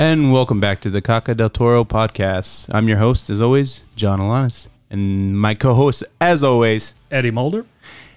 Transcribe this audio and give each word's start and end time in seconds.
And 0.00 0.32
welcome 0.32 0.60
back 0.60 0.80
to 0.82 0.90
the 0.90 1.02
Caca 1.02 1.36
del 1.36 1.50
Toro 1.50 1.84
podcast. 1.84 2.72
I'm 2.72 2.86
your 2.86 2.98
host, 2.98 3.30
as 3.30 3.40
always, 3.40 3.82
John 3.96 4.20
Alanis, 4.20 4.68
and 4.90 5.36
my 5.36 5.56
co-host, 5.56 6.04
as 6.20 6.44
always, 6.44 6.94
Eddie 7.10 7.32
Mulder. 7.32 7.66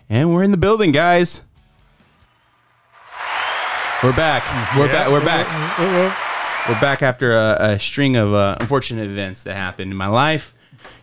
and 0.07 0.31
we're 0.31 0.43
in 0.43 0.51
the 0.51 0.57
building, 0.57 0.91
guys. 0.91 1.41
We're 4.03 4.15
back. 4.15 4.45
We're 4.77 4.89
back. 4.89 5.09
We're 5.09 5.25
back. 5.25 5.47
Uh, 5.79 5.83
uh, 5.83 5.87
uh, 5.87 6.15
we're 6.69 6.79
back 6.79 7.01
after 7.01 7.35
a, 7.35 7.57
a 7.59 7.79
string 7.79 8.15
of 8.15 8.31
uh, 8.31 8.57
unfortunate 8.59 9.09
events 9.09 9.43
that 9.45 9.55
happened 9.55 9.89
in 9.89 9.97
my 9.97 10.05
life. 10.05 10.53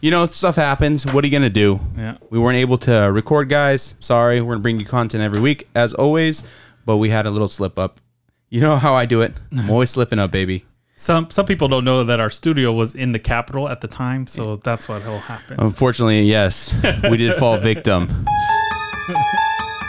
You 0.01 0.13
know, 0.13 0.27
stuff 0.27 0.55
happens. 0.55 1.05
What 1.13 1.25
are 1.25 1.27
you 1.27 1.33
gonna 1.33 1.51
do? 1.51 1.81
Yeah. 1.97 2.19
We 2.31 2.39
weren't 2.39 2.57
able 2.57 2.79
to 2.79 2.93
record, 3.13 3.49
guys. 3.49 3.97
Sorry. 3.99 4.41
We're 4.41 4.55
gonna 4.55 4.63
bring 4.63 4.79
you 4.79 4.87
content 4.87 5.25
every 5.25 5.41
week, 5.41 5.69
as 5.75 5.93
always, 5.93 6.45
but 6.85 6.99
we 6.99 7.11
had 7.11 7.27
a 7.27 7.33
little 7.33 7.49
slip 7.49 7.81
up. 7.81 8.01
You 8.49 8.61
know 8.61 8.77
how 8.77 8.95
I 8.95 9.07
do 9.07 9.21
it. 9.23 9.35
I'm 9.53 9.69
always 9.69 9.91
slipping 9.91 10.19
up, 10.19 10.31
baby. 10.31 10.65
Some 11.01 11.31
some 11.31 11.47
people 11.47 11.69
don't 11.69 11.85
know 11.85 12.03
that 12.05 12.19
our 12.19 12.29
studio 12.31 12.73
was 12.73 12.95
in 12.97 13.13
the 13.13 13.21
Capitol 13.21 13.69
at 13.69 13.81
the 13.81 13.87
time, 13.89 14.27
so 14.27 14.57
that's 14.57 14.89
what 14.89 15.05
will 15.07 15.19
happen. 15.21 15.57
Unfortunately, 15.61 16.23
yes, 16.23 16.75
we 17.09 17.17
did 17.17 17.37
fall 17.37 17.57
victim 17.57 18.09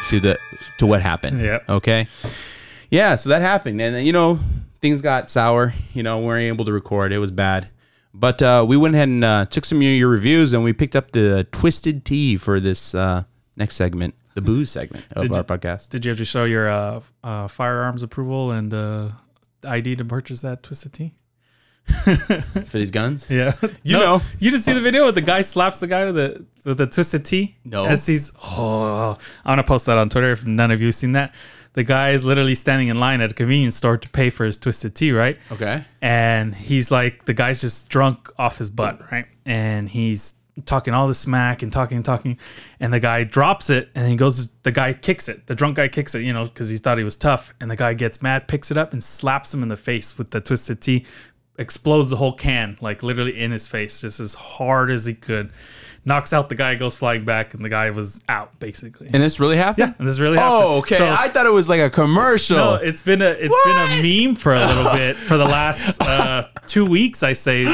to 0.09 0.19
the 0.19 0.37
to 0.77 0.85
what 0.85 1.01
happened. 1.01 1.41
Yeah. 1.41 1.59
Okay. 1.67 2.07
Yeah. 2.91 3.15
So 3.15 3.29
that 3.29 3.41
happened, 3.41 3.81
and 3.81 3.95
then, 3.95 4.05
you 4.05 4.13
know 4.13 4.39
things 4.81 5.01
got 5.01 5.29
sour. 5.29 5.73
You 5.93 6.03
know, 6.03 6.19
we 6.19 6.25
weren't 6.25 6.43
able 6.43 6.65
to 6.65 6.71
record. 6.71 7.11
It 7.11 7.17
was 7.19 7.31
bad, 7.31 7.69
but 8.13 8.41
uh, 8.41 8.63
we 8.67 8.77
went 8.77 8.93
ahead 8.95 9.09
and 9.09 9.23
uh, 9.23 9.45
took 9.45 9.65
some 9.65 9.79
of 9.79 9.83
your 9.83 10.09
reviews, 10.09 10.53
and 10.53 10.63
we 10.63 10.73
picked 10.73 10.95
up 10.95 11.11
the 11.11 11.47
twisted 11.51 12.05
tea 12.05 12.37
for 12.37 12.59
this 12.59 12.93
uh, 12.95 13.23
next 13.57 13.75
segment, 13.77 14.13
the 14.35 14.41
booze 14.41 14.69
segment 14.69 15.05
of 15.13 15.23
Did 15.23 15.31
our 15.33 15.39
you- 15.39 15.43
podcast. 15.43 15.89
Did 15.89 16.05
you 16.05 16.09
have 16.09 16.17
to 16.19 16.25
show 16.25 16.45
your 16.45 16.69
uh, 16.69 17.01
uh, 17.23 17.47
firearms 17.47 18.03
approval 18.03 18.51
and 18.51 18.71
uh, 18.73 19.09
ID 19.65 19.95
to 19.97 20.05
purchase 20.05 20.41
that 20.41 20.63
twisted 20.63 20.93
tea? 20.93 21.13
For 22.65 22.77
these 22.77 22.91
guns. 22.91 23.29
Yeah, 23.31 23.53
You 23.83 23.97
know. 23.97 24.21
you 24.39 24.51
didn't 24.51 24.63
see 24.63 24.73
the 24.73 24.81
video 24.81 25.03
where 25.03 25.11
the 25.11 25.21
guy 25.21 25.41
slaps 25.41 25.79
the 25.79 25.87
guy 25.87 26.05
with 26.05 26.15
the 26.15 26.45
with 26.65 26.77
the 26.77 26.85
twisted 26.87 27.25
tea. 27.25 27.57
No. 27.65 27.85
as 27.85 28.05
he's 28.05 28.31
oh, 28.43 29.17
I'm 29.45 29.51
gonna 29.53 29.63
post 29.63 29.85
that 29.87 29.97
on 29.97 30.09
Twitter 30.09 30.31
if 30.31 30.45
none 30.45 30.71
of 30.71 30.81
you 30.81 30.91
seen 30.91 31.13
that. 31.13 31.33
The 31.73 31.83
guy 31.83 32.11
is 32.11 32.25
literally 32.25 32.55
standing 32.55 32.87
in 32.89 32.97
line 32.99 33.21
at 33.21 33.31
a 33.31 33.33
convenience 33.33 33.75
store 33.75 33.97
to 33.97 34.09
pay 34.09 34.29
for 34.31 34.43
his 34.45 34.57
twisted 34.57 34.95
tea, 34.95 35.11
right? 35.11 35.37
Okay. 35.51 35.83
and 36.01 36.53
he's 36.53 36.91
like 36.91 37.25
the 37.25 37.33
guy's 37.33 37.61
just 37.61 37.89
drunk 37.89 38.29
off 38.37 38.57
his 38.57 38.69
butt 38.69 39.11
right 39.11 39.25
and 39.45 39.87
he's 39.89 40.33
talking 40.65 40.93
all 40.93 41.07
the 41.07 41.13
smack 41.13 41.61
and 41.63 41.71
talking 41.71 41.95
and 41.97 42.05
talking 42.05 42.37
and 42.79 42.93
the 42.93 42.99
guy 42.99 43.23
drops 43.23 43.69
it 43.69 43.89
and 43.95 44.07
he 44.09 44.15
goes 44.15 44.49
the 44.63 44.71
guy 44.71 44.93
kicks 44.93 45.27
it 45.29 45.47
the 45.47 45.55
drunk 45.55 45.75
guy 45.75 45.87
kicks 45.87 46.15
it 46.15 46.21
you 46.21 46.33
know 46.33 46.45
because 46.45 46.69
he 46.69 46.77
thought 46.77 46.97
he 46.97 47.03
was 47.03 47.15
tough 47.15 47.53
and 47.61 47.69
the 47.69 47.75
guy 47.75 47.93
gets 47.93 48.21
mad 48.21 48.47
picks 48.47 48.71
it 48.71 48.77
up 48.77 48.93
and 48.93 49.03
slaps 49.03 49.53
him 49.53 49.61
in 49.63 49.69
the 49.69 49.77
face 49.77 50.17
with 50.17 50.31
the 50.31 50.41
twisted 50.41 50.81
tea 50.81 51.05
explodes 51.57 52.09
the 52.09 52.15
whole 52.15 52.33
can 52.33 52.77
like 52.81 53.03
literally 53.03 53.37
in 53.39 53.51
his 53.51 53.67
face 53.67 54.01
just 54.01 54.19
as 54.19 54.33
hard 54.33 54.89
as 54.89 55.05
he 55.05 55.13
could 55.13 55.51
knocks 56.05 56.31
out 56.31 56.47
the 56.47 56.55
guy 56.55 56.75
goes 56.75 56.95
flying 56.95 57.25
back 57.25 57.53
and 57.53 57.63
the 57.63 57.67
guy 57.67 57.89
was 57.89 58.23
out 58.29 58.57
basically 58.59 59.07
And 59.13 59.21
this 59.21 59.37
really 59.41 59.57
happened. 59.57 59.89
yeah 59.89 59.93
and 59.99 60.07
this 60.07 60.19
really 60.19 60.37
happened 60.37 60.63
Oh, 60.63 60.77
okay. 60.77 60.95
So- 60.95 61.05
I 61.09 61.27
thought 61.27 61.45
it 61.45 61.51
was 61.51 61.67
like 61.67 61.81
a 61.81 61.89
commercial. 61.89 62.55
no, 62.55 62.73
it's 62.75 63.01
been 63.01 63.21
a 63.21 63.25
it's 63.25 63.57
been 63.65 63.75
a 63.75 64.25
meme 64.27 64.35
for 64.35 64.53
a 64.53 64.59
little 64.65 64.93
bit 64.93 65.17
for 65.17 65.37
the 65.37 65.43
last 65.59 66.01
uh, 66.01 66.47
two 66.67 66.85
weeks. 66.85 67.21
I 67.21 67.33
say 67.33 67.65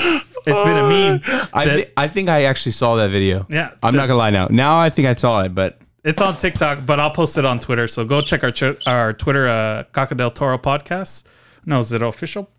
it's 0.48 0.64
been 0.64 0.78
a 0.78 0.88
meme. 0.88 1.48
I, 1.54 1.66
that- 1.66 1.78
thi- 1.78 1.92
I 1.98 2.08
think 2.08 2.30
I 2.30 2.44
actually 2.46 2.72
saw 2.74 2.96
that 2.98 3.10
video. 3.10 3.46
Yeah, 3.50 3.72
I'm 3.84 3.94
the- 3.94 3.98
not 3.98 4.08
gonna 4.08 4.18
lie 4.20 4.30
now. 4.32 4.48
Now 4.50 4.78
I 4.80 4.90
think 4.90 5.08
I 5.08 5.16
saw 5.16 5.42
it, 5.44 5.56
but 5.56 5.80
It's 6.04 6.22
on 6.22 6.38
TikTok, 6.38 6.86
but 6.86 7.00
I'll 7.00 7.12
post 7.12 7.38
it 7.38 7.46
on 7.46 7.60
Twitter. 7.60 7.88
So 7.88 8.06
go 8.06 8.22
check 8.22 8.44
our 8.44 8.52
ch- 8.52 8.88
our 8.88 9.14
Twitter, 9.14 9.48
uh, 9.48 9.84
Caca 9.94 10.16
del 10.16 10.32
Toro 10.32 10.58
podcast. 10.58 11.24
No, 11.66 11.80
is 11.80 11.92
it 11.92 12.02
official? 12.02 12.50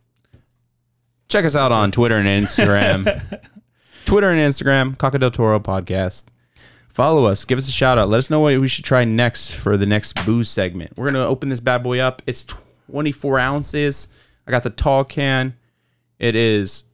check 1.28 1.44
us 1.44 1.56
out 1.56 1.72
on 1.72 1.90
Twitter 1.90 2.16
and 2.16 2.26
Instagram. 2.46 3.04
Twitter 4.04 4.30
and 4.30 4.40
Instagram, 4.40 4.96
Caca 4.96 5.18
del 5.18 5.30
Toro 5.32 5.58
podcast. 5.58 6.26
Follow 6.88 7.24
us. 7.26 7.44
Give 7.44 7.58
us 7.58 7.68
a 7.68 7.72
shout 7.72 7.98
out. 7.98 8.08
Let 8.08 8.18
us 8.18 8.30
know 8.30 8.40
what 8.40 8.58
we 8.60 8.68
should 8.68 8.84
try 8.84 9.04
next 9.04 9.54
for 9.54 9.76
the 9.76 9.86
next 9.86 10.24
booze 10.24 10.48
segment. 10.48 10.96
We're 10.96 11.06
gonna 11.10 11.26
open 11.26 11.48
this 11.48 11.60
bad 11.60 11.82
boy 11.82 11.98
up. 11.98 12.22
It's 12.26 12.44
24 12.90 13.38
ounces. 13.38 14.08
I 14.46 14.50
got 14.50 14.62
the 14.62 14.70
tall 14.70 15.04
can. 15.04 15.54
It 16.18 16.34
is 16.36 16.84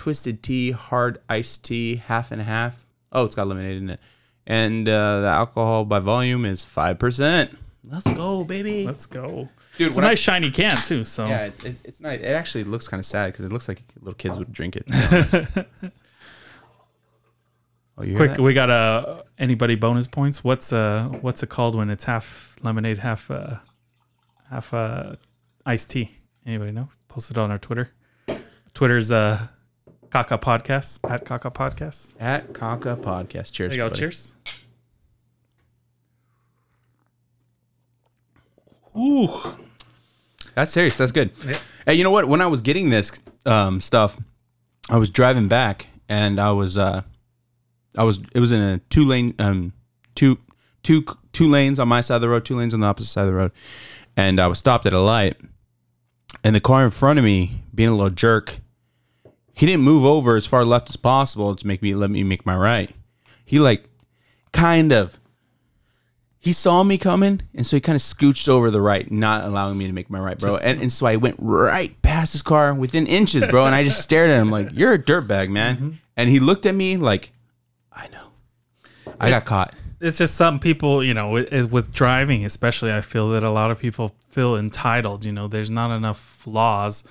twisted 0.00 0.42
tea, 0.42 0.70
hard 0.70 1.18
iced 1.28 1.62
tea, 1.62 1.96
half 1.96 2.32
and 2.32 2.40
half. 2.40 2.86
Oh, 3.12 3.26
it's 3.26 3.34
got 3.34 3.46
lemonade 3.48 3.76
in 3.76 3.90
it. 3.90 4.00
And 4.46 4.88
uh, 4.88 5.20
the 5.20 5.26
alcohol 5.28 5.84
by 5.84 5.98
volume 5.98 6.46
is 6.46 6.64
five 6.64 6.98
percent. 6.98 7.54
Let's 7.84 8.10
go, 8.10 8.42
baby. 8.44 8.86
Let's 8.86 9.04
go, 9.04 9.50
Dude, 9.76 9.88
It's 9.88 9.96
a 9.96 10.00
when 10.00 10.04
I- 10.06 10.08
nice 10.12 10.18
shiny 10.18 10.50
can 10.50 10.74
too. 10.78 11.04
So 11.04 11.26
Yeah, 11.26 11.44
it, 11.46 11.64
it, 11.64 11.76
it's 11.84 12.00
nice. 12.00 12.20
It 12.20 12.28
actually 12.28 12.64
looks 12.64 12.88
kind 12.88 12.98
of 12.98 13.04
sad 13.04 13.32
because 13.32 13.44
it 13.44 13.52
looks 13.52 13.68
like 13.68 13.82
little 14.00 14.14
kids 14.14 14.38
would 14.38 14.52
drink 14.52 14.76
it. 14.76 14.86
to 14.86 14.92
be 14.92 14.98
honest. 15.82 15.92
oh, 17.98 18.02
you 18.04 18.16
quick, 18.16 18.34
that? 18.36 18.40
we 18.42 18.54
got 18.54 18.70
uh, 18.70 19.22
anybody 19.38 19.74
bonus 19.74 20.06
points. 20.06 20.42
What's 20.42 20.72
uh 20.72 21.08
what's 21.20 21.42
it 21.42 21.48
called 21.50 21.74
when 21.74 21.90
it's 21.90 22.04
half 22.04 22.56
lemonade, 22.62 22.98
half 22.98 23.30
uh 23.30 23.56
half 24.48 24.72
uh 24.72 25.16
iced 25.66 25.90
tea? 25.90 26.10
Anybody 26.46 26.72
know? 26.72 26.88
Post 27.08 27.30
it 27.30 27.36
on 27.38 27.50
our 27.50 27.58
Twitter. 27.58 27.90
Twitter's 28.72 29.10
uh 29.12 29.46
Caca 30.10 30.40
Podcast 30.40 30.98
at 31.08 31.24
Caca 31.24 31.52
Podcast. 31.52 32.14
At 32.20 32.52
Caca 32.52 32.96
Podcast. 32.96 33.52
Cheers. 33.52 33.70
There 33.70 33.70
you 33.70 33.76
go. 33.76 33.88
buddy. 33.90 34.00
Cheers. 34.00 34.34
Ooh. 38.96 39.54
That's 40.54 40.72
serious. 40.72 40.96
That's 40.96 41.12
good. 41.12 41.30
Yeah. 41.46 41.58
Hey, 41.86 41.94
you 41.94 42.04
know 42.04 42.10
what? 42.10 42.26
When 42.26 42.40
I 42.40 42.48
was 42.48 42.60
getting 42.60 42.90
this 42.90 43.12
um, 43.46 43.80
stuff, 43.80 44.18
I 44.88 44.96
was 44.96 45.10
driving 45.10 45.46
back 45.46 45.86
and 46.08 46.40
I 46.40 46.50
was 46.50 46.76
uh, 46.76 47.02
I 47.96 48.02
was 48.02 48.20
it 48.34 48.40
was 48.40 48.52
in 48.52 48.60
a 48.60 48.78
two 48.90 49.06
lane 49.06 49.34
um 49.38 49.72
two 50.16 50.38
two 50.82 51.04
two 51.32 51.48
lanes 51.48 51.78
on 51.78 51.88
my 51.88 52.00
side 52.00 52.16
of 52.16 52.20
the 52.20 52.28
road, 52.28 52.44
two 52.44 52.56
lanes 52.56 52.74
on 52.74 52.80
the 52.80 52.86
opposite 52.86 53.10
side 53.10 53.22
of 53.22 53.28
the 53.28 53.34
road, 53.34 53.52
and 54.16 54.40
I 54.40 54.48
was 54.48 54.58
stopped 54.58 54.86
at 54.86 54.92
a 54.92 55.00
light, 55.00 55.36
and 56.42 56.54
the 56.54 56.60
car 56.60 56.84
in 56.84 56.90
front 56.90 57.18
of 57.20 57.24
me, 57.24 57.62
being 57.72 57.88
a 57.88 57.94
little 57.94 58.10
jerk, 58.10 58.58
he 59.54 59.66
didn't 59.66 59.82
move 59.82 60.04
over 60.04 60.36
as 60.36 60.46
far 60.46 60.64
left 60.64 60.88
as 60.88 60.96
possible 60.96 61.54
to 61.54 61.66
make 61.66 61.82
me 61.82 61.94
let 61.94 62.10
me 62.10 62.24
make 62.24 62.46
my 62.46 62.56
right. 62.56 62.90
He 63.44 63.58
like 63.58 63.88
kind 64.52 64.92
of 64.92 65.20
he 66.42 66.54
saw 66.54 66.82
me 66.82 66.96
coming, 66.96 67.42
and 67.54 67.66
so 67.66 67.76
he 67.76 67.82
kind 67.82 67.96
of 67.96 68.00
scooched 68.00 68.48
over 68.48 68.70
the 68.70 68.80
right, 68.80 69.10
not 69.10 69.44
allowing 69.44 69.76
me 69.76 69.86
to 69.86 69.92
make 69.92 70.08
my 70.08 70.18
right, 70.18 70.38
bro. 70.38 70.52
Just- 70.52 70.64
and, 70.64 70.80
and 70.80 70.90
so 70.90 71.04
I 71.04 71.16
went 71.16 71.36
right 71.38 71.94
past 72.00 72.32
his 72.32 72.40
car 72.40 72.72
within 72.72 73.06
inches, 73.06 73.46
bro. 73.46 73.66
And 73.66 73.74
I 73.74 73.84
just 73.84 74.00
stared 74.00 74.30
at 74.30 74.40
him 74.40 74.50
like, 74.50 74.70
"You're 74.72 74.94
a 74.94 74.98
dirtbag, 74.98 75.50
man." 75.50 75.76
Mm-hmm. 75.76 75.90
And 76.16 76.30
he 76.30 76.40
looked 76.40 76.64
at 76.64 76.74
me 76.74 76.96
like, 76.96 77.32
"I 77.92 78.08
know, 78.08 78.28
I 79.20 79.28
got 79.28 79.44
caught." 79.44 79.74
It's 80.00 80.16
just 80.16 80.34
some 80.34 80.58
people, 80.58 81.04
you 81.04 81.12
know, 81.12 81.28
with, 81.28 81.70
with 81.70 81.92
driving, 81.92 82.46
especially, 82.46 82.90
I 82.90 83.02
feel 83.02 83.28
that 83.32 83.42
a 83.42 83.50
lot 83.50 83.70
of 83.70 83.78
people 83.78 84.14
feel 84.30 84.56
entitled. 84.56 85.26
You 85.26 85.32
know, 85.32 85.46
there's 85.46 85.68
not 85.68 85.94
enough 85.94 86.46
laws 86.46 87.04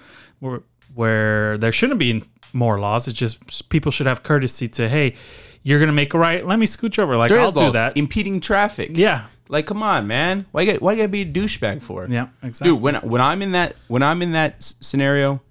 where 0.93 1.57
there 1.57 1.71
shouldn't 1.71 1.99
be 1.99 2.23
more 2.53 2.79
laws. 2.79 3.07
It's 3.07 3.17
just 3.17 3.69
people 3.69 3.91
should 3.91 4.07
have 4.07 4.23
courtesy 4.23 4.67
to, 4.69 4.89
hey, 4.89 5.15
you're 5.63 5.79
going 5.79 5.87
to 5.87 5.93
make 5.93 6.13
a 6.13 6.17
right. 6.17 6.45
Let 6.45 6.57
me 6.59 6.65
scooch 6.65 6.97
over. 6.99 7.15
Like, 7.17 7.29
There 7.29 7.39
I'll 7.39 7.47
is 7.49 7.53
do 7.53 7.59
laws 7.59 7.73
that. 7.73 7.97
impeding 7.97 8.39
traffic. 8.39 8.91
yeah. 8.93 9.25
like 9.49 9.65
come 9.65 9.81
on, 9.83 10.07
man. 10.07 10.45
Why 10.51 10.61
you 10.61 10.71
got 10.73 10.81
why 10.81 10.91
you 10.93 10.97
gotta 10.97 11.09
be 11.09 11.21
a 11.21 11.25
douchebag 11.25 11.81
for? 11.81 12.07
Yeah. 12.09 12.27
Exactly. 12.43 12.73
dude 12.73 12.81
when 12.81 12.95
when 12.97 13.19
i'm 13.21 13.41
in 13.41 13.51
that 13.53 13.73
when 13.87 14.03
i'm 14.03 14.21
in 14.21 14.33
that 14.33 14.55
s- 14.57 14.75
scenario 14.79 15.41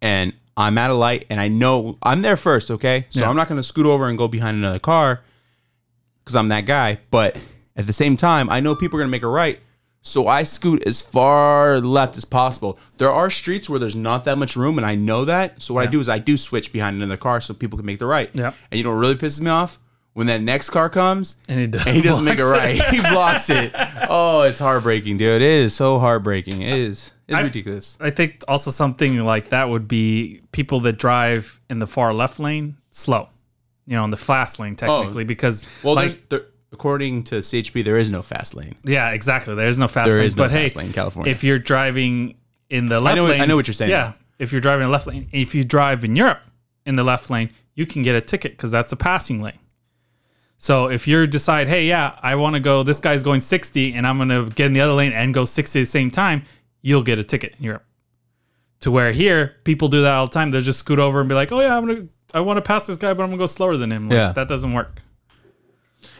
and 0.00 0.32
i'm 0.56 0.78
at 0.78 0.88
a 0.90 0.94
light 0.94 1.26
and 1.28 1.38
i 1.40 1.48
know 1.48 1.98
i'm 2.02 2.22
there 2.22 2.36
first 2.38 2.70
okay 2.70 3.06
so 3.10 3.20
Yeah. 3.20 3.28
i'm 3.28 3.36
not 3.36 3.46
going 3.48 3.58
to 3.58 3.62
scoot 3.62 3.84
over 3.86 4.08
and 4.08 4.16
go 4.16 4.28
behind 4.28 4.56
another 4.56 4.78
car 4.78 5.20
because 6.20 6.36
i'm 6.36 6.48
that 6.48 6.62
guy 6.66 6.98
but 7.10 7.38
at 7.76 7.86
the 7.86 7.92
same 7.92 8.16
time 8.16 8.48
i 8.48 8.60
know 8.60 8.74
people 8.74 8.98
are 8.98 9.02
going 9.02 9.08
to 9.10 9.16
make 9.16 9.22
a 9.22 9.28
right 9.28 9.60
so 10.06 10.28
i 10.28 10.42
scoot 10.42 10.86
as 10.86 11.00
far 11.02 11.80
left 11.80 12.16
as 12.16 12.24
possible 12.26 12.78
there 12.98 13.10
are 13.10 13.30
streets 13.30 13.68
where 13.70 13.78
there's 13.78 13.96
not 13.96 14.24
that 14.26 14.36
much 14.38 14.54
room 14.54 14.76
and 14.78 14.86
i 14.86 14.94
know 14.94 15.24
that 15.24 15.60
so 15.62 15.72
what 15.74 15.82
i 15.82 15.90
do 15.90 15.98
is 15.98 16.08
i 16.08 16.18
do 16.18 16.36
switch 16.36 16.72
behind 16.72 16.94
another 16.96 17.16
car 17.16 17.40
so 17.40 17.52
people 17.54 17.76
can 17.78 17.86
make 17.86 17.98
the 17.98 18.06
right 18.06 18.30
Yeah. 18.34 18.52
and 18.70 18.78
you 18.78 18.84
know 18.84 18.90
what 18.90 18.98
really 19.00 19.14
pisses 19.16 19.40
me 19.40 19.50
off 19.50 19.78
when 20.12 20.26
that 20.28 20.40
next 20.42 20.70
car 20.70 20.88
comes 20.90 21.36
And 21.48 21.58
he 21.58 21.66
does- 21.66 21.86
and 21.86 21.96
he 21.96 22.02
doesn't 22.02 22.24
make 22.24 22.38
it 22.38 22.44
right. 22.44 22.80
he 22.90 23.00
blocks 23.00 23.50
it. 23.50 23.72
Oh, 24.08 24.42
it's 24.42 24.60
heartbreaking, 24.60 25.16
dude. 25.16 25.42
It 25.42 25.50
is 25.64 25.74
so 25.74 25.98
heartbreaking. 25.98 26.62
It 26.62 26.78
is. 26.78 27.12
It's 27.26 27.36
I've- 27.36 27.48
ridiculous. 27.48 27.98
I 28.00 28.10
think 28.10 28.44
also 28.46 28.70
something 28.70 29.24
like 29.24 29.48
that 29.48 29.68
would 29.68 29.88
be 29.88 30.40
people 30.52 30.78
that 30.82 30.98
drive 30.98 31.60
in 31.68 31.80
the 31.80 31.88
far 31.88 32.14
left 32.14 32.38
lane 32.38 32.76
slow, 32.92 33.28
you 33.88 33.96
know, 33.96 34.04
in 34.04 34.10
the 34.10 34.16
fast 34.16 34.60
lane 34.60 34.74
oh. 34.82 34.86
technically, 35.00 35.24
because 35.24 35.64
Oh. 35.64 35.68
Well, 35.82 35.94
like, 35.96 36.10
there's 36.28 36.42
there, 36.42 36.48
according 36.74 37.22
to 37.24 37.36
CHP, 37.36 37.82
there 37.84 37.96
is 37.96 38.10
no 38.10 38.20
fast 38.22 38.54
lane. 38.54 38.74
yeah, 38.84 39.10
exactly. 39.12 39.54
There's 39.54 39.78
no 39.78 39.88
fast 39.88 40.08
There 40.08 40.18
lane, 40.18 40.26
is 40.26 40.36
no 40.36 40.44
but 40.44 40.50
fast 40.52 40.74
hey, 40.74 40.78
lane 40.78 40.86
in 40.88 40.92
California. 40.92 41.30
if 41.30 41.42
you're 41.44 41.58
driving 41.58 42.34
in 42.68 42.86
the 42.86 43.00
left 43.00 43.16
know- 43.16 43.26
lane, 43.26 43.40
I 43.40 43.46
know 43.46 43.56
what 43.56 43.66
you're 43.66 43.74
saying. 43.74 43.90
Yeah, 43.90 44.12
if 44.38 44.52
you're 44.52 44.60
driving 44.60 44.82
in 44.84 44.88
the 44.88 44.92
left 44.92 45.06
lane, 45.06 45.28
if 45.32 45.54
you 45.54 45.64
drive 45.64 46.04
in 46.04 46.16
Europe 46.16 46.44
in 46.84 46.96
the 46.96 47.04
left 47.04 47.30
lane, 47.30 47.50
you 47.74 47.86
can 47.86 48.02
get 48.02 48.14
a 48.14 48.20
ticket 48.20 48.52
because 48.52 48.70
that's 48.70 48.92
a 48.92 48.96
passing 48.96 49.40
lane. 49.40 49.58
So 50.58 50.88
if 50.88 51.06
you 51.08 51.26
decide, 51.26 51.68
hey, 51.68 51.86
yeah, 51.86 52.18
I 52.22 52.34
want 52.36 52.54
to 52.54 52.60
go, 52.60 52.82
this 52.82 53.00
guy's 53.00 53.22
going 53.22 53.40
60 53.40 53.92
and 53.94 54.06
I'm 54.06 54.16
going 54.16 54.28
to 54.30 54.50
get 54.54 54.66
in 54.66 54.72
the 54.72 54.80
other 54.80 54.92
lane 54.94 55.12
and 55.12 55.34
go 55.34 55.44
60 55.44 55.78
at 55.78 55.82
the 55.82 55.86
same 55.86 56.10
time, 56.10 56.44
you'll 56.80 57.02
get 57.02 57.18
a 57.18 57.24
ticket 57.24 57.54
in 57.58 57.64
Europe. 57.64 57.84
To 58.80 58.90
where 58.90 59.12
here 59.12 59.56
people 59.64 59.88
do 59.88 60.02
that 60.02 60.14
all 60.14 60.26
the 60.26 60.32
time. 60.32 60.50
They'll 60.50 60.60
just 60.60 60.78
scoot 60.80 60.98
over 60.98 61.20
and 61.20 61.28
be 61.28 61.34
like, 61.34 61.50
"Oh 61.52 61.60
yeah, 61.60 61.74
I'm 61.76 61.86
gonna, 61.86 62.06
I 62.34 62.40
want 62.40 62.58
to 62.58 62.62
pass 62.62 62.86
this 62.86 62.96
guy, 62.98 63.14
but 63.14 63.22
I'm 63.22 63.30
gonna 63.30 63.38
go 63.38 63.46
slower 63.46 63.76
than 63.78 63.90
him." 63.90 64.08
Like, 64.10 64.14
Yeah. 64.16 64.32
that 64.32 64.46
doesn't 64.46 64.72
work. 64.74 65.00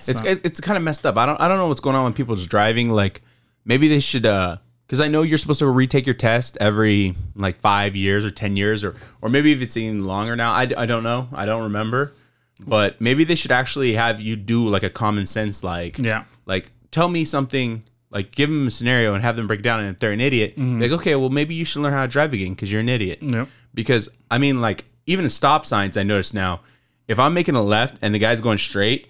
It's 0.09 0.23
it's, 0.25 0.41
it's 0.45 0.61
kind 0.61 0.77
of 0.77 0.83
messed 0.83 1.05
up. 1.07 1.17
I 1.19 1.27
don't 1.27 1.41
I 1.41 1.49
don't 1.49 1.59
know 1.59 1.69
what's 1.69 1.81
going 1.81 1.97
on 1.97 2.05
when 2.05 2.13
people 2.13 2.37
just 2.37 2.51
driving. 2.51 2.91
Like 2.91 3.23
maybe 3.65 3.89
they 3.89 4.01
should 4.01 4.27
uh 4.27 4.57
because 4.87 5.01
I 5.01 5.09
know 5.09 5.23
you're 5.23 5.39
supposed 5.39 5.61
to 5.61 5.67
retake 5.69 6.07
your 6.07 6.15
test 6.15 6.59
every 6.61 7.15
like 7.35 7.59
five 7.61 7.97
years 7.97 8.25
or 8.25 8.31
ten 8.31 8.57
years 8.57 8.85
or 8.85 8.95
or 9.23 9.29
maybe 9.29 9.53
if 9.53 9.61
it's 9.63 9.77
even 9.77 10.05
longer 10.07 10.37
now. 10.37 10.53
I, 10.53 10.69
I 10.77 10.87
don't 10.87 11.03
know. 11.03 11.29
I 11.33 11.47
don't 11.47 11.63
remember. 11.65 12.13
But 12.61 13.01
maybe 13.01 13.25
they 13.25 13.35
should 13.35 13.51
actually 13.51 13.95
have 13.95 14.21
you 14.21 14.37
do 14.37 14.69
like 14.69 14.83
a 14.85 14.91
common 14.91 15.27
sense 15.27 15.65
like 15.65 15.99
Yeah. 15.99 16.25
like 16.47 16.71
tell 16.93 17.09
me 17.09 17.25
something 17.25 17.83
like 18.11 18.31
give 18.31 18.49
them 18.49 18.69
a 18.69 18.71
scenario 18.71 19.13
and 19.15 19.25
have 19.25 19.35
them 19.35 19.49
break 19.49 19.61
down 19.63 19.81
and 19.81 19.89
if 19.93 19.99
they're 19.99 20.13
an 20.13 20.21
idiot 20.21 20.55
be 20.55 20.63
like 20.63 20.93
okay 20.93 21.17
well 21.17 21.31
maybe 21.31 21.53
you 21.57 21.65
should 21.65 21.83
learn 21.83 21.93
how 21.93 22.03
to 22.03 22.09
drive 22.09 22.33
again 22.33 22.51
because 22.51 22.71
you're 22.71 22.81
an 22.81 22.89
idiot 22.89 23.19
Yep. 23.21 23.49
because 23.75 24.09
I 24.31 24.39
mean, 24.39 24.61
like 24.61 24.85
even 25.07 25.29
stop 25.31 25.67
signs. 25.67 25.97
I 25.97 26.05
notice 26.05 26.33
now, 26.33 26.61
if 27.09 27.19
I'm 27.19 27.35
making 27.35 27.55
a 27.55 27.63
left 27.63 27.99
and 28.03 28.15
the 28.15 28.19
guy's 28.19 28.41
going 28.41 28.59
straight, 28.59 29.09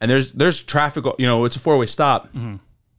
and 0.00 0.10
there's 0.10 0.32
there's 0.32 0.62
traffic, 0.62 1.04
you 1.18 1.26
know, 1.26 1.44
it's 1.44 1.56
a 1.56 1.60
four 1.60 1.78
way 1.78 1.86
stop. 1.86 2.28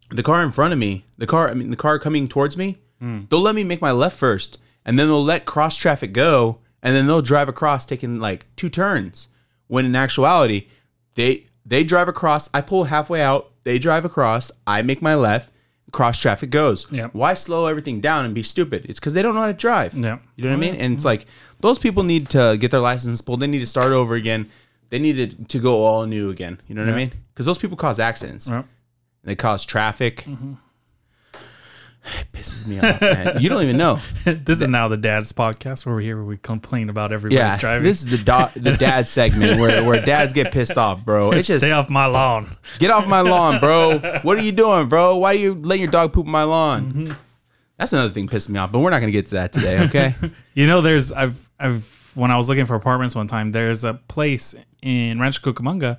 The 0.09 0.23
car 0.23 0.43
in 0.43 0.51
front 0.51 0.73
of 0.73 0.79
me, 0.79 1.05
the 1.17 1.27
car, 1.27 1.49
I 1.49 1.53
mean, 1.53 1.69
the 1.69 1.77
car 1.77 1.97
coming 1.99 2.27
towards 2.27 2.57
me, 2.57 2.79
they'll 3.29 3.39
let 3.41 3.55
me 3.55 3.63
make 3.63 3.81
my 3.81 3.91
left 3.91 4.17
first, 4.17 4.59
and 4.85 4.99
then 4.99 5.07
they'll 5.07 5.23
let 5.23 5.45
cross 5.45 5.75
traffic 5.77 6.11
go, 6.13 6.59
and 6.83 6.95
then 6.95 7.07
they'll 7.07 7.21
drive 7.21 7.47
across, 7.49 7.85
taking 7.85 8.19
like 8.19 8.45
two 8.55 8.67
turns. 8.69 9.29
When 9.67 9.85
in 9.85 9.95
actuality, 9.95 10.67
they 11.15 11.45
they 11.65 11.83
drive 11.83 12.07
across. 12.09 12.49
I 12.53 12.61
pull 12.61 12.85
halfway 12.85 13.21
out. 13.21 13.51
They 13.63 13.79
drive 13.79 14.03
across. 14.05 14.51
I 14.67 14.81
make 14.81 15.01
my 15.01 15.15
left. 15.15 15.51
Cross 15.91 16.21
traffic 16.21 16.49
goes. 16.49 16.89
Yeah. 16.91 17.09
Why 17.11 17.33
slow 17.33 17.65
everything 17.65 17.99
down 17.99 18.25
and 18.25 18.33
be 18.33 18.43
stupid? 18.43 18.85
It's 18.87 18.99
because 18.99 19.13
they 19.13 19.21
don't 19.21 19.35
know 19.35 19.41
how 19.41 19.47
to 19.47 19.53
drive. 19.53 19.93
Yeah. 19.93 20.19
You 20.35 20.45
know 20.45 20.51
what 20.51 20.63
I 20.63 20.67
oh, 20.67 20.71
mean? 20.71 20.75
And 20.75 20.93
it's 20.93 21.01
mm-hmm. 21.01 21.07
like 21.07 21.25
those 21.59 21.79
people 21.79 22.03
need 22.03 22.29
to 22.29 22.57
get 22.59 22.71
their 22.71 22.79
license 22.79 23.21
pulled. 23.21 23.41
They 23.41 23.47
need 23.47 23.59
to 23.59 23.65
start 23.65 23.91
over 23.91 24.15
again. 24.15 24.49
They 24.89 24.99
needed 24.99 25.49
to 25.49 25.59
go 25.59 25.83
all 25.83 26.05
new 26.05 26.29
again. 26.29 26.61
You 26.67 26.75
know 26.75 26.83
what 26.83 26.93
I 26.93 26.95
mean? 26.95 27.11
Because 27.33 27.45
those 27.45 27.57
people 27.57 27.77
cause 27.77 27.99
accidents. 27.99 28.49
Yep. 28.49 28.65
They 29.23 29.35
cause 29.35 29.65
traffic. 29.65 30.23
Mm-hmm. 30.23 30.53
It 32.03 32.31
pisses 32.33 32.65
me 32.65 32.80
off, 32.80 33.00
man. 33.01 33.39
You 33.39 33.50
don't 33.50 33.62
even 33.63 33.77
know. 33.77 33.95
this 34.25 34.62
is 34.62 34.68
now 34.68 34.88
the 34.88 34.98
dad's 34.98 35.31
podcast 35.31 35.86
where 35.86 35.94
we're 35.95 36.01
here 36.01 36.15
where 36.18 36.25
we 36.25 36.38
complain 36.38 36.89
about 36.89 37.12
everybody's 37.12 37.38
Yeah, 37.38 37.57
driving. 37.57 37.83
this 37.83 38.01
is 38.01 38.09
the 38.09 38.18
do- 38.18 38.59
the 38.59 38.75
dad 38.80 39.07
segment 39.07 39.59
where, 39.59 39.83
where 39.83 40.01
dads 40.01 40.33
get 40.33 40.51
pissed 40.51 40.77
off, 40.77 41.06
bro. 41.06 41.31
It's 41.31 41.48
just 41.48 41.63
Stay 41.63 41.71
off 41.71 41.89
my 41.89 42.07
lawn. 42.07 42.56
get 42.80 42.89
off 42.92 43.06
my 43.07 43.21
lawn, 43.21 43.59
bro. 43.59 44.00
What 44.24 44.38
are 44.38 44.42
you 44.42 44.51
doing, 44.51 44.88
bro? 44.89 45.18
Why 45.18 45.31
are 45.31 45.38
you 45.38 45.53
letting 45.56 45.81
your 45.83 45.92
dog 45.92 46.13
poop 46.13 46.25
on 46.25 46.31
my 46.31 46.44
lawn? 46.44 46.92
Mm-hmm. 46.94 47.13
That's 47.77 47.94
another 47.94 48.12
thing 48.12 48.27
pissing 48.27 48.50
me 48.50 48.59
off, 48.59 48.71
but 48.71 48.80
we're 48.80 48.89
not 48.92 49.00
gonna 49.00 49.12
get 49.12 49.27
to 49.27 49.36
that 49.36 49.53
today, 49.53 49.80
okay? 49.86 50.15
You 50.53 50.68
know, 50.68 50.81
there's 50.81 51.12
I've 51.12 51.50
I've 51.59 52.12
when 52.15 52.30
I 52.30 52.38
was 52.38 52.50
looking 52.50 52.65
for 52.65 52.75
apartments 52.75 53.15
one 53.15 53.27
time, 53.27 53.51
there's 53.51 53.83
a 53.83 53.94
place 53.94 54.53
in 54.81 55.19
Rancho 55.19 55.51
Cucamonga 55.53 55.98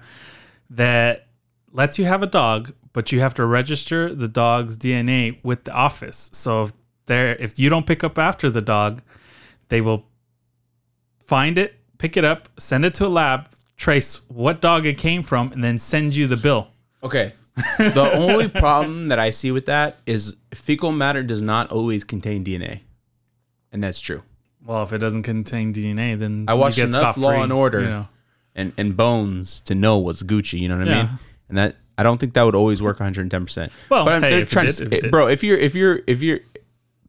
that 0.71 1.27
lets 1.73 1.99
you 1.99 2.05
have 2.05 2.23
a 2.23 2.27
dog, 2.27 2.73
but 2.93 3.13
you 3.13 3.21
have 3.21 3.35
to 3.35 3.47
register 3.47 4.15
the 4.15 4.29
dog's 4.29 4.77
DNA 4.77 5.39
with 5.43 5.65
the 5.65 5.73
office. 5.73 6.31
So 6.33 6.63
if 6.65 6.73
there 7.07 7.35
if 7.37 7.59
you 7.59 7.69
don't 7.71 7.87
pick 7.87 8.05
up 8.05 8.19
after 8.19 8.51
the 8.51 8.61
dog, 8.61 9.03
they 9.69 9.81
will 9.81 10.05
find 11.25 11.59
it, 11.59 11.75
pick 11.99 12.17
it 12.17 12.25
up, 12.25 12.49
send 12.59 12.85
it 12.85 12.95
to 12.95 13.07
a 13.07 13.09
lab, 13.09 13.49
trace 13.77 14.21
what 14.29 14.61
dog 14.61 14.87
it 14.87 14.99
came 14.99 15.23
from, 15.23 15.53
and 15.53 15.63
then 15.65 15.79
send 15.79 16.15
you 16.15 16.27
the 16.27 16.37
bill. 16.37 16.69
Okay. 17.03 17.33
The 17.79 18.11
only 18.15 18.49
problem 18.49 19.09
that 19.09 19.19
I 19.19 19.31
see 19.31 19.51
with 19.51 19.67
that 19.67 19.99
is 20.07 20.37
fecal 20.55 20.91
matter 20.93 21.23
does 21.23 21.43
not 21.43 21.71
always 21.71 22.03
contain 22.05 22.45
DNA. 22.45 22.81
And 23.71 23.83
that's 23.85 24.01
true. 24.01 24.23
Well, 24.65 24.83
if 24.85 24.93
it 24.93 24.99
doesn't 24.99 25.25
contain 25.25 25.73
DNA, 25.75 26.19
then 26.19 26.47
I 26.49 26.55
watched 26.55 26.79
you 26.79 26.85
get 26.87 26.91
enough 26.97 27.17
Law 27.17 27.43
and 27.43 27.53
Order 27.53 27.81
you 27.81 27.89
know. 27.89 28.09
and, 28.55 28.73
and 28.79 28.97
Bones 28.97 29.61
to 29.63 29.75
know 29.75 29.99
what's 29.99 30.23
Gucci, 30.23 30.61
you 30.61 30.69
know 30.69 30.79
what 30.79 30.89
I 30.89 30.91
Yeah. 30.91 31.03
mean? 31.05 31.19
And 31.49 31.59
that 31.59 31.77
I 31.99 32.03
don't 32.03 32.19
think 32.19 32.35
that 32.35 32.43
would 32.43 32.55
always 32.55 32.81
work 32.83 32.99
110%. 32.99 33.71
Well, 33.91 34.05
but 34.05 34.15
I'm 34.15 34.23
hey, 34.23 34.31
they're 34.31 34.41
if 34.41 34.49
it 34.49 34.53
trying 34.53 34.67
did, 34.67 34.77
to 34.77 34.85
if 34.87 34.93
it 34.93 35.01
did. 35.03 35.11
bro, 35.11 35.29
if 35.29 35.43
you're 35.45 35.59
if 35.59 35.75
you're 35.75 36.01
if 36.07 36.23
you're 36.23 36.41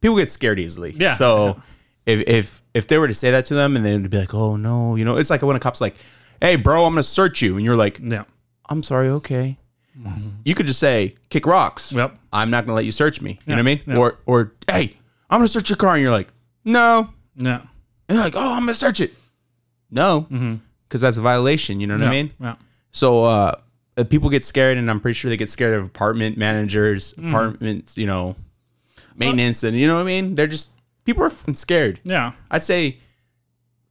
people 0.00 0.16
get 0.16 0.30
scared 0.30 0.58
easily. 0.60 0.92
Yeah, 0.96 1.14
So 1.14 1.60
if 2.06 2.20
if 2.28 2.62
if 2.74 2.86
they 2.86 2.98
were 2.98 3.08
to 3.08 3.14
say 3.14 3.30
that 3.30 3.46
to 3.46 3.54
them 3.54 3.76
and 3.76 3.84
they'd 3.84 4.10
be 4.10 4.18
like, 4.18 4.34
"Oh 4.34 4.56
no," 4.56 4.94
you 4.96 5.04
know, 5.04 5.16
it's 5.16 5.30
like 5.30 5.40
when 5.42 5.56
a 5.56 5.60
cop's 5.60 5.80
like, 5.80 5.96
"Hey, 6.40 6.56
bro, 6.56 6.84
I'm 6.84 6.92
going 6.92 7.02
to 7.02 7.08
search 7.08 7.40
you." 7.40 7.56
And 7.56 7.64
you're 7.64 7.76
like, 7.76 7.98
Yeah. 8.02 8.24
I'm 8.68 8.82
sorry, 8.82 9.08
okay. 9.08 9.58
You 10.44 10.54
could 10.54 10.66
just 10.66 10.80
say, 10.80 11.14
kick 11.30 11.46
rocks. 11.46 11.92
Yep. 11.92 12.18
I'm 12.32 12.50
not 12.50 12.66
gonna 12.66 12.74
let 12.74 12.84
you 12.84 12.90
search 12.92 13.20
me. 13.22 13.38
You 13.46 13.54
know 13.54 13.54
what 13.54 13.58
I 13.60 13.62
mean? 13.62 13.80
yeah. 13.86 13.96
Or 13.96 14.18
or 14.26 14.52
hey, 14.68 14.96
I'm 15.30 15.38
gonna 15.38 15.48
search 15.48 15.70
your 15.70 15.76
car, 15.76 15.94
and 15.94 16.02
you're 16.02 16.10
like, 16.10 16.28
no. 16.64 17.10
no. 17.36 17.60
And 18.08 18.18
they're 18.18 18.24
like, 18.24 18.34
oh, 18.36 18.52
I'm 18.54 18.62
gonna 18.62 18.74
search 18.74 19.00
it. 19.00 19.14
No, 19.90 20.26
because 20.88 21.00
that's 21.00 21.16
a 21.16 21.20
violation. 21.20 21.78
You 21.80 21.86
know 21.86 21.94
what 21.96 22.04
I 22.04 22.10
mean? 22.10 22.32
Yeah. 22.40 22.56
So 22.90 23.24
uh, 23.24 23.54
uh, 23.96 24.04
people 24.04 24.30
get 24.30 24.44
scared, 24.44 24.76
and 24.78 24.90
I'm 24.90 25.00
pretty 25.00 25.14
sure 25.14 25.28
they 25.30 25.36
get 25.36 25.50
scared 25.50 25.74
of 25.74 25.84
apartment 25.84 26.36
managers, 26.36 27.12
Mm. 27.14 27.28
apartments, 27.28 27.96
you 27.96 28.06
know, 28.06 28.36
maintenance, 29.16 29.62
and 29.62 29.76
you 29.76 29.86
know 29.86 29.94
what 29.94 30.02
I 30.02 30.04
mean. 30.04 30.34
They're 30.34 30.46
just 30.46 30.70
people 31.04 31.22
are 31.24 31.54
scared. 31.54 32.00
Yeah. 32.04 32.32
I'd 32.50 32.62
say. 32.62 32.98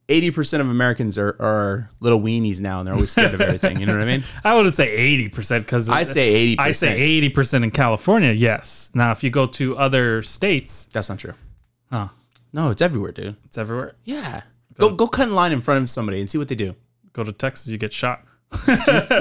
80% 0.06 0.60
of 0.60 0.68
Americans 0.68 1.16
are, 1.16 1.30
are 1.40 1.90
little 2.00 2.20
weenies 2.20 2.60
now 2.60 2.78
and 2.78 2.86
they're 2.86 2.94
always 2.94 3.10
scared 3.10 3.32
of 3.32 3.40
everything. 3.48 3.80
You 3.80 3.86
know 3.86 3.94
what 3.94 4.02
I 4.02 4.04
mean? 4.04 4.22
I 4.44 4.54
wouldn't 4.54 4.74
say 4.74 4.90
eighty 4.92 5.30
percent 5.30 5.64
because 5.64 5.88
I 5.88 6.02
say 6.02 6.54
80%. 6.56 6.60
I 6.60 6.70
say 6.72 7.00
eighty 7.00 7.30
percent 7.30 7.64
in 7.64 7.70
California. 7.70 8.32
Yes. 8.32 8.90
Now, 8.94 9.12
if 9.12 9.24
you 9.24 9.30
go 9.30 9.46
to 9.46 9.78
other 9.78 10.22
states, 10.22 10.84
That's 10.92 11.08
not 11.08 11.20
true. 11.20 11.32
huh, 11.90 12.08
No, 12.52 12.68
it's 12.68 12.82
everywhere, 12.82 13.12
dude. 13.12 13.36
it's 13.46 13.56
everywhere. 13.56 13.94
Yeah. 14.04 14.42
Go 14.76 14.90
go 14.94 15.08
cut 15.08 15.26
in 15.28 15.34
line 15.34 15.52
in 15.52 15.62
front 15.62 15.82
of 15.82 15.88
somebody 15.88 16.20
and 16.20 16.28
see 16.28 16.36
what 16.36 16.48
they 16.48 16.54
do. 16.54 16.76
Go 17.14 17.24
to 17.24 17.32
Texas, 17.32 17.68
you 17.68 17.78
get 17.78 17.94
shot. 17.94 18.22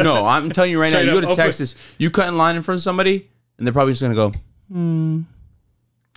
No, 0.04 0.26
I'm 0.26 0.52
telling 0.52 0.72
you 0.72 0.80
right 0.80 0.92
now, 0.92 1.00
Straight 1.00 1.06
you 1.06 1.12
go 1.12 1.18
up, 1.18 1.24
to 1.24 1.28
open- 1.30 1.38
Texas, 1.38 1.76
you 1.98 2.10
cut 2.12 2.28
in 2.28 2.38
line 2.38 2.56
in 2.56 2.62
front 2.62 2.78
of 2.80 2.84
somebody, 2.84 3.30
and 3.58 3.66
they're 3.68 3.74
probably 3.74 3.94
just 3.94 4.02
gonna 4.02 4.16
go, 4.16 4.32
hmm. 4.72 5.22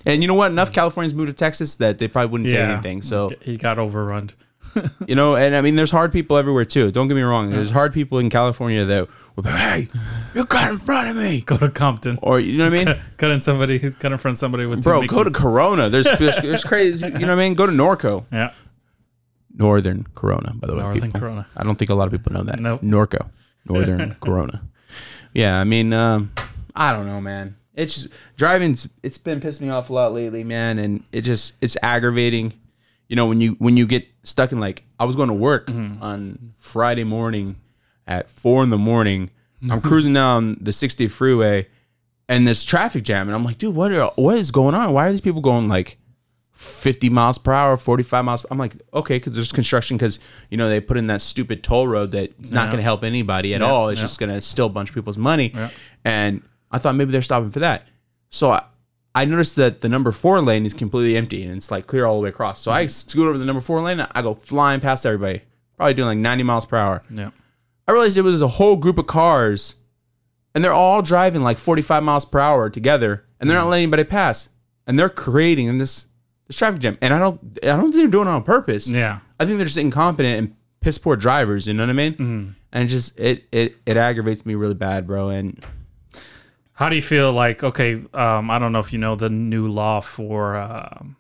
And 0.05 0.23
you 0.23 0.29
know 0.29 0.35
what? 0.35 0.53
Enough 0.53 0.73
Californians 0.73 1.15
moved 1.15 1.29
to 1.29 1.35
Texas 1.35 1.77
that 1.77 1.99
they 1.99 2.07
probably 2.07 2.31
wouldn't 2.31 2.51
say 2.51 2.57
Yeah. 2.59 2.73
anything. 2.75 3.03
So 3.03 3.31
He 3.43 3.57
got 3.57 3.79
overrun. 3.79 4.31
you 5.09 5.15
know, 5.17 5.35
and 5.37 5.57
I 5.57 5.61
mean, 5.63 5.75
there's 5.75 5.91
hard 5.91 6.13
people 6.13 6.37
everywhere 6.37 6.65
too. 6.65 6.93
Don't 6.93 7.09
get 7.09 7.15
me 7.15 7.23
wrong. 7.23 7.51
There's 7.51 7.71
hard 7.71 7.93
people 7.93 8.19
in 8.19 8.31
California 8.31 8.85
that 8.85 9.09
will 9.35 9.43
be, 9.43 9.49
hey, 9.51 9.89
you 10.35 10.45
cut 10.45 10.71
in 10.71 10.79
front 10.79 11.09
of 11.09 11.17
me, 11.17 11.41
Go 11.47 11.57
to 11.57 11.71
Compton. 11.71 12.19
or 12.23 12.39
you 12.39 12.59
know 12.59 12.71
what 12.71 12.79
I 12.79 12.85
mean? 12.85 13.01
Cut 13.17 13.31
in 13.33 13.41
somebody 13.41 13.79
who's 13.79 13.95
cut 13.97 14.13
in 14.13 14.19
front 14.19 14.35
of 14.35 14.39
somebody 14.39 14.67
with 14.67 14.81
two 14.83 14.91
Bro, 14.91 15.07
go 15.07 15.25
to 15.25 15.31
Mickeys. 15.31 15.35
Corona. 15.35 15.89
There's, 15.89 16.07
there's 16.19 16.37
there's 16.41 16.65
crazy. 16.73 17.05
You 17.05 17.11
know 17.13 17.19
what 17.29 17.31
I 17.31 17.35
mean? 17.37 17.55
Go 17.55 17.67
to 17.67 17.73
Norco. 17.73 18.27
yeah. 18.31 18.53
Northern 19.57 20.07
Corona, 20.15 20.53
by 20.55 20.67
the 20.67 20.75
way. 20.75 20.83
Northern 20.83 21.03
people. 21.03 21.21
Corona. 21.21 21.47
I 21.57 21.65
don't 21.65 21.77
think 21.77 21.91
a 21.91 21.95
lot 21.95 22.07
of 22.07 22.13
people 22.13 22.33
know 22.33 22.43
that. 22.43 22.61
Nope. 22.61 22.83
Norco. 22.83 23.29
Northern 23.65 24.15
Corona. 24.21 24.63
Yeah, 25.33 25.59
I 25.59 25.65
mean, 25.65 25.93
um, 25.93 26.33
I 26.75 26.93
don't 26.93 27.07
know, 27.07 27.21
man. 27.21 27.57
It's 27.75 27.95
just 27.95 28.09
driving's 28.37 28.89
it's 29.03 29.19
been 29.19 29.41
pissing 29.41 29.63
me 29.63 29.69
off 29.69 29.91
a 29.91 29.93
lot 29.93 30.13
lately, 30.13 30.45
man, 30.45 30.79
and 30.79 31.03
it 31.13 31.23
just 31.23 31.55
it's 31.61 31.77
aggravating. 31.83 32.55
You 33.09 33.17
know, 33.17 33.27
when 33.27 33.41
you 33.41 33.53
when 33.59 33.77
you 33.77 33.87
get 33.87 34.07
stuck 34.23 34.53
in 34.53 34.61
like 34.61 34.85
I 34.99 35.05
was 35.05 35.17
going 35.17 35.29
to 35.29 35.35
work 35.35 35.69
on 35.69 36.55
Friday 36.59 37.05
morning 37.05 37.57
at 38.07 38.29
four 38.29 38.63
in 38.63 38.71
the 38.71 38.79
morning. 38.79 39.31
I'm 39.71 39.81
cruising 39.81 40.13
down 40.13 40.59
the 40.61 40.73
60 40.73 41.09
freeway 41.09 41.67
and 42.29 42.47
there's 42.47 42.65
traffic 42.65 43.05
jam 43.05 43.29
and 43.29 43.35
I'm 43.35 43.43
like, 43.43 43.59
dude, 43.59 43.75
what 43.75 43.93
are, 43.93 44.13
what 44.17 44.39
is 44.39 44.51
going 44.51 44.75
on? 44.75 44.93
Why 44.93 45.07
are 45.07 45.11
these 45.11 45.21
people 45.21 45.41
going 45.41 45.69
like 45.69 45.99
50 46.57 47.11
miles 47.11 47.37
per 47.37 47.53
hour, 47.53 47.77
45 47.77 48.25
miles. 48.25 48.47
I'm 48.51 48.57
like, 48.57 48.77
okay, 48.95 49.17
because 49.19 49.35
there's 49.35 49.53
construction 49.53 49.99
because, 49.99 50.19
you 50.51 50.57
know, 50.57 50.71
they 50.71 50.81
put 50.81 50.97
in 50.97 51.07
that 51.09 51.21
stupid 51.21 51.63
toll 51.63 51.87
road 51.87 52.13
that's 52.13 52.51
not 52.51 52.65
Yeah. 52.65 52.67
going 52.69 52.77
to 52.79 52.83
help 52.83 53.05
anybody 53.05 53.55
at 53.55 53.61
Yeah, 53.61 53.67
all. 53.67 53.91
It's 53.91 54.01
yeah. 54.01 54.05
just 54.05 54.19
going 54.19 54.35
to 54.35 54.41
steal 54.41 54.67
a 54.67 54.71
bunch 54.71 54.89
of 54.89 54.95
people's 54.95 55.19
money. 55.19 55.55
And 56.05 56.43
I 56.71 56.79
thought 56.79 56.95
maybe 56.95 57.13
they're 57.13 57.21
stopping 57.21 57.51
for 57.51 57.61
that. 57.61 57.87
So 58.31 58.53
I, 58.53 58.63
I 59.15 59.27
noticed 59.27 59.57
that 59.57 59.83
the 59.83 59.89
number 59.91 60.13
four 60.13 60.41
lane 60.41 60.65
is 60.65 60.73
completely 60.73 61.17
empty 61.17 61.45
and 61.45 61.57
it's 61.59 61.71
like 61.71 61.87
clear 61.87 62.07
all 62.07 62.17
the 62.17 62.23
way 62.23 62.31
across. 62.31 62.61
So 62.61 62.71
I 62.71 62.85
mm-hmm. 62.85 62.89
scoot 62.89 63.29
over 63.29 63.37
the 63.37 63.45
number 63.45 63.61
four 63.61 63.83
lane. 63.83 64.01
I 64.01 64.23
go 64.23 64.35
flying 64.35 64.81
past 64.81 65.05
everybody, 65.05 65.43
probably 65.77 65.95
doing 65.95 66.09
like 66.09 66.19
90 66.19 66.43
miles 66.43 66.65
per 66.65 66.79
hour. 66.79 67.03
Yeah. 67.11 67.31
I 67.87 67.93
realized 67.93 68.17
it 68.17 68.23
was 68.23 68.41
a 68.41 68.49
whole 68.49 68.77
group 68.77 68.97
of 68.97 69.07
cars 69.07 69.77
and 70.55 70.65
they're 70.65 70.73
all 70.73 71.03
driving 71.03 71.43
like 71.43 71.59
45 71.59 72.03
miles 72.03 72.25
per 72.25 72.39
hour 72.39 72.71
together 72.71 73.27
and 73.39 73.49
they're 73.49 73.57
not 73.59 73.65
mm-hmm. 73.65 73.71
letting 73.71 73.83
anybody 73.85 74.05
pass. 74.05 74.49
And 74.87 74.99
they're 74.99 75.11
creating 75.11 75.77
this 75.79 76.07
this 76.47 76.57
traffic 76.57 76.81
jam. 76.81 76.99
And 77.01 77.13
I 77.15 77.19
don't 77.19 77.41
I 77.63 77.69
don't 77.69 77.83
think 77.83 77.95
they're 77.95 78.07
doing 78.09 78.29
it 78.29 78.31
on 78.31 78.43
purpose. 78.43 78.89
Yeah. 78.89 79.21
I 79.39 79.45
think 79.45 79.59
they're 79.59 79.67
just 79.67 79.79
incompetent 79.79 80.39
and 80.39 80.57
piss 80.81 80.99
poor 80.99 81.17
drivers, 81.17 81.67
you 81.67 81.75
know 81.75 81.83
what 81.83 81.91
I 81.91 81.95
mean? 81.95 82.55
And 82.73 82.85
it 82.85 82.87
just 82.87 83.19
it 83.19 83.45
it 83.53 83.77
it 83.87 83.97
aggravates 83.97 84.45
me 84.47 84.55
really 84.55 84.75
bad, 84.75 85.07
bro. 85.07 85.29
And 85.31 85.65
How 86.73 86.89
do 86.89 86.97
you 86.97 87.03
feel 87.03 87.33
like, 87.33 87.65
okay, 87.65 88.05
um, 88.13 88.51
I 88.51 88.59
don't 88.59 88.73
know 88.73 88.81
if 88.81 88.93
you 88.93 88.99
know 88.99 89.17
the 89.17 89.31
new 89.31 89.67
law 89.69 90.01
for 90.01 90.57
um, 90.57 91.17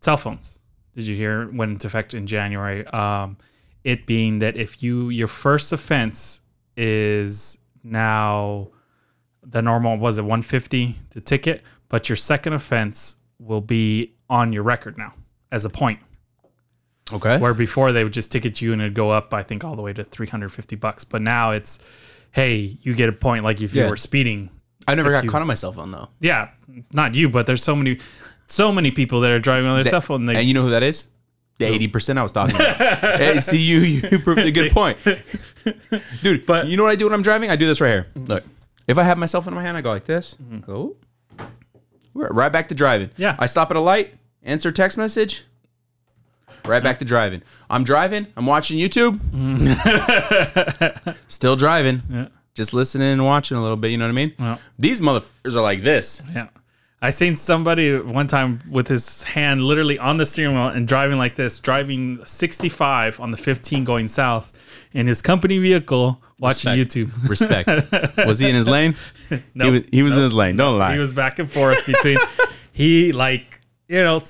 cell 0.00 0.16
phones. 0.16 0.58
Did 0.94 1.06
you 1.06 1.14
hear 1.16 1.42
it 1.42 1.54
went 1.54 1.70
into 1.72 1.86
effect 1.86 2.12
in 2.14 2.26
January? 2.26 2.86
Um, 2.88 3.36
it 3.84 4.04
being 4.06 4.40
that 4.40 4.56
if 4.56 4.82
you, 4.82 5.10
your 5.10 5.28
first 5.28 5.72
offense 5.72 6.40
is 6.76 7.56
now 7.84 8.68
the 9.44 9.62
normal, 9.62 9.96
was 9.98 10.18
it 10.18 10.22
150 10.22 10.96
the 11.10 11.20
ticket, 11.20 11.62
but 11.88 12.08
your 12.08 12.16
second 12.16 12.54
offense 12.54 13.14
will 13.38 13.60
be 13.60 14.15
on 14.30 14.52
your 14.52 14.62
record 14.62 14.96
now. 14.98 15.14
as 15.52 15.64
a 15.64 15.70
point. 15.70 16.00
Okay. 17.12 17.38
Where 17.38 17.54
before 17.54 17.92
they 17.92 18.02
would 18.02 18.12
just 18.12 18.32
ticket 18.32 18.60
you 18.60 18.72
and 18.72 18.82
it'd 18.82 18.94
go 18.94 19.10
up, 19.10 19.32
I 19.32 19.42
think, 19.44 19.62
all 19.64 19.76
the 19.76 19.82
way 19.82 19.92
to 19.92 20.02
350 20.02 20.74
bucks. 20.76 21.04
But 21.04 21.22
now 21.22 21.52
it's, 21.52 21.78
hey, 22.32 22.76
you 22.82 22.94
get 22.94 23.08
a 23.08 23.12
point 23.12 23.44
like 23.44 23.62
if 23.62 23.74
you 23.76 23.88
were 23.88 23.96
speeding. 23.96 24.50
I 24.88 24.94
never 24.96 25.10
got 25.12 25.22
you- 25.24 25.30
caught 25.30 25.40
on 25.42 25.46
my 25.48 25.54
cell 25.54 25.70
phone 25.72 25.92
though. 25.92 26.08
Yeah, 26.20 26.50
not 26.92 27.14
you, 27.14 27.28
but 27.28 27.46
there's 27.46 27.62
so 27.62 27.76
many, 27.76 27.98
so 28.48 28.72
many 28.72 28.90
people 28.90 29.20
that 29.20 29.30
are 29.30 29.38
driving 29.38 29.66
on 29.68 29.76
their 29.76 29.84
cell 29.84 30.00
phone. 30.00 30.24
They, 30.24 30.34
And 30.36 30.48
you 30.48 30.54
know 30.54 30.62
who 30.62 30.70
that 30.70 30.82
is? 30.82 31.06
The 31.58 31.64
eighty 31.66 31.88
percent 31.88 32.18
I 32.18 32.22
was 32.22 32.32
talking 32.32 32.54
about. 32.56 32.76
hey, 33.18 33.38
see 33.40 33.62
you 33.62 33.78
you 33.78 34.18
proved 34.24 34.40
a 34.40 34.50
good 34.50 34.72
point, 34.72 34.98
dude. 36.22 36.44
But- 36.44 36.46
But 36.46 36.66
you 36.66 36.76
know 36.76 36.82
what 36.82 36.90
I 36.90 36.96
do 36.96 37.04
when 37.06 37.14
I'm 37.14 37.22
driving? 37.22 37.50
I 37.50 37.56
do 37.56 37.66
this 37.66 37.80
right 37.80 37.90
here. 37.90 38.06
Mm-hmm. 38.14 38.26
Look, 38.26 38.44
if 38.86 38.98
I 38.98 39.04
have 39.04 39.16
my 39.16 39.26
cell 39.26 39.40
phone 39.42 39.52
in 39.54 39.56
my 39.56 39.62
hand, 39.62 39.76
I 39.76 39.80
go 39.80 39.90
like 39.90 40.04
this. 40.04 40.34
Mm-hmm. 40.42 40.58
Go. 40.60 40.96
Right 42.16 42.50
back 42.52 42.68
to 42.68 42.74
driving. 42.74 43.10
Yeah. 43.16 43.36
I 43.38 43.46
stop 43.46 43.70
at 43.70 43.76
a 43.76 43.80
light, 43.80 44.14
answer 44.42 44.72
text 44.72 44.96
message. 44.98 45.44
Right 46.64 46.82
back 46.82 46.98
to 46.98 47.04
driving. 47.04 47.42
I'm 47.70 47.84
driving. 47.84 48.26
I'm 48.36 48.46
watching 48.46 48.78
YouTube. 48.78 49.20
Still 51.30 51.54
driving. 51.56 52.02
Yeah. 52.10 52.28
Just 52.54 52.74
listening 52.74 53.12
and 53.12 53.24
watching 53.24 53.56
a 53.56 53.62
little 53.62 53.76
bit. 53.76 53.90
You 53.90 53.98
know 53.98 54.04
what 54.06 54.10
I 54.10 54.14
mean? 54.14 54.32
Yeah. 54.38 54.58
These 54.78 55.00
motherfuckers 55.00 55.54
are 55.54 55.60
like 55.60 55.82
this. 55.82 56.22
Yeah. 56.34 56.48
I 57.02 57.10
seen 57.10 57.36
somebody 57.36 57.98
one 57.98 58.26
time 58.26 58.62
with 58.70 58.88
his 58.88 59.22
hand 59.22 59.60
literally 59.60 59.98
on 59.98 60.16
the 60.16 60.24
steering 60.24 60.54
wheel 60.54 60.68
and 60.68 60.88
driving 60.88 61.18
like 61.18 61.36
this, 61.36 61.58
driving 61.58 62.24
65 62.24 63.20
on 63.20 63.30
the 63.30 63.36
15 63.36 63.84
going 63.84 64.08
south 64.08 64.50
in 64.92 65.06
his 65.06 65.20
company 65.20 65.58
vehicle, 65.58 66.22
watching 66.40 66.72
Respect. 66.72 67.10
YouTube. 67.10 67.28
Respect. 67.28 68.16
was 68.26 68.38
he 68.38 68.48
in 68.48 68.54
his 68.54 68.66
lane? 68.66 68.96
No, 69.54 69.66
he 69.66 69.70
was, 69.70 69.82
he 69.92 70.02
was 70.02 70.16
in 70.16 70.22
his 70.22 70.32
lane. 70.32 70.56
Don't 70.56 70.78
lie. 70.78 70.94
he 70.94 70.98
was 70.98 71.12
back 71.12 71.38
and 71.38 71.50
forth 71.50 71.84
between. 71.86 72.16
he 72.72 73.12
like 73.12 73.60
you 73.88 74.02
know, 74.02 74.22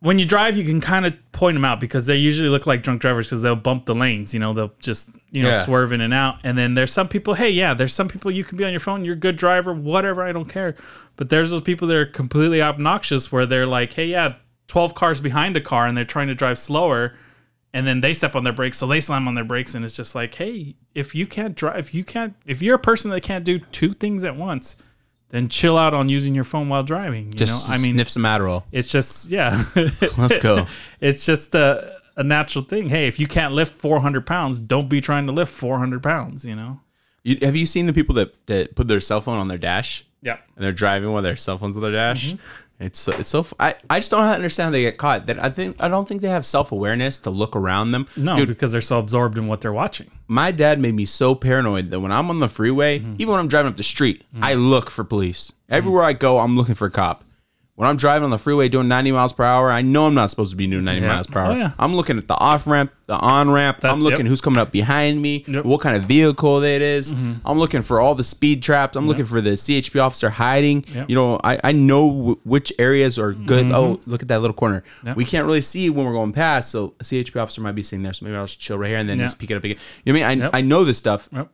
when 0.00 0.18
you 0.18 0.24
drive, 0.24 0.56
you 0.56 0.64
can 0.64 0.80
kind 0.80 1.04
of 1.06 1.14
point 1.32 1.54
them 1.54 1.64
out 1.64 1.78
because 1.78 2.06
they 2.06 2.16
usually 2.16 2.48
look 2.48 2.66
like 2.66 2.82
drunk 2.82 3.00
drivers 3.02 3.26
because 3.28 3.42
they'll 3.42 3.54
bump 3.56 3.84
the 3.86 3.94
lanes. 3.94 4.32
You 4.32 4.40
know, 4.40 4.52
they'll 4.54 4.72
just 4.80 5.10
you 5.30 5.42
know 5.42 5.50
Yeah. 5.50 5.64
swerve 5.64 5.92
in 5.92 6.00
and 6.00 6.14
out. 6.14 6.36
And 6.42 6.56
then 6.56 6.74
there's 6.74 6.92
some 6.92 7.06
people. 7.08 7.34
Hey, 7.34 7.50
yeah, 7.50 7.74
there's 7.74 7.92
some 7.94 8.08
people 8.08 8.30
you 8.30 8.42
can 8.44 8.56
be 8.56 8.64
on 8.64 8.70
your 8.72 8.80
phone. 8.80 9.04
You're 9.04 9.14
a 9.14 9.18
good 9.18 9.36
driver, 9.36 9.72
whatever. 9.74 10.22
I 10.22 10.32
don't 10.32 10.48
care. 10.48 10.74
But 11.16 11.28
there's 11.28 11.50
those 11.50 11.60
people 11.60 11.86
that 11.88 11.96
are 11.96 12.06
completely 12.06 12.62
obnoxious 12.62 13.30
where 13.30 13.44
they're 13.46 13.66
like, 13.66 13.92
hey, 13.92 14.06
yeah, 14.06 14.34
12 14.68 14.94
cars 14.94 15.20
behind 15.20 15.56
a 15.56 15.60
car 15.60 15.86
and 15.86 15.96
they're 15.96 16.04
trying 16.04 16.28
to 16.28 16.34
drive 16.34 16.58
slower. 16.58 17.14
And 17.74 17.86
then 17.86 18.00
they 18.00 18.14
step 18.14 18.34
on 18.34 18.42
their 18.42 18.52
brakes, 18.52 18.78
so 18.78 18.86
they 18.88 19.00
slam 19.00 19.28
on 19.28 19.36
their 19.36 19.44
brakes, 19.44 19.76
and 19.76 19.84
it's 19.84 19.94
just 19.94 20.16
like, 20.16 20.34
hey, 20.34 20.74
if 20.92 21.14
you 21.14 21.24
can't 21.24 21.54
drive, 21.54 21.78
if 21.78 21.94
you 21.94 22.02
can't, 22.02 22.34
if 22.44 22.60
you're 22.60 22.74
a 22.74 22.80
person 22.80 23.12
that 23.12 23.20
can't 23.20 23.44
do 23.44 23.60
two 23.60 23.92
things 23.94 24.24
at 24.24 24.34
once, 24.34 24.74
then 25.30 25.48
chill 25.48 25.76
out 25.78 25.94
on 25.94 26.08
using 26.08 26.34
your 26.34 26.44
phone 26.44 26.68
while 26.68 26.82
driving. 26.82 27.26
You 27.26 27.32
Just 27.32 27.68
know, 27.68 27.74
I 27.74 27.78
mean, 27.78 27.94
sniff 27.94 28.10
some 28.10 28.22
Adderall. 28.22 28.64
it's 28.72 28.88
just 28.88 29.30
yeah. 29.30 29.64
Let's 30.18 30.38
go. 30.38 30.66
it's 31.00 31.24
just 31.26 31.54
a, 31.54 31.96
a 32.16 32.22
natural 32.22 32.64
thing. 32.64 32.88
Hey, 32.88 33.06
if 33.08 33.18
you 33.18 33.26
can't 33.26 33.54
lift 33.54 33.72
400 33.72 34.26
pounds, 34.26 34.60
don't 34.60 34.88
be 34.88 35.00
trying 35.00 35.26
to 35.26 35.32
lift 35.32 35.52
400 35.52 36.02
pounds. 36.02 36.44
You 36.44 36.56
know. 36.56 36.80
You, 37.22 37.38
have 37.42 37.54
you 37.56 37.66
seen 37.66 37.86
the 37.86 37.92
people 37.92 38.14
that, 38.16 38.34
that 38.46 38.74
put 38.74 38.88
their 38.88 39.00
cell 39.00 39.20
phone 39.20 39.38
on 39.38 39.48
their 39.48 39.58
dash 39.58 40.04
Yeah. 40.22 40.38
and 40.56 40.64
they're 40.64 40.72
driving 40.72 41.12
with 41.12 41.22
their 41.24 41.36
cell 41.36 41.58
phones 41.58 41.76
on 41.76 41.82
their 41.82 41.92
dash? 41.92 42.28
Mm-hmm. 42.32 42.42
It's 42.80 42.98
so, 42.98 43.12
it's 43.12 43.28
so. 43.28 43.46
I, 43.60 43.74
I 43.90 43.98
just 43.98 44.10
don't 44.10 44.24
understand 44.24 44.68
how 44.68 44.70
they 44.72 44.82
get 44.82 44.96
caught. 44.96 45.26
That 45.26 45.38
I 45.38 45.50
think 45.50 45.76
I 45.78 45.88
don't 45.88 46.08
think 46.08 46.22
they 46.22 46.30
have 46.30 46.46
self 46.46 46.72
awareness 46.72 47.18
to 47.18 47.30
look 47.30 47.54
around 47.54 47.90
them. 47.90 48.06
No, 48.16 48.36
Dude, 48.36 48.48
because 48.48 48.72
they're 48.72 48.80
so 48.80 48.98
absorbed 48.98 49.36
in 49.36 49.46
what 49.48 49.60
they're 49.60 49.72
watching. 49.72 50.10
my 50.28 50.50
dad 50.50 50.80
made 50.80 50.94
me 50.94 51.04
so 51.04 51.34
paranoid 51.34 51.90
that 51.90 52.00
when 52.00 52.10
I'm 52.10 52.30
on 52.30 52.40
the 52.40 52.48
freeway, 52.48 52.98
Mm-hmm. 53.00 53.14
even 53.18 53.28
when 53.32 53.38
I'm 53.40 53.48
driving 53.48 53.70
up 53.70 53.76
the 53.76 53.82
street, 53.82 54.24
I 54.40 54.54
look 54.54 54.88
for 54.90 55.04
police. 55.04 55.52
Everywhere 55.68 56.02
I 56.04 56.14
go, 56.14 56.38
I'm 56.38 56.56
looking 56.56 56.74
for 56.74 56.86
a 56.86 56.90
cop. 56.90 57.22
When 57.80 57.88
I'm 57.88 57.96
driving 57.96 58.24
on 58.24 58.30
the 58.30 58.36
freeway 58.38 58.68
doing 58.68 58.88
90 58.88 59.12
miles 59.12 59.32
per 59.32 59.42
hour, 59.42 59.72
I 59.72 59.80
know 59.80 60.04
I'm 60.04 60.12
not 60.12 60.28
supposed 60.28 60.50
to 60.50 60.56
be 60.58 60.66
doing 60.66 60.84
90 60.84 61.00
Yeah. 61.00 61.08
miles 61.08 61.26
per 61.26 61.40
oh, 61.40 61.42
hour. 61.44 61.52
Oh, 61.52 61.56
yeah. 61.56 61.70
I'm 61.78 61.96
looking 61.96 62.18
at 62.18 62.28
the 62.28 62.34
off 62.36 62.66
ramp, 62.66 62.92
the 63.06 63.16
on 63.16 63.50
ramp. 63.50 63.78
I'm 63.78 63.80
That's- 63.80 64.02
looking 64.02 64.18
yep. 64.18 64.26
who's 64.26 64.42
coming 64.42 64.58
up 64.58 64.70
behind 64.70 65.22
me, 65.22 65.44
Yep. 65.48 65.64
what 65.64 65.80
kind 65.80 65.96
of 65.96 66.02
vehicle 66.02 66.62
it 66.62 66.82
is. 66.82 67.14
Mm-hmm. 67.14 67.32
I'm 67.46 67.58
looking 67.58 67.80
for 67.80 67.98
all 67.98 68.14
the 68.14 68.22
speed 68.22 68.62
traps. 68.62 68.96
I'm 68.98 69.08
looking 69.08 69.24
for 69.24 69.40
the 69.40 69.52
CHP 69.56 69.98
officer 69.98 70.28
hiding. 70.28 70.84
Yep. 70.94 71.08
You 71.08 71.14
know, 71.16 71.40
I, 71.42 71.58
I 71.64 71.72
know 71.72 72.06
w- 72.10 72.40
which 72.44 72.70
areas 72.78 73.18
are 73.18 73.32
good. 73.32 73.64
Mm-hmm. 73.64 73.74
Oh, 73.74 73.98
look 74.04 74.20
at 74.20 74.28
that 74.28 74.42
little 74.42 74.52
corner. 74.52 74.84
Yep. 75.06 75.16
We 75.16 75.24
can't 75.24 75.46
really 75.46 75.62
see 75.62 75.88
when 75.88 76.04
we're 76.04 76.12
going 76.12 76.34
past, 76.34 76.70
so 76.70 76.92
a 77.00 77.02
CHP 77.02 77.40
officer 77.40 77.62
might 77.62 77.72
be 77.74 77.82
sitting 77.82 78.02
there. 78.02 78.12
So 78.12 78.26
maybe 78.26 78.36
I'll 78.36 78.44
just 78.44 78.60
chill 78.60 78.76
right 78.76 78.88
here 78.88 78.98
and 78.98 79.08
then 79.08 79.18
Yeah. 79.18 79.24
just 79.24 79.38
pick 79.38 79.50
it 79.50 79.54
up 79.54 79.64
again. 79.64 79.78
You 80.04 80.12
know 80.12 80.18
what 80.18 80.26
I 80.26 80.34
mean? 80.34 80.42
I, 80.42 80.44
Yep. 80.44 80.50
I 80.52 80.60
know 80.60 80.84
this 80.84 80.98
stuff, 80.98 81.30
Yep. 81.32 81.50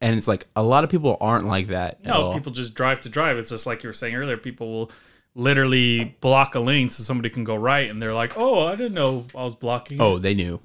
and 0.00 0.16
it's 0.16 0.28
like 0.28 0.46
a 0.56 0.62
lot 0.62 0.82
of 0.82 0.88
people 0.88 1.18
aren't 1.20 1.46
like 1.46 1.66
that 1.66 1.98
at 2.04 2.06
No, 2.06 2.12
all. 2.22 2.32
people 2.32 2.52
just 2.52 2.72
drive 2.74 3.02
to 3.02 3.10
drive. 3.10 3.36
It's 3.36 3.50
just 3.50 3.66
like 3.66 3.82
you 3.82 3.90
were 3.90 3.92
saying 3.92 4.14
earlier. 4.14 4.38
People 4.38 4.72
will 4.72 4.90
literally 5.38 6.16
block 6.20 6.56
a 6.56 6.60
lane 6.60 6.90
so 6.90 7.02
somebody 7.02 7.30
can 7.30 7.44
go 7.44 7.54
right, 7.54 7.88
and 7.88 8.02
they're 8.02 8.14
like, 8.14 8.36
"Oh, 8.36 8.66
I 8.66 8.76
didn't 8.76 8.94
know 8.94 9.24
I 9.34 9.44
was 9.44 9.54
blocking." 9.54 10.02
oh, 10.02 10.18
they 10.18 10.34
knew. 10.34 10.60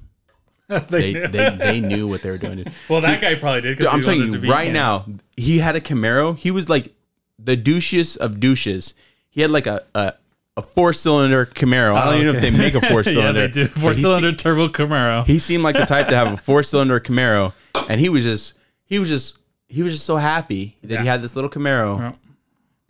They, 0.89 1.13
they 1.13 1.55
they 1.55 1.79
knew 1.81 2.07
what 2.07 2.23
they 2.23 2.31
were 2.31 2.37
doing. 2.37 2.65
well, 2.89 3.01
that 3.01 3.21
guy 3.21 3.35
probably 3.35 3.61
did. 3.61 3.77
Dude, 3.77 3.87
I'm 3.87 4.01
telling 4.01 4.21
you 4.21 4.49
right 4.49 4.67
yeah. 4.67 4.73
now, 4.73 5.05
he 5.37 5.59
had 5.59 5.75
a 5.75 5.81
Camaro. 5.81 6.35
He 6.35 6.49
was 6.49 6.67
like 6.67 6.95
the 7.37 7.55
douchiest 7.55 8.17
of 8.17 8.39
douches. 8.39 8.95
He 9.29 9.41
had 9.41 9.51
like 9.51 9.67
a 9.67 9.83
a, 9.93 10.13
a 10.57 10.63
four 10.63 10.93
cylinder 10.93 11.45
Camaro. 11.45 11.95
I 11.95 12.05
don't 12.05 12.13
oh, 12.13 12.15
even 12.15 12.27
know 12.27 12.33
if 12.33 12.41
they 12.41 12.49
make 12.49 12.73
a 12.73 12.81
four 12.89 13.03
cylinder. 13.03 13.41
yeah, 13.41 13.47
they 13.47 13.51
do. 13.51 13.67
Four 13.67 13.93
cylinder 13.93 14.31
turbo 14.31 14.67
Camaro. 14.69 15.27
he 15.27 15.37
seemed 15.37 15.63
like 15.63 15.75
the 15.75 15.85
type 15.85 16.07
to 16.07 16.15
have 16.15 16.33
a 16.33 16.37
four 16.37 16.63
cylinder 16.63 16.99
Camaro, 16.99 17.53
and 17.87 18.01
he 18.01 18.09
was 18.09 18.23
just 18.23 18.55
he 18.85 18.97
was 18.97 19.09
just 19.09 19.37
he 19.67 19.83
was 19.83 19.93
just 19.93 20.05
so 20.05 20.15
happy 20.15 20.77
that 20.81 21.01
he 21.01 21.05
had 21.05 21.21
this 21.21 21.35
little 21.35 21.51
Camaro. 21.51 21.99
Yeah. 21.99 22.13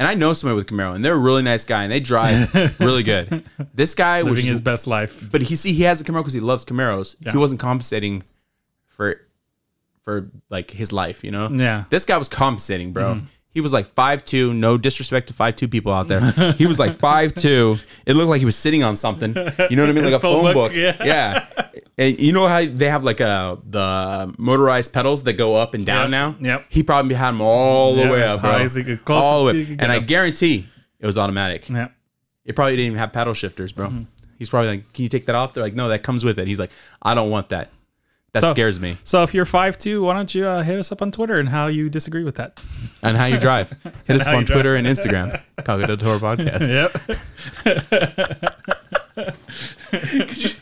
And 0.03 0.11
I 0.11 0.15
know 0.15 0.33
somebody 0.33 0.57
with 0.57 0.67
Camaro, 0.67 0.93
and 0.95 1.05
they're 1.05 1.13
a 1.13 1.17
really 1.17 1.43
nice 1.43 1.63
guy, 1.63 1.83
and 1.83 1.91
they 1.91 2.01
drive 2.01 2.53
really 2.81 3.03
good. 3.03 3.45
This 3.73 3.95
guy 3.95 4.21
was 4.21 4.33
living 4.33 4.49
his 4.51 4.59
best 4.59 4.85
life. 4.85 5.31
but 5.31 5.39
he 5.41 5.55
see 5.55 5.71
he 5.71 5.83
has 5.83 6.01
a 6.01 6.03
Camaro 6.03 6.17
because 6.19 6.33
he 6.33 6.41
loves 6.41 6.65
Camaros. 6.65 7.15
Yeah. 7.21 7.31
He 7.31 7.37
wasn't 7.37 7.61
compensating 7.61 8.23
for 8.85 9.21
for 10.01 10.29
like 10.49 10.71
his 10.71 10.91
life, 10.91 11.23
you 11.23 11.31
know. 11.31 11.47
Yeah. 11.49 11.85
This 11.89 12.03
guy 12.03 12.17
was 12.17 12.27
compensating, 12.27 12.91
bro. 12.91 13.13
Mm-hmm. 13.13 13.25
He 13.53 13.61
was 13.61 13.71
like 13.71 13.85
five 13.87 14.23
two. 14.25 14.53
No 14.53 14.77
disrespect 14.77 15.27
to 15.27 15.33
five 15.33 15.55
two 15.55 15.67
people 15.67 15.93
out 15.93 16.07
there. 16.07 16.31
he 16.53 16.65
was 16.65 16.79
like 16.79 16.97
five 16.97 17.33
two. 17.35 17.77
It 18.05 18.15
looked 18.15 18.29
like 18.29 18.39
he 18.39 18.45
was 18.45 18.55
sitting 18.55 18.83
on 18.83 18.95
something. 18.95 19.29
You 19.35 19.75
know 19.75 19.83
what 19.83 19.89
I 19.89 19.93
mean? 19.93 20.03
Like 20.05 20.13
a 20.13 20.19
phone 20.19 20.53
book, 20.53 20.73
yeah. 20.73 20.97
yeah. 21.05 21.69
And 21.97 22.19
you 22.19 22.33
know 22.33 22.47
how 22.47 22.65
they 22.65 22.89
have 22.89 23.03
like 23.03 23.19
a 23.19 23.59
the 23.69 24.33
motorized 24.39 24.91
pedals 24.91 25.23
that 25.23 25.33
go 25.33 25.55
up 25.55 25.75
and 25.75 25.85
down 25.85 26.11
Yep. 26.11 26.11
now? 26.11 26.35
Yep. 26.39 26.65
He 26.69 26.81
probably 26.83 27.13
had 27.15 27.29
them 27.29 27.41
all 27.41 27.95
the 27.95 28.01
Yeah, 28.03 28.11
way 28.11 28.23
as 28.23 28.29
up, 28.31 28.39
high 28.41 28.51
bro. 28.55 28.63
as 28.63 28.75
he 28.75 28.83
could- 28.83 28.99
all 29.07 29.45
the 29.45 29.53
he 29.53 29.59
way. 29.59 29.65
could 29.65 29.81
And 29.83 29.91
I 29.91 29.97
up. 29.97 30.07
guarantee 30.07 30.65
it 30.99 31.05
was 31.05 31.17
automatic. 31.17 31.69
Yeah. 31.69 31.89
It 32.45 32.55
probably 32.55 32.73
didn't 32.75 32.87
even 32.87 32.97
have 32.99 33.13
paddle 33.13 33.33
shifters, 33.35 33.71
bro. 33.71 33.87
Mm-hmm. 33.87 34.03
He's 34.39 34.49
probably 34.49 34.69
like, 34.71 34.93
"Can 34.93 35.03
you 35.03 35.09
take 35.09 35.27
that 35.27 35.35
off?" 35.35 35.53
They're 35.53 35.63
like, 35.63 35.75
"No, 35.75 35.87
that 35.89 36.01
comes 36.03 36.25
with 36.25 36.39
it." 36.39 36.47
He's 36.47 36.59
like, 36.59 36.71
"I 37.01 37.13
don't 37.15 37.29
want 37.29 37.49
that. 37.49 37.69
That 38.33 38.41
So- 38.41 38.51
scares 38.53 38.79
me." 38.79 38.97
So 39.03 39.23
if 39.23 39.33
you're 39.33 39.45
five 39.45 39.77
two, 39.77 40.03
why 40.03 40.13
don't 40.13 40.33
you 40.33 40.45
uh, 40.45 40.63
hit 40.63 40.77
us 40.79 40.91
up 40.91 41.01
on 41.01 41.11
Twitter 41.11 41.35
and 41.35 41.49
how 41.49 41.67
you 41.67 41.89
disagree 41.89 42.23
with 42.23 42.35
that? 42.35 42.59
And 43.01 43.15
how 43.17 43.25
you 43.25 43.39
drive? 43.39 43.69
Hit 44.05 44.15
us 44.21 44.27
up 44.27 44.35
on 44.35 44.43
drive. 44.43 44.55
Twitter 44.55 44.75
and 44.75 44.87
Instagram. 44.87 45.39
Caca 45.59 45.85
del 45.87 45.97
Toro 45.97 46.17
podcast. 46.19 46.73
Yep. 46.73 46.91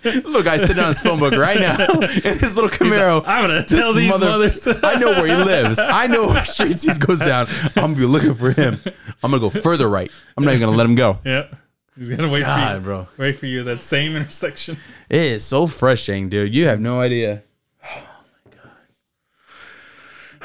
Little 0.03 0.43
guy 0.43 0.57
sitting 0.57 0.79
on 0.81 0.89
his 0.89 0.99
phone 0.99 1.19
book 1.19 1.33
right 1.35 1.59
now 1.59 1.77
in 2.01 2.39
his 2.39 2.55
little 2.55 2.69
Camaro. 2.69 3.23
I'm 3.25 3.43
gonna 3.47 3.63
tell 3.63 3.93
these 3.93 4.09
mother- 4.09 4.25
mothers. 4.25 4.67
I 4.83 4.95
know 4.95 5.11
where 5.11 5.27
he 5.27 5.35
lives. 5.35 5.79
I 5.79 6.07
know 6.07 6.25
what 6.27 6.47
streets 6.47 6.83
he 6.83 6.93
goes 6.97 7.19
down. 7.19 7.47
I'm 7.77 7.93
gonna 7.93 7.95
be 7.95 8.05
looking 8.05 8.33
for 8.33 8.51
him. 8.51 8.79
I'm 9.23 9.31
gonna 9.31 9.39
go 9.39 9.49
further 9.49 9.87
right. 9.89 10.11
I'm 10.37 10.43
not 10.43 10.51
even 10.53 10.65
gonna 10.67 10.77
let 10.77 10.85
him 10.85 10.95
go. 10.95 11.19
yep. 11.23 11.55
He's 11.95 12.09
gonna 12.09 12.29
wait 12.29 12.43
for 12.45 12.73
you, 12.73 12.79
bro. 12.79 13.07
wait 13.17 13.33
for 13.37 13.45
you 13.45 13.59
at 13.61 13.65
that 13.67 13.81
same 13.81 14.15
intersection. 14.15 14.77
It 15.09 15.21
is 15.21 15.45
so 15.45 15.67
frustrating, 15.67 16.29
dude. 16.29 16.53
You 16.53 16.67
have 16.67 16.79
no 16.79 16.99
idea. 16.99 17.43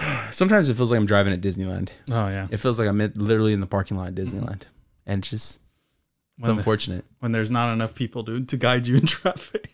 Oh. 0.00 0.28
Sometimes 0.30 0.68
it 0.68 0.76
feels 0.76 0.90
like 0.90 0.98
I'm 0.98 1.06
driving 1.06 1.32
at 1.32 1.40
Disneyland. 1.40 1.90
Oh 2.10 2.28
yeah. 2.28 2.48
It 2.50 2.58
feels 2.58 2.78
like 2.78 2.88
I'm 2.88 2.98
literally 2.98 3.52
in 3.52 3.60
the 3.60 3.66
parking 3.66 3.96
lot 3.96 4.08
at 4.08 4.14
Disneyland, 4.14 4.62
and 5.06 5.20
it's 5.20 5.30
just 5.30 5.60
it's 6.38 6.46
When 6.48 6.56
the- 6.56 6.60
unfortunate. 6.60 7.04
When 7.20 7.32
there's 7.32 7.50
not 7.50 7.72
enough 7.72 7.94
people, 7.94 8.22
dude, 8.22 8.48
to 8.50 8.56
guide 8.56 8.86
you 8.86 8.96
in 8.96 9.06
traffic. 9.06 9.70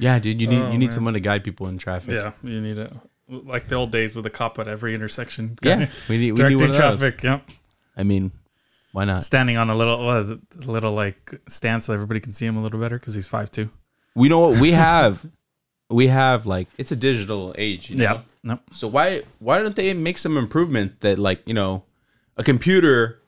Yeah, 0.00 0.18
dude, 0.18 0.40
you 0.40 0.46
need 0.46 0.60
Oh, 0.62 0.70
you 0.72 0.78
need 0.78 0.86
oh, 0.86 0.88
man. 0.88 0.92
someone 0.92 1.14
to 1.14 1.20
guide 1.20 1.44
people 1.44 1.66
in 1.68 1.78
traffic. 1.78 2.14
yeah, 2.14 2.32
you 2.42 2.60
need 2.60 2.78
it. 2.78 2.92
Like 3.28 3.68
the 3.68 3.74
old 3.74 3.90
days 3.92 4.14
with 4.14 4.24
a 4.26 4.30
cop 4.30 4.58
at 4.58 4.68
every 4.68 4.94
intersection. 4.94 5.58
yeah. 5.62 5.88
We 6.08 6.18
need 6.18 6.32
we 6.32 6.44
need 6.48 6.54
one 6.56 6.70
of 6.70 6.76
those. 6.76 6.98
traffic. 6.98 7.22
Yep. 7.22 7.48
I 7.96 8.02
mean, 8.04 8.32
why 8.92 9.04
not? 9.04 9.22
Standing 9.24 9.56
on 9.56 9.70
a 9.70 9.76
little, 9.76 10.08
a 10.10 10.38
little 10.64 10.92
like 10.94 11.40
stance 11.48 11.86
so 11.86 11.92
everybody 11.94 12.20
can 12.20 12.32
see 12.32 12.46
him 12.46 12.56
a 12.56 12.62
little 12.62 12.80
better 12.80 12.98
because 12.98 13.14
he's 13.14 13.28
five 13.28 13.50
two. 13.50 13.70
We 14.14 14.28
know 14.28 14.38
what 14.40 14.60
we 14.60 14.70
have. 14.88 15.26
We 15.90 16.08
have 16.08 16.46
like 16.46 16.68
it's 16.78 16.92
a 16.92 16.96
digital 16.96 17.54
age. 17.58 17.90
You 17.90 17.96
know? 17.96 18.02
Yeah. 18.02 18.20
Nope. 18.42 18.60
So 18.72 18.88
why 18.88 19.22
why 19.38 19.62
don't 19.62 19.76
they 19.76 19.92
make 19.94 20.18
some 20.18 20.36
improvement 20.36 21.00
that 21.00 21.18
like 21.18 21.46
you 21.46 21.54
know, 21.54 21.84
a 22.36 22.42
computer 22.42 23.20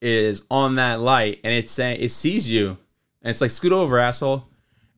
is 0.00 0.44
on 0.50 0.76
that 0.76 1.00
light 1.00 1.40
and 1.44 1.52
it's 1.52 1.72
saying 1.72 2.00
it 2.00 2.10
sees 2.10 2.50
you 2.50 2.78
and 3.22 3.30
it's 3.30 3.40
like 3.40 3.50
scoot 3.50 3.72
over 3.72 3.98
asshole, 3.98 4.46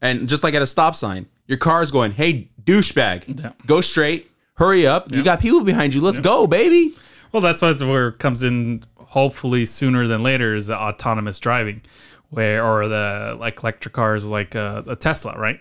and 0.03 0.29
just 0.29 0.45
like 0.45 0.55
at 0.55 0.63
a 0.63 0.67
stop 0.67 0.95
sign, 0.95 1.27
your 1.47 1.59
car's 1.59 1.91
going, 1.91 2.13
hey 2.13 2.51
douchebag, 2.63 3.41
Yeah. 3.41 3.53
go 3.67 3.81
straight, 3.81 4.31
hurry 4.55 4.87
up, 4.87 5.11
you 5.11 5.23
got 5.23 5.41
people 5.41 5.63
behind 5.63 5.95
you, 5.95 6.01
let's 6.03 6.21
go, 6.21 6.47
baby. 6.47 6.95
Well, 7.33 7.41
that's 7.41 7.63
what 7.63 7.81
where 7.81 8.09
it 8.09 8.19
comes 8.19 8.43
in. 8.43 8.85
Hopefully, 8.97 9.65
sooner 9.67 10.07
than 10.07 10.23
later 10.23 10.55
is 10.55 10.67
the 10.69 10.77
autonomous 10.79 11.39
driving, 11.39 11.81
where 12.29 12.65
or 12.65 12.87
the 12.89 13.37
like 13.41 13.61
electric 13.63 13.95
cars 13.95 14.25
like 14.25 14.55
a, 14.55 14.85
a 14.87 14.95
Tesla, 14.97 15.37
right? 15.39 15.61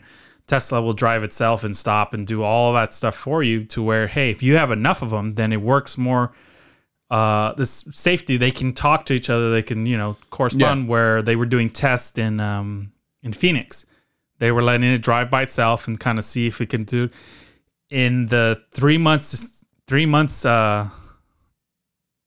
Tesla 0.49 0.81
will 0.81 0.93
drive 0.93 1.23
itself 1.23 1.63
and 1.63 1.77
stop 1.77 2.13
and 2.13 2.25
do 2.25 2.41
all 2.43 2.73
that 2.73 2.93
stuff 2.93 3.15
for 3.15 3.43
you 3.43 3.63
to 3.65 3.83
where 3.83 4.07
hey, 4.07 4.31
if 4.31 4.41
you 4.41 4.57
have 4.57 4.71
enough 4.71 5.01
of 5.01 5.11
them, 5.11 5.35
then 5.35 5.53
it 5.53 5.61
works 5.61 5.97
more. 5.97 6.33
Uh, 7.09 7.53
this 7.53 7.85
safety 7.91 8.35
they 8.37 8.51
can 8.51 8.73
talk 8.73 9.05
to 9.05 9.13
each 9.13 9.29
other, 9.29 9.51
they 9.51 9.61
can 9.61 9.85
you 9.85 9.97
know 9.97 10.17
correspond. 10.31 10.87
Where 10.87 11.21
they 11.21 11.35
were 11.35 11.45
doing 11.45 11.69
tests 11.69 12.17
in 12.17 12.39
um 12.39 12.91
in 13.23 13.31
Phoenix, 13.31 13.85
they 14.39 14.51
were 14.51 14.63
letting 14.63 14.91
it 14.91 15.01
drive 15.01 15.29
by 15.29 15.43
itself 15.43 15.87
and 15.87 15.99
kind 15.99 16.17
of 16.17 16.25
see 16.25 16.47
if 16.47 16.59
it 16.61 16.69
can 16.69 16.83
do. 16.83 17.09
In 17.89 18.25
the 18.27 18.61
three 18.71 18.97
months, 18.97 19.65
three 19.87 20.05
months, 20.05 20.45
uh, 20.45 20.89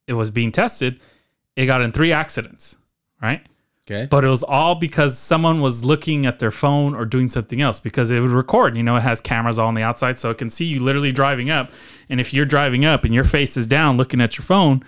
it 0.07 0.15
was 0.15 0.31
being 0.31 0.53
tested. 0.53 1.01
It 1.57 1.67
got 1.67 1.83
in 1.83 1.93
three 1.93 2.13
accidents, 2.13 2.77
right? 3.21 3.45
Okay. 3.91 4.07
but 4.07 4.25
it 4.25 4.29
was 4.29 4.45
all 4.45 4.77
because 4.77 5.19
someone 5.19 5.61
was 5.61 5.85
looking 5.85 6.25
at 6.25 6.39
their 6.39 6.53
phone 6.53 6.95
or 6.95 7.05
doing 7.05 7.29
something 7.29 7.61
else 7.61 7.81
because 7.81 8.13
it 8.13 8.21
would 8.21 8.31
record 8.31 8.77
you 8.77 8.83
know 8.83 8.95
it 8.95 9.01
has 9.01 9.21
cameras 9.21 9.59
all 9.59 9.67
on 9.67 9.75
the 9.75 9.83
outside 9.83 10.21
so 10.21 10.31
it 10.31 10.39
can 10.39 10.51
see 10.51 10.65
you 10.65 10.79
literally 10.81 11.11
driving 11.11 11.51
up 11.51 11.69
and 12.09 12.21
if 12.21 12.33
you're 12.33 12.47
driving 12.47 12.85
up 12.85 13.05
and 13.05 13.13
your 13.13 13.25
face 13.25 13.57
is 13.57 13.67
down 13.67 13.97
looking 13.97 14.21
at 14.21 14.39
your 14.39 14.45
phone 14.45 14.85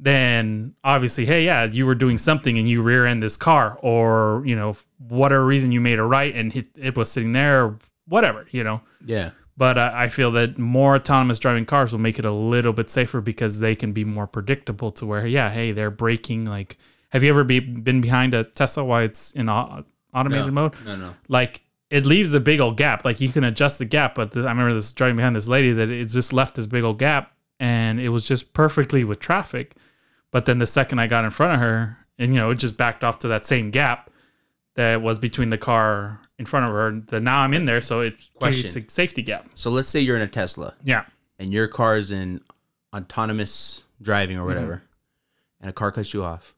then 0.00 0.74
obviously 0.82 1.24
hey 1.24 1.44
yeah 1.44 1.62
you 1.64 1.86
were 1.86 1.94
doing 1.94 2.18
something 2.18 2.58
and 2.58 2.68
you 2.68 2.82
rear 2.82 3.06
end 3.06 3.22
this 3.22 3.36
car 3.36 3.78
or 3.82 4.42
you 4.44 4.56
know 4.56 4.76
whatever 4.98 5.46
reason 5.46 5.70
you 5.70 5.80
made 5.80 6.00
a 6.00 6.02
right 6.02 6.34
and 6.34 6.56
it, 6.56 6.66
it 6.76 6.96
was 6.96 7.08
sitting 7.08 7.30
there 7.30 7.66
or 7.66 7.78
whatever 8.08 8.48
you 8.50 8.64
know 8.64 8.80
yeah. 9.06 9.30
but 9.56 9.78
uh, 9.78 9.92
I 9.94 10.08
feel 10.08 10.32
that 10.32 10.58
more 10.58 10.96
autonomous 10.96 11.38
driving 11.38 11.66
cars 11.66 11.92
will 11.92 12.00
make 12.00 12.18
it 12.18 12.24
a 12.24 12.32
little 12.32 12.72
bit 12.72 12.90
safer 12.90 13.20
because 13.20 13.60
they 13.60 13.76
can 13.76 13.92
be 13.92 14.04
more 14.04 14.26
predictable 14.26 14.90
to 14.92 15.06
where, 15.06 15.26
yeah, 15.26 15.50
hey, 15.50 15.72
they're 15.72 15.90
braking. 15.90 16.44
Like, 16.44 16.76
have 17.14 17.22
you 17.22 17.30
ever 17.30 17.44
be, 17.44 17.60
been 17.60 18.00
behind 18.00 18.34
a 18.34 18.42
Tesla 18.42 18.84
while 18.84 19.04
it's 19.04 19.30
in 19.30 19.48
au- 19.48 19.84
automated 20.12 20.52
mode? 20.52 20.74
No, 20.84 20.96
no. 20.96 21.14
Like, 21.28 21.62
it 21.88 22.06
leaves 22.06 22.34
a 22.34 22.40
big 22.40 22.58
old 22.60 22.76
gap. 22.76 23.04
Like, 23.04 23.20
you 23.20 23.28
can 23.28 23.44
adjust 23.44 23.78
the 23.78 23.84
gap, 23.84 24.16
but 24.16 24.32
th- 24.32 24.44
I 24.44 24.48
remember 24.48 24.74
this 24.74 24.92
driving 24.92 25.14
behind 25.14 25.36
this 25.36 25.46
lady 25.46 25.72
that 25.74 25.90
it 25.90 26.08
just 26.08 26.32
left 26.32 26.56
this 26.56 26.66
big 26.66 26.82
old 26.82 26.98
gap 26.98 27.32
and 27.60 28.00
it 28.00 28.08
was 28.08 28.26
just 28.26 28.52
perfectly 28.52 29.04
with 29.04 29.20
traffic. 29.20 29.76
But 30.32 30.44
then 30.46 30.58
the 30.58 30.66
second 30.66 30.98
I 30.98 31.06
got 31.06 31.24
in 31.24 31.30
front 31.30 31.54
of 31.54 31.60
her, 31.60 31.98
and 32.18 32.34
you 32.34 32.40
know, 32.40 32.50
it 32.50 32.56
just 32.56 32.76
backed 32.76 33.04
off 33.04 33.20
to 33.20 33.28
that 33.28 33.46
same 33.46 33.70
gap 33.70 34.10
that 34.74 35.00
was 35.00 35.20
between 35.20 35.50
the 35.50 35.58
car 35.58 36.20
in 36.36 36.46
front 36.46 36.66
of 36.66 36.72
her. 36.72 37.00
That 37.10 37.22
now 37.22 37.38
I'm 37.38 37.54
in 37.54 37.64
there, 37.64 37.80
so 37.80 38.00
it 38.00 38.14
creates 38.40 38.62
Question. 38.62 38.84
a 38.88 38.90
safety 38.90 39.22
gap. 39.22 39.48
So 39.54 39.70
let's 39.70 39.88
say 39.88 40.00
you're 40.00 40.16
in 40.16 40.22
a 40.22 40.28
Tesla 40.28 40.74
Yeah. 40.82 41.04
and 41.38 41.52
your 41.52 41.68
car 41.68 41.96
is 41.96 42.10
in 42.10 42.40
autonomous 42.92 43.84
driving 44.02 44.36
or 44.36 44.40
mm-hmm. 44.40 44.48
whatever, 44.48 44.82
and 45.60 45.70
a 45.70 45.72
car 45.72 45.92
cuts 45.92 46.12
you 46.12 46.24
off. 46.24 46.56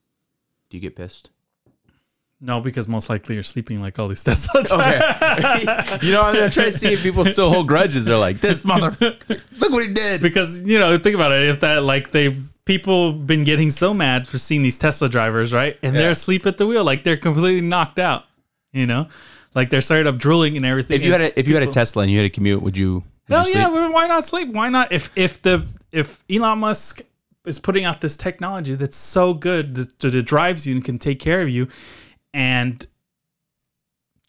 Do 0.76 0.84
you 0.84 0.90
get 0.90 0.94
pissed? 0.96 1.30
No, 2.38 2.60
because 2.60 2.86
most 2.86 3.08
likely 3.08 3.34
you're 3.34 3.42
sleeping 3.42 3.80
like 3.80 3.98
all 3.98 4.08
these 4.08 4.22
Tesla 4.28 4.62
drivers. 4.62 5.02
Okay. 5.22 5.98
you 6.02 6.12
know, 6.12 6.20
I'm 6.20 6.34
gonna 6.34 6.50
try 6.50 6.66
to 6.66 6.72
see 6.72 6.92
if 6.92 7.02
people 7.02 7.24
still 7.24 7.48
hold 7.48 7.66
grudges. 7.66 8.04
They're 8.04 8.18
like, 8.18 8.40
this 8.40 8.62
mother, 8.62 8.94
look 9.00 9.70
what 9.70 9.86
he 9.88 9.94
did. 9.94 10.20
Because 10.20 10.60
you 10.62 10.78
know, 10.78 10.98
think 10.98 11.14
about 11.14 11.32
it. 11.32 11.48
If 11.48 11.60
that 11.60 11.82
like 11.82 12.10
they 12.10 12.36
people 12.66 13.14
been 13.14 13.44
getting 13.44 13.70
so 13.70 13.94
mad 13.94 14.28
for 14.28 14.36
seeing 14.36 14.62
these 14.62 14.78
Tesla 14.78 15.08
drivers, 15.08 15.50
right? 15.50 15.78
And 15.82 15.94
Yeah. 15.94 16.02
they're 16.02 16.10
asleep 16.10 16.44
at 16.44 16.58
the 16.58 16.66
wheel, 16.66 16.84
like 16.84 17.04
they're 17.04 17.16
completely 17.16 17.62
knocked 17.62 17.98
out. 17.98 18.24
You 18.70 18.86
know, 18.86 19.08
like 19.54 19.70
they're 19.70 19.80
started 19.80 20.06
up 20.06 20.18
drooling 20.18 20.58
and 20.58 20.66
everything. 20.66 20.96
If 21.00 21.04
you 21.06 21.12
had 21.12 21.22
a 21.22 21.40
if 21.40 21.48
you 21.48 21.54
had 21.54 21.62
a 21.62 21.72
Tesla 21.72 22.02
and 22.02 22.12
you 22.12 22.18
had 22.18 22.24
to 22.24 22.30
commute, 22.30 22.60
would 22.60 22.76
you? 22.76 23.02
Would 23.28 23.34
Hell 23.34 23.48
you 23.48 23.54
yeah, 23.54 23.88
why 23.88 24.06
not 24.08 24.26
sleep? 24.26 24.48
Why 24.52 24.68
not? 24.68 24.92
If 24.92 25.10
if 25.16 25.40
the 25.40 25.66
if 25.90 26.22
Elon 26.30 26.58
Musk 26.58 27.00
is 27.46 27.58
putting 27.58 27.84
out 27.84 28.00
this 28.00 28.16
technology 28.16 28.74
that's 28.74 28.96
so 28.96 29.32
good 29.34 29.74
that, 29.76 29.98
that 30.00 30.14
it 30.14 30.26
drives 30.26 30.66
you 30.66 30.74
and 30.74 30.84
can 30.84 30.98
take 30.98 31.20
care 31.20 31.40
of 31.42 31.48
you 31.48 31.68
and 32.34 32.86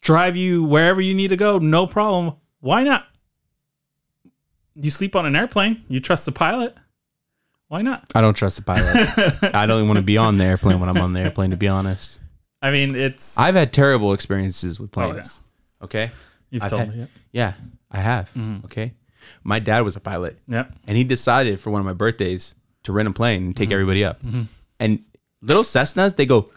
drive 0.00 0.36
you 0.36 0.64
wherever 0.64 1.00
you 1.00 1.14
need 1.14 1.28
to 1.28 1.36
go, 1.36 1.58
no 1.58 1.86
problem. 1.86 2.36
Why 2.60 2.84
not? 2.84 3.06
You 4.74 4.90
sleep 4.90 5.16
on 5.16 5.26
an 5.26 5.34
airplane. 5.34 5.82
You 5.88 6.00
trust 6.00 6.24
the 6.26 6.32
pilot. 6.32 6.74
Why 7.66 7.82
not? 7.82 8.10
I 8.14 8.20
don't 8.20 8.34
trust 8.34 8.56
the 8.56 8.62
pilot. 8.62 9.54
I 9.54 9.66
don't 9.66 9.78
even 9.78 9.88
want 9.88 9.98
to 9.98 10.02
be 10.02 10.16
on 10.16 10.38
the 10.38 10.44
airplane 10.44 10.80
when 10.80 10.88
I'm 10.88 10.98
on 10.98 11.12
the 11.12 11.20
airplane. 11.20 11.50
To 11.50 11.56
be 11.56 11.68
honest, 11.68 12.20
I 12.62 12.70
mean, 12.70 12.94
it's 12.94 13.36
I've 13.36 13.56
had 13.56 13.72
terrible 13.72 14.12
experiences 14.12 14.80
with 14.80 14.96
Oh, 14.96 15.00
yeah. 15.02 15.06
planes. 15.12 15.40
Okay. 15.82 16.10
you've 16.50 16.62
I've 16.62 16.70
told 16.70 16.80
had- 16.82 16.90
me. 16.90 16.98
Yeah. 17.00 17.06
Yeah, 17.32 17.52
I 17.90 17.98
have. 18.00 18.28
Mm-hmm. 18.30 18.64
Okay. 18.66 18.94
My 19.44 19.58
dad 19.58 19.80
was 19.82 19.96
a 19.96 20.00
pilot. 20.00 20.38
Yep. 20.46 20.72
and 20.86 20.96
he 20.96 21.04
decided 21.04 21.60
for 21.60 21.70
one 21.70 21.80
of 21.80 21.84
my 21.86 21.92
birthdays 21.92 22.54
to 22.84 22.92
rent 22.92 23.08
a 23.08 23.12
plane 23.12 23.42
and 23.42 23.54
Mm-hmm. 23.54 23.58
take 23.62 23.72
everybody 23.72 24.04
up. 24.04 24.20
And 24.80 25.00
little 25.42 25.62
Cessnas, 25.64 26.16
they 26.16 26.26
go 26.26 26.50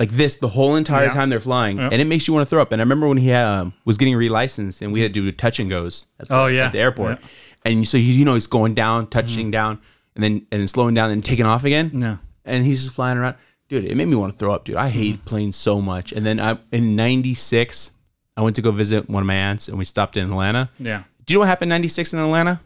like 0.00 0.10
this 0.10 0.36
the 0.36 0.48
whole 0.48 0.74
entire 0.76 1.04
Yeah. 1.06 1.14
time 1.14 1.30
they're 1.30 1.40
flying, 1.40 1.78
and 1.78 1.94
it 1.94 2.04
makes 2.06 2.26
you 2.26 2.34
want 2.34 2.44
to 2.46 2.50
throw 2.50 2.60
up. 2.60 2.72
And 2.72 2.80
I 2.80 2.84
remember 2.84 3.06
when 3.08 3.16
he 3.18 3.32
um, 3.32 3.72
was 3.84 3.96
getting 3.96 4.14
relicensed, 4.14 4.82
and 4.82 4.92
we 4.92 5.00
had 5.00 5.14
to 5.14 5.20
do 5.22 5.30
touch 5.32 5.60
and 5.60 5.70
goes. 5.70 6.06
At 6.20 6.28
the, 6.28 6.34
Oh, 6.36 6.46
yeah. 6.46 6.66
at 6.66 6.72
the 6.72 6.78
airport, 6.80 7.18
and 7.64 7.86
so 7.86 7.96
he, 7.98 8.12
you 8.12 8.24
know 8.24 8.34
he's 8.34 8.46
going 8.48 8.74
down, 8.74 9.06
touching 9.08 9.50
down, 9.50 9.78
and 10.14 10.22
then 10.24 10.32
and 10.50 10.60
then 10.60 10.68
slowing 10.68 10.94
down 10.94 11.10
and 11.10 11.24
taking 11.24 11.46
off 11.46 11.64
again. 11.64 11.90
No. 11.94 12.18
And 12.44 12.66
he's 12.66 12.82
just 12.84 12.94
flying 12.96 13.16
around, 13.18 13.36
dude. 13.68 13.84
It 13.84 13.96
made 13.96 14.08
me 14.08 14.16
want 14.16 14.32
to 14.32 14.38
throw 14.38 14.52
up, 14.52 14.64
dude. 14.64 14.76
I 14.76 14.88
hate 14.88 15.14
Mm-hmm. 15.16 15.24
planes 15.24 15.56
so 15.56 15.80
much. 15.80 16.12
And 16.12 16.26
then 16.26 16.40
I 16.40 16.58
in 16.72 16.96
'96, 16.96 17.92
I 18.36 18.42
went 18.42 18.56
to 18.56 18.62
go 18.62 18.70
visit 18.72 19.08
one 19.08 19.22
of 19.22 19.26
my 19.26 19.34
aunts, 19.36 19.68
and 19.68 19.78
we 19.78 19.84
stopped 19.84 20.16
in 20.16 20.24
Atlanta. 20.24 20.70
Yeah. 20.78 21.04
Do 21.24 21.32
you 21.32 21.36
know 21.36 21.40
what 21.42 21.48
happened 21.48 21.70
in 21.70 21.76
'96 21.76 22.12
in 22.12 22.18
Atlanta? 22.18 22.60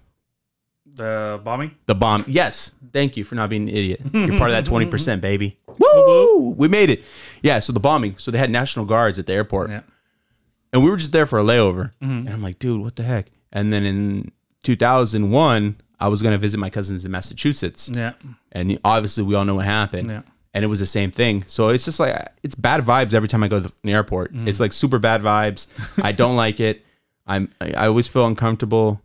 The 0.98 1.40
bombing. 1.42 1.74
The 1.86 1.94
bomb. 1.94 2.24
Yes. 2.26 2.72
Thank 2.92 3.16
you 3.16 3.24
for 3.24 3.34
not 3.34 3.48
being 3.50 3.62
an 3.62 3.68
idiot. 3.70 4.00
You're 4.12 4.36
part 4.38 4.50
of 4.50 4.56
that 4.56 4.64
20%, 4.72 5.20
baby. 5.20 5.58
Woo! 5.78 6.50
We 6.56 6.68
made 6.68 6.90
it. 6.90 7.04
Yeah. 7.42 7.58
So 7.60 7.72
the 7.72 7.80
bombing. 7.80 8.16
So 8.18 8.30
they 8.30 8.38
had 8.38 8.50
National 8.50 8.84
Guards 8.84 9.18
at 9.18 9.26
the 9.26 9.32
airport. 9.32 9.70
Yeah. 9.70 9.80
And 10.72 10.84
we 10.84 10.90
were 10.90 10.96
just 10.96 11.12
there 11.12 11.24
for 11.26 11.38
a 11.38 11.42
layover. 11.42 11.92
Mm-hmm. 12.02 12.26
And 12.26 12.30
I'm 12.30 12.42
like, 12.42 12.58
dude, 12.58 12.80
what 12.82 12.96
the 12.96 13.02
heck? 13.02 13.26
And 13.52 13.72
then 13.72 13.84
in 13.84 14.30
2001, 14.64 15.76
I 16.00 16.08
was 16.08 16.22
going 16.22 16.32
to 16.32 16.38
visit 16.38 16.58
my 16.58 16.70
cousins 16.70 17.04
in 17.04 17.10
Massachusetts. 17.10 17.90
Yeah. 17.92 18.12
And 18.52 18.78
obviously, 18.84 19.24
we 19.24 19.34
all 19.34 19.44
know 19.44 19.54
what 19.56 19.64
happened. 19.64 20.08
Yeah. 20.08 20.22
And 20.54 20.64
it 20.64 20.68
was 20.68 20.80
the 20.80 20.86
same 20.86 21.10
thing. 21.10 21.44
So 21.46 21.68
it's 21.68 21.84
just 21.84 22.00
like, 22.00 22.14
it's 22.42 22.54
bad 22.54 22.82
vibes 22.84 23.14
every 23.14 23.28
time 23.28 23.42
I 23.42 23.48
go 23.48 23.60
to 23.60 23.72
the 23.82 23.92
airport. 23.92 24.32
Mm-hmm. 24.32 24.48
It's 24.48 24.60
like 24.60 24.72
super 24.72 24.98
bad 24.98 25.22
vibes. 25.22 25.66
I 26.02 26.12
don't 26.12 26.36
like 26.44 26.60
it. 26.60 26.84
I'm, 27.26 27.52
I 27.60 27.72
I 27.72 27.86
always 27.86 28.08
feel 28.08 28.26
uncomfortable. 28.26 29.00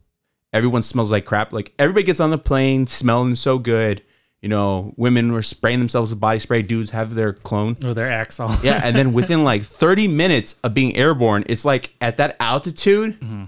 Everyone 0.54 0.82
smells 0.84 1.12
like 1.12 1.26
crap. 1.26 1.52
Like 1.52 1.74
everybody 1.80 2.04
gets 2.06 2.20
on 2.20 2.30
the 2.30 2.38
plane 2.38 2.88
smelling 2.88 3.36
so 3.36 3.58
good. 3.58 4.02
You 4.42 4.50
know, 4.50 4.94
women 4.98 5.32
were 5.32 5.42
spraying 5.42 5.80
themselves 5.80 6.12
with 6.12 6.20
body 6.20 6.38
spray. 6.40 6.62
Dudes 6.62 6.92
have 6.92 7.16
their 7.16 7.32
clone. 7.34 7.78
Oh, 7.84 7.94
their 7.94 8.10
Axol. 8.10 8.62
Yeah, 8.64 8.82
and 8.84 8.94
then 8.96 9.14
within 9.20 9.44
like 9.46 9.64
30 9.64 10.08
minutes 10.10 10.58
of 10.64 10.74
being 10.74 10.96
airborne, 10.98 11.44
it's 11.48 11.64
like 11.66 11.92
at 12.02 12.18
that 12.18 12.36
altitude, 12.42 13.20
Mm-hmm. 13.22 13.46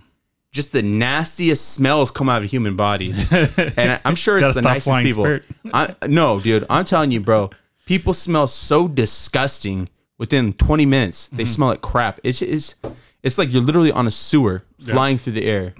just 0.51 0.71
the 0.71 0.81
nastiest 0.81 1.73
smells 1.73 2.11
come 2.11 2.29
out 2.29 2.43
of 2.43 2.49
human 2.49 2.77
bodies. 2.77 3.29
and 3.77 3.99
I'm 4.05 4.15
sure 4.15 4.37
it's 4.37 4.55
the 4.55 4.61
nicest 4.61 4.99
people. 5.01 5.39
I, 5.73 5.93
no, 6.07 6.39
dude, 6.39 6.65
I'm 6.69 6.85
telling 6.85 7.11
you, 7.11 7.19
bro. 7.19 7.49
People 7.85 8.13
smell 8.13 8.47
so 8.47 8.87
disgusting 8.87 9.89
within 10.17 10.53
20 10.53 10.85
minutes. 10.85 11.27
They 11.27 11.43
Mm-hmm. 11.43 11.51
smell 11.51 11.69
like 11.69 11.81
crap. 11.81 12.19
It's 12.23 12.41
it's 12.41 12.75
it's 13.21 13.37
like 13.37 13.51
you're 13.51 13.61
literally 13.61 13.91
on 13.91 14.07
a 14.07 14.11
sewer 14.11 14.63
flying 14.81 15.17
through 15.17 15.33
the 15.33 15.45
air, 15.45 15.73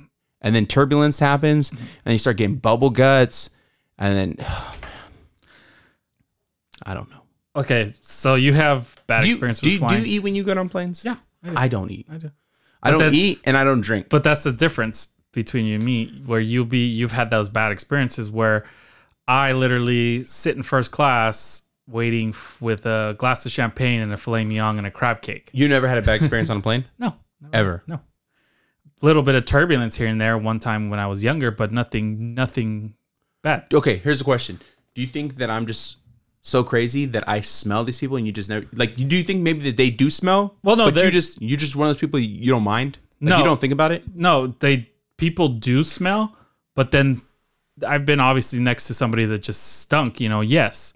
and 0.45 0.55
then 0.55 0.65
turbulence 0.67 1.19
happens, 1.19 1.71
mm-hmm. 1.71 1.85
and 2.05 2.13
you 2.13 2.17
start 2.19 2.37
getting 2.37 2.55
bubble 2.55 2.91
guts, 2.91 3.49
and 3.97 4.15
then 4.15 4.35
oh, 4.47 4.75
man, 4.81 4.91
I 6.85 6.93
don't 6.93 7.09
know. 7.09 7.23
Okay, 7.57 7.91
so 8.01 8.35
you 8.35 8.53
have 8.53 8.95
bad 9.07 9.21
Do 9.23 9.27
you, 9.27 9.33
experience 9.33 9.59
do, 9.59 9.69
with 9.71 9.81
you, 9.81 9.87
do 9.87 9.95
you 9.97 10.15
eat 10.15 10.19
when 10.19 10.35
you 10.35 10.43
get 10.43 10.57
on 10.57 10.69
planes? 10.69 11.03
yeah, 11.03 11.15
I 11.43 11.49
do. 11.49 11.53
I 11.57 11.67
don't 11.67 11.91
eat. 11.91 12.07
I 12.09 12.17
do. 12.17 12.31
I 12.83 12.91
don't 12.91 13.13
eat 13.13 13.39
and 13.45 13.57
I 13.57 13.63
don't 13.63 13.81
drink. 13.81 14.09
But 14.09 14.23
that's 14.23 14.43
the 14.43 14.51
difference 14.51 15.07
between 15.31 15.65
you 15.65 15.75
and 15.75 15.83
me, 15.83 16.21
where 16.25 16.39
you'll 16.39 16.65
be 16.65 16.85
you've 16.87 17.11
had 17.11 17.31
those 17.31 17.49
bad 17.49 17.71
experiences 17.71 18.29
where 18.29 18.65
I 19.27 19.53
literally 19.53 20.23
sit 20.23 20.55
in 20.55 20.61
first 20.61 20.91
class 20.91 21.63
waiting 21.87 22.29
f- 22.29 22.57
with 22.61 22.85
a 22.85 23.15
glass 23.17 23.45
of 23.45 23.51
champagne 23.51 24.01
and 24.01 24.13
a 24.13 24.17
filet 24.17 24.45
mignon 24.45 24.77
and 24.77 24.85
a 24.85 24.91
crab 24.91 25.21
cake. 25.21 25.49
You 25.53 25.67
never 25.67 25.87
had 25.87 25.97
a 25.97 26.01
bad 26.03 26.15
experience 26.21 26.49
on 26.51 26.57
a 26.57 26.61
plane 26.61 26.85
No, 26.99 27.15
never. 27.41 27.55
ever. 27.55 27.83
no. 27.87 27.99
Little 29.01 29.21
bit 29.23 29.35
of 29.35 29.45
turbulence 29.45 29.97
here 29.97 30.07
and 30.07 30.19
there 30.19 30.37
one 30.37 30.59
time 30.59 30.89
when 30.89 30.99
I 30.99 31.07
was 31.07 31.23
younger, 31.23 31.51
but 31.51 31.71
nothing, 31.71 32.33
nothing 32.33 32.93
bad. 33.43 33.65
Okay, 33.73 33.97
here's 33.97 34.19
the 34.19 34.23
question: 34.23 34.59
Do 34.93 35.01
you 35.01 35.07
think 35.07 35.35
that 35.35 35.49
I'm 35.49 35.65
just 35.65 35.97
so 36.41 36.63
crazy 36.63 37.05
that 37.07 37.27
I 37.27 37.41
smell 37.41 37.83
these 37.83 37.99
people 37.99 38.15
and 38.17 38.25
you 38.25 38.31
just 38.31 38.49
never 38.49 38.65
like? 38.73 38.95
Do 38.95 39.15
you 39.17 39.23
think 39.23 39.41
maybe 39.41 39.59
that 39.69 39.77
they 39.77 39.89
do 39.89 40.09
smell? 40.09 40.55
Well, 40.63 40.75
no, 40.77 40.89
but 40.89 41.03
you 41.03 41.11
just 41.11 41.41
you 41.41 41.57
just 41.57 41.75
one 41.75 41.87
of 41.89 41.93
those 41.95 41.99
people 41.99 42.19
you 42.19 42.49
don't 42.49 42.63
mind. 42.63 42.99
Like, 43.21 43.29
No. 43.31 43.37
you 43.39 43.43
don't 43.43 43.59
think 43.59 43.73
about 43.73 43.91
it. 43.91 44.03
No, 44.15 44.47
they 44.59 44.89
people 45.17 45.49
do 45.49 45.83
smell, 45.83 46.35
but 46.73 46.91
then 46.91 47.21
I've 47.85 48.05
been 48.05 48.19
obviously 48.21 48.59
next 48.59 48.87
to 48.87 48.93
somebody 48.93 49.25
that 49.25 49.39
just 49.43 49.79
stunk, 49.81 50.21
you 50.21 50.29
know, 50.29 50.39
yes. 50.41 50.93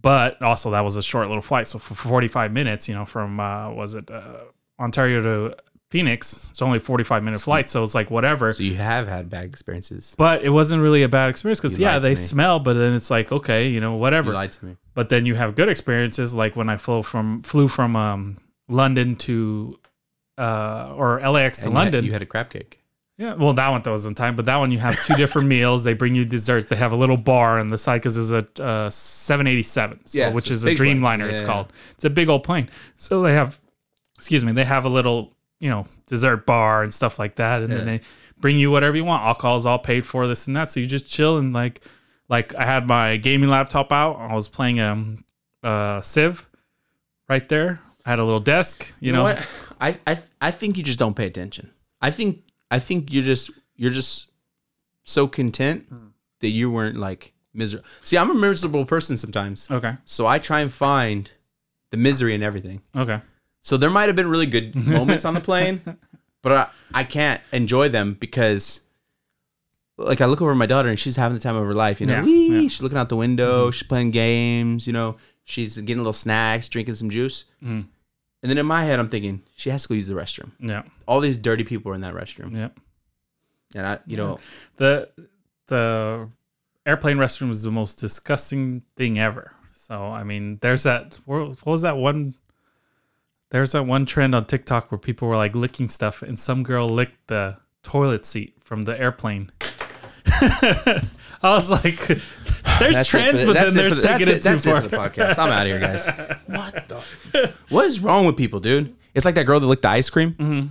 But 0.00 0.42
also 0.42 0.72
that 0.72 0.80
was 0.80 0.96
a 0.96 1.02
short 1.02 1.28
little 1.28 1.42
flight, 1.42 1.66
so 1.68 1.78
for 1.78 1.94
45 1.94 2.52
minutes, 2.52 2.88
you 2.88 2.94
know, 2.94 3.04
from 3.04 3.38
uh 3.40 3.70
was 3.70 3.94
it 3.94 4.10
uh, 4.10 4.38
Ontario 4.80 5.22
to 5.22 5.56
Phoenix. 5.90 6.48
It's 6.50 6.60
only 6.60 6.76
a 6.76 6.80
45 6.80 7.22
minute 7.22 7.40
flight, 7.40 7.70
so 7.70 7.82
it's 7.82 7.94
like 7.94 8.10
whatever. 8.10 8.52
So 8.52 8.62
you 8.62 8.74
have 8.74 9.08
had 9.08 9.30
bad 9.30 9.44
experiences. 9.44 10.14
But 10.18 10.42
it 10.44 10.50
wasn't 10.50 10.82
really 10.82 11.02
a 11.02 11.08
bad 11.08 11.30
experience 11.30 11.60
because 11.60 11.78
You 11.78 11.86
yeah, 11.86 11.94
lied 11.94 12.02
to 12.02 12.08
they 12.08 12.12
me. 12.12 12.16
smell, 12.16 12.60
but 12.60 12.74
then 12.74 12.92
it's 12.94 13.10
like 13.10 13.32
okay, 13.32 13.68
you 13.68 13.80
know, 13.80 13.94
whatever. 13.94 14.30
You 14.30 14.36
lied 14.36 14.52
to 14.52 14.66
me. 14.66 14.76
But 14.94 15.08
then 15.08 15.24
you 15.26 15.34
have 15.34 15.54
good 15.54 15.68
experiences, 15.68 16.34
like 16.34 16.56
when 16.56 16.68
I 16.68 16.76
flew 16.76 17.02
from 17.02 17.42
flew 17.42 17.68
from 17.68 17.96
um, 17.96 18.36
London 18.68 19.16
to 19.16 19.78
uh, 20.36 20.92
or 20.96 21.20
LAX 21.20 21.60
to 21.60 21.64
And 21.66 21.72
you 21.72 21.78
had- 21.78 21.84
London. 21.84 22.04
You 22.04 22.12
had 22.12 22.22
a 22.22 22.26
crab 22.26 22.50
cake. 22.50 22.74
Yeah, 23.16 23.34
well, 23.34 23.52
that 23.54 23.68
one 23.70 23.82
that 23.82 23.90
was 23.90 24.06
in 24.06 24.14
time, 24.14 24.36
but 24.36 24.44
that 24.44 24.54
one 24.58 24.70
you 24.70 24.78
have 24.78 25.02
two 25.04 25.14
different 25.14 25.48
meals. 25.56 25.82
They 25.82 25.92
bring 25.94 26.14
you 26.14 26.24
desserts. 26.24 26.68
They 26.68 26.76
have 26.76 26.92
a 26.92 26.96
little 26.96 27.16
bar 27.16 27.58
on 27.58 27.66
the 27.68 27.76
side 27.76 28.00
because 28.00 28.16
it's 28.16 28.30
a 28.30 28.62
uh, 28.62 28.90
787, 28.90 30.06
so, 30.06 30.18
Yeah, 30.18 30.32
which 30.32 30.46
so 30.48 30.54
is 30.54 30.64
a 30.64 30.68
big. 30.68 30.78
Dreamliner. 30.78 31.28
It's 31.28 31.40
Yeah. 31.42 31.46
called. 31.48 31.72
It's 31.92 32.04
a 32.04 32.10
big 32.10 32.28
old 32.28 32.44
plane. 32.44 32.70
So 32.96 33.22
they 33.22 33.32
have, 33.32 33.58
excuse 34.16 34.44
me, 34.44 34.52
they 34.52 34.64
have 34.64 34.84
a 34.84 34.88
little 34.88 35.32
you 35.58 35.68
know 35.68 35.86
dessert 36.06 36.46
bar 36.46 36.82
and 36.82 36.92
stuff 36.92 37.18
like 37.18 37.36
that, 37.36 37.62
and 37.62 37.72
then 37.72 37.86
they 37.86 38.00
bring 38.40 38.56
you 38.56 38.70
whatever 38.70 38.96
you 38.96 39.04
want. 39.04 39.22
Alcohol 39.22 39.56
is 39.56 39.66
all 39.66 39.78
paid 39.78 40.06
for, 40.06 40.26
this 40.26 40.46
and 40.46 40.56
that. 40.56 40.70
So 40.70 40.80
you 40.80 40.86
just 40.86 41.08
chill 41.08 41.38
and 41.38 41.52
like, 41.52 41.82
like 42.28 42.54
I 42.54 42.64
had 42.64 42.86
my 42.86 43.16
gaming 43.16 43.50
laptop 43.50 43.92
out. 43.92 44.16
I 44.16 44.34
was 44.34 44.48
playing 44.48 44.80
um, 44.80 45.24
uh, 45.62 46.00
Civ 46.00 46.48
right 47.28 47.48
there. 47.48 47.80
I 48.04 48.10
had 48.10 48.18
a 48.18 48.24
little 48.24 48.40
desk. 48.40 48.92
You, 49.00 49.12
know, 49.12 49.24
what? 49.24 49.46
I, 49.80 49.98
I 50.06 50.18
I 50.40 50.50
think 50.50 50.76
you 50.76 50.82
just 50.82 50.98
don't 50.98 51.14
pay 51.14 51.26
attention. 51.26 51.70
I 52.00 52.10
think 52.10 52.42
I 52.70 52.78
think 52.78 53.12
you 53.12 53.22
just 53.22 53.50
you're 53.76 53.90
just 53.90 54.30
so 55.04 55.26
content 55.26 55.86
that 56.40 56.48
you 56.48 56.70
weren't 56.70 56.96
like 56.96 57.32
miserable. 57.52 57.86
See, 58.02 58.16
I'm 58.16 58.30
a 58.30 58.34
miserable 58.34 58.84
person 58.84 59.16
sometimes. 59.16 59.70
Okay. 59.70 59.96
So 60.04 60.26
I 60.26 60.38
try 60.38 60.60
and 60.60 60.72
find 60.72 61.30
the 61.90 61.96
misery 61.96 62.34
in 62.34 62.42
everything. 62.42 62.82
Okay. 62.96 63.20
So 63.68 63.76
there 63.76 63.90
might 63.90 64.06
have 64.06 64.16
been 64.16 64.28
really 64.30 64.46
good 64.46 64.74
moments 64.86 65.26
on 65.26 65.34
the 65.34 65.42
plane, 65.42 65.82
but 66.40 66.52
I, 66.52 67.00
I 67.00 67.04
can't 67.04 67.42
enjoy 67.52 67.90
them 67.90 68.14
because 68.14 68.80
like 69.98 70.22
I 70.22 70.24
look 70.24 70.40
over 70.40 70.52
at 70.52 70.56
my 70.56 70.64
daughter 70.64 70.88
and 70.88 70.98
she's 70.98 71.16
having 71.16 71.36
the 71.36 71.42
time 71.42 71.54
of 71.54 71.66
her 71.66 71.74
life, 71.74 72.00
you 72.00 72.06
know. 72.06 72.14
Yeah, 72.14 72.22
Whee! 72.22 72.46
yeah. 72.46 72.52
Mm-hmm. 72.54 72.68
She's 72.68 72.80
looking 72.80 72.96
out 72.96 73.10
the 73.10 73.16
window, 73.16 73.70
she's 73.70 73.86
playing 73.86 74.12
games, 74.12 74.86
you 74.86 74.94
know, 74.94 75.18
she's 75.44 75.76
getting 75.76 75.98
little 75.98 76.14
snacks, 76.14 76.70
drinking 76.70 76.94
some 76.94 77.10
juice. 77.10 77.44
Mhm. 77.62 77.84
And 78.42 78.50
then 78.50 78.56
in 78.56 78.64
my 78.64 78.84
head 78.84 78.98
I'm 78.98 79.10
thinking, 79.10 79.42
she 79.54 79.68
has 79.68 79.82
to 79.82 79.88
go 79.88 79.94
use 79.96 80.06
the 80.06 80.14
restroom. 80.14 80.52
Yeah. 80.60 80.84
All 81.06 81.20
these 81.20 81.36
dirty 81.36 81.64
people 81.64 81.92
are 81.92 81.94
in 81.94 82.00
that 82.00 82.14
restroom. 82.14 82.56
Yeah. 82.56 82.68
And 83.74 83.86
I 83.86 83.98
you 84.06 84.16
know, 84.16 84.38
the 84.76 85.10
the 85.66 86.30
airplane 86.86 87.18
restroom 87.18 87.50
is 87.50 87.64
the 87.64 87.70
most 87.70 87.96
disgusting 87.96 88.80
thing 88.96 89.18
ever. 89.18 89.52
So 89.72 90.04
I 90.04 90.24
mean, 90.24 90.56
there's 90.62 90.84
that. 90.84 91.18
What 91.26 91.48
what 91.48 91.66
was 91.66 91.82
that 91.82 91.98
one? 91.98 92.34
There's 93.50 93.72
that 93.72 93.84
one 93.86 94.04
trend 94.06 94.34
on 94.34 94.44
TikTok 94.44 94.90
where 94.92 94.98
people 94.98 95.28
were 95.28 95.36
like 95.36 95.54
licking 95.54 95.88
stuff, 95.88 96.22
and 96.22 96.38
some 96.38 96.62
girl 96.62 96.88
licked 96.88 97.28
the 97.28 97.56
toilet 97.82 98.26
seat 98.26 98.56
from 98.62 98.84
the 98.84 98.98
airplane. 99.00 99.50
I 100.30 101.00
was 101.42 101.70
like, 101.70 101.98
"There's 102.06 102.22
That's 102.94 103.08
trends, 103.08 103.40
the- 103.40 103.46
but 103.46 103.54
then 103.54 103.74
there's 103.74 103.96
the- 104.00 104.08
taking 104.08 104.26
that's 104.26 104.44
it 104.46 104.48
too 104.48 104.54
that's 104.54 104.66
it 104.66 104.70
far." 104.70 104.82
for 104.82 104.88
the 104.88 104.96
podcast. 104.96 105.38
I'm 105.38 105.50
out 105.50 105.66
of 105.66 105.68
here, 105.68 105.78
guys. 105.78 106.06
What 106.46 106.88
the? 106.88 106.96
F- 106.96 107.56
what 107.70 107.84
is 107.86 108.00
wrong 108.00 108.26
with 108.26 108.36
people, 108.36 108.60
dude? 108.60 108.94
It's 109.14 109.24
like 109.24 109.34
that 109.36 109.44
girl 109.46 109.60
that 109.60 109.66
licked 109.66 109.82
the 109.82 109.88
ice 109.88 110.10
cream, 110.10 110.34
Mhm. 110.34 110.68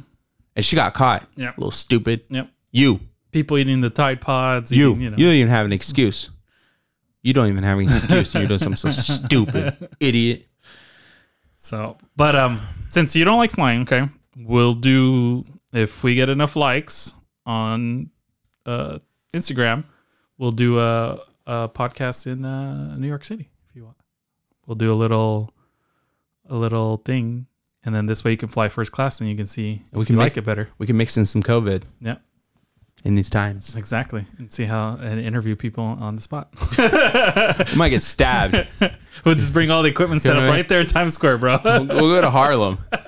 and 0.56 0.66
she 0.66 0.76
got 0.76 0.94
caught. 0.94 1.28
Yep. 1.36 1.58
little 1.58 1.72
stupid. 1.72 2.22
Yep. 2.30 2.50
You, 2.72 3.00
People 3.32 3.58
eating 3.58 3.82
the 3.82 3.90
Tide 3.90 4.22
Pods. 4.22 4.72
you, 4.72 4.92
eating, 4.92 5.02
you, 5.02 5.10
know. 5.12 5.18
don't 5.18 5.26
even 5.34 5.50
have 5.50 5.66
an 5.66 5.74
excuse. 5.74 6.30
You 7.24 7.34
don't 7.34 7.48
even 7.48 7.64
have 7.64 7.78
an 7.80 7.86
excuse. 7.86 8.34
You're 8.36 8.46
doing 8.46 8.60
something 8.60 8.78
so 8.78 8.90
stupid, 9.26 9.90
idiot. 10.00 10.48
So, 11.60 11.98
but 12.16 12.36
um, 12.36 12.62
since 12.90 13.16
you 13.16 13.26
don't 13.26 13.40
like 13.40 13.52
flying, 13.52 13.82
okay, 13.82 14.08
we'll 14.38 14.76
do 14.76 15.44
if 15.74 16.04
we 16.04 16.16
get 16.16 16.30
enough 16.30 16.56
likes 16.56 17.14
on 17.46 18.10
uh 18.66 19.00
Instagram, 19.34 19.84
we'll 20.38 20.52
do 20.52 20.80
a, 20.80 21.20
a 21.48 21.68
podcast 21.70 22.28
in 22.28 22.46
uh, 22.46 22.96
New 22.98 23.08
York 23.08 23.26
City 23.26 23.50
if 23.70 23.76
you 23.76 23.86
want. 23.86 23.98
We'll 24.68 24.76
do 24.76 24.94
a 24.94 24.96
little 24.96 25.52
a 26.50 26.56
little 26.56 26.98
thing, 26.98 27.48
and 27.84 27.94
then 27.94 28.06
this 28.06 28.24
way 28.24 28.32
you 28.32 28.38
can 28.38 28.50
fly 28.50 28.70
first 28.70 28.92
class, 28.92 29.20
and 29.20 29.30
you 29.30 29.36
can 29.36 29.48
see 29.48 29.84
We 29.92 30.06
can 30.06 30.14
you 30.14 30.20
make- 30.20 30.34
like 30.34 30.38
it 30.38 30.46
better. 30.46 30.70
We 30.78 30.86
can 30.86 30.96
mix 30.96 31.18
in 31.18 31.26
some 31.26 31.42
COVID 31.44 31.84
Yeah, 32.00 32.18
in 33.08 33.16
these 33.16 33.30
times. 33.30 33.78
exactly, 33.78 34.26
and 34.38 34.52
see 34.52 34.66
how 34.66 34.98
and 35.02 35.18
interview 35.20 35.56
people 35.56 35.84
on 35.84 36.16
the 36.16 36.22
spot. 36.22 36.50
We 37.72 37.78
might 37.78 37.90
get 37.90 38.02
stabbed. 38.02 38.68
we'll 39.26 39.36
just 39.36 39.54
bring 39.54 39.72
all 39.72 39.82
the 39.82 39.90
equipment 39.90 40.22
set 40.22 40.36
up 40.36 40.48
Right. 40.48 40.68
there 40.68 40.82
in 40.82 40.88
Times 40.88 41.14
Square, 41.14 41.38
bro. 41.38 41.58
we'll, 41.64 41.86
we'll 41.88 42.16
go 42.16 42.22
to 42.22 42.30
Harlem. 42.30 42.78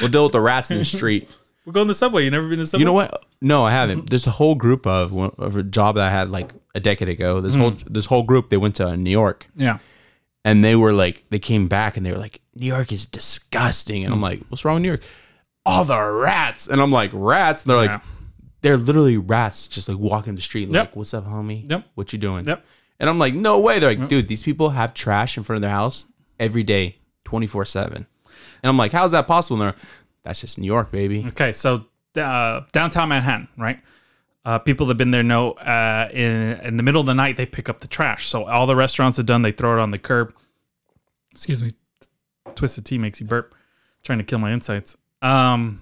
We'll 0.00 0.10
deal 0.10 0.22
with 0.22 0.32
the 0.32 0.40
rats 0.40 0.70
in 0.70 0.78
the 0.78 0.86
street. 0.86 1.28
We're 1.66 1.74
going 1.74 1.86
to 1.86 1.90
the 1.90 1.94
subway. 1.94 2.24
You 2.24 2.30
never 2.30 2.48
been 2.48 2.56
to 2.56 2.62
the 2.62 2.66
subway? 2.66 2.80
You 2.80 2.86
know 2.86 2.94
what? 2.94 3.26
No, 3.42 3.62
I 3.62 3.72
haven't. 3.72 4.08
There's 4.08 4.26
a 4.26 4.30
whole 4.30 4.54
group 4.54 4.86
of 4.86 5.14
of 5.38 5.54
a 5.54 5.62
job 5.62 5.96
that 5.96 6.08
I 6.08 6.10
had 6.10 6.30
like 6.30 6.50
a 6.74 6.80
decade 6.80 7.10
ago. 7.10 7.42
This 7.42 7.54
whole 7.54 7.72
mm. 7.72 7.92
this 7.92 8.06
whole 8.06 8.22
group 8.22 8.48
they 8.48 8.56
went 8.56 8.74
to 8.76 8.96
New 8.96 9.10
York 9.10 9.48
Yeah. 9.54 9.78
and 10.46 10.64
they 10.64 10.74
were 10.76 10.94
like 10.94 11.24
they 11.28 11.38
came 11.38 11.68
back 11.68 11.98
and 11.98 12.06
they 12.06 12.10
were 12.10 12.18
like 12.18 12.40
New 12.54 12.66
York 12.66 12.90
is 12.90 13.04
disgusting 13.04 14.02
and 14.02 14.14
I'm 14.14 14.20
mm. 14.20 14.24
like 14.30 14.40
what's 14.48 14.64
wrong 14.64 14.76
with 14.76 14.82
New 14.82 14.88
York? 14.88 15.02
All 15.66 15.84
the 15.84 16.02
rats 16.02 16.68
and 16.68 16.80
I'm 16.80 16.90
like 16.90 17.10
rats. 17.12 17.62
And 17.62 17.70
they're 17.70 17.76
like 17.76 17.90
Yeah. 17.90 18.00
They're 18.62 18.76
literally 18.76 19.16
rats 19.18 19.66
just 19.68 19.88
like 19.88 19.98
walking 19.98 20.34
the 20.34 20.40
street 20.40 20.68
Yep. 20.68 20.86
like 20.88 20.96
what's 20.96 21.12
up 21.14 21.26
homie? 21.26 21.68
Yep. 21.70 21.84
What 21.94 22.12
you 22.12 22.18
doing? 22.18 22.46
Yep. 22.46 22.64
And 22.98 23.10
I'm 23.10 23.18
like 23.18 23.34
no 23.34 23.60
way. 23.60 23.78
They're 23.78 23.94
like 23.94 24.08
dude 24.08 24.28
these 24.28 24.42
people 24.42 24.70
have 24.70 24.94
trash 24.94 25.36
in 25.36 25.42
front 25.42 25.58
of 25.58 25.62
their 25.62 25.70
house 25.70 26.06
every 26.40 26.62
day 26.62 26.96
24 27.24 27.64
seven. 27.66 28.06
And 28.62 28.68
I'm 28.70 28.76
like 28.78 28.92
how's 28.92 29.12
that 29.12 29.26
possible? 29.26 29.60
And 29.62 29.72
they're 29.74 29.82
that's 30.24 30.40
just 30.40 30.58
New 30.58 30.66
York 30.66 30.90
baby. 30.90 31.24
Okay, 31.28 31.52
so 31.52 31.84
uh, 32.16 32.60
downtown 32.72 33.08
Manhattan, 33.08 33.48
right? 33.58 33.80
Uh, 34.44 34.58
people 34.58 34.86
that 34.86 34.92
have 34.92 34.98
been 34.98 35.10
there 35.12 35.22
know 35.22 35.52
uh, 35.52 36.08
in 36.12 36.60
in 36.60 36.76
the 36.76 36.82
middle 36.82 37.00
of 37.00 37.06
the 37.06 37.14
night 37.14 37.36
they 37.36 37.46
pick 37.46 37.68
up 37.68 37.80
the 37.80 37.88
trash. 37.88 38.28
So 38.28 38.44
all 38.44 38.66
the 38.66 38.76
restaurants 38.76 39.18
are 39.18 39.22
done. 39.24 39.42
They 39.42 39.52
throw 39.52 39.76
it 39.78 39.80
on 39.80 39.90
the 39.92 39.98
curb. 39.98 40.34
Excuse 41.30 41.62
me, 41.62 41.70
twisted 42.54 42.84
tea 42.84 42.98
makes 42.98 43.20
you 43.20 43.26
burp. 43.26 43.54
Trying 44.02 44.18
to 44.18 44.24
kill 44.24 44.38
my 44.40 44.52
insights. 44.52 44.96
Um, 45.22 45.80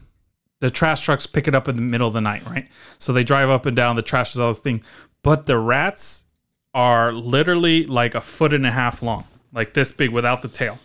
the 0.60 0.70
trash 0.70 1.02
trucks 1.04 1.26
pick 1.26 1.48
it 1.48 1.54
up 1.54 1.68
in 1.68 1.76
the 1.76 1.82
middle 1.82 2.06
of 2.08 2.14
the 2.14 2.20
night, 2.20 2.46
right? 2.46 2.68
So 2.98 3.12
they 3.12 3.24
drive 3.24 3.50
up 3.50 3.66
and 3.66 3.74
down. 3.74 3.96
The 3.96 4.02
trash 4.02 4.34
is 4.34 4.40
all 4.40 4.48
this 4.48 4.58
thing, 4.58 4.82
but 5.22 5.46
the 5.46 5.58
rats 5.58 6.24
are 6.72 7.12
literally 7.12 7.86
like 7.86 8.14
a 8.14 8.20
foot 8.20 8.52
and 8.52 8.64
a 8.66 8.70
half 8.70 9.02
long, 9.02 9.24
like 9.52 9.74
this 9.74 9.90
big 9.92 10.10
without 10.10 10.42
the 10.42 10.48
tail. 10.48 10.78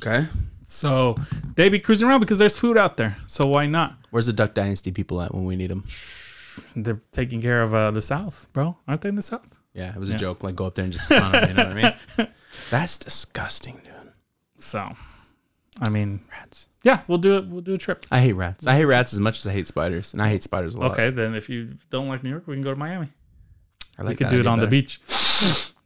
Okay. 0.00 0.26
So 0.62 1.14
they 1.54 1.68
be 1.68 1.78
cruising 1.78 2.08
around 2.08 2.20
because 2.20 2.38
there's 2.38 2.56
food 2.56 2.76
out 2.76 2.96
there. 2.96 3.16
So 3.26 3.46
why 3.46 3.66
not? 3.66 3.96
Where's 4.10 4.26
the 4.26 4.32
Duck 4.32 4.54
Dynasty 4.54 4.90
people 4.90 5.20
at 5.20 5.34
when 5.34 5.44
we 5.44 5.56
need 5.56 5.68
them? 5.70 5.84
They're 6.74 7.00
taking 7.12 7.42
care 7.42 7.62
of 7.62 7.74
uh, 7.74 7.90
the 7.90 8.00
South, 8.02 8.48
bro. 8.52 8.76
Aren't 8.88 9.02
they 9.02 9.10
in 9.10 9.14
the 9.14 9.22
South? 9.22 9.58
Yeah, 9.74 9.90
it 9.90 9.98
was 9.98 10.08
a 10.08 10.14
joke. 10.14 10.42
Like 10.42 10.56
go 10.56 10.64
up 10.66 10.74
there 10.74 10.84
and 10.84 10.92
just 10.92 11.04
stun 11.04 11.34
'em, 11.34 11.48
you 11.50 11.54
know 11.54 11.64
what 11.68 11.76
I 11.76 11.94
mean? 12.18 12.28
That's 12.70 12.96
disgusting, 12.96 13.78
dude. 13.84 14.12
So, 14.56 14.96
I 15.80 15.88
mean, 15.90 16.20
Rats. 16.30 16.68
yeah, 16.84 17.00
we'll 17.06 17.18
do 17.18 17.36
it. 17.36 17.46
We'll 17.48 17.60
do 17.60 17.74
a 17.74 17.76
trip. 17.78 18.06
I 18.10 18.20
hate 18.20 18.32
rats. 18.32 18.66
I 18.66 18.74
hate 18.76 18.86
rats 18.86 19.12
as 19.12 19.20
much 19.20 19.40
as 19.40 19.46
I 19.46 19.52
hate 19.52 19.66
spiders, 19.66 20.12
and 20.14 20.22
I 20.22 20.28
hate 20.30 20.42
spiders 20.42 20.74
a 20.74 20.80
lot. 20.80 20.92
Okay, 20.92 21.10
then 21.10 21.34
if 21.34 21.48
you 21.50 21.76
don't 21.90 22.08
like 22.08 22.22
New 22.24 22.30
York, 22.30 22.46
we 22.46 22.54
can 22.54 22.62
go 22.62 22.70
to 22.70 22.78
Miami. 22.78 23.08
I 23.98 24.02
we 24.02 24.08
like 24.08 24.18
could 24.18 24.28
do 24.28 24.36
it 24.36 24.40
idea 24.40 24.50
on 24.52 24.60
the 24.60 24.66
beach. 24.66 25.00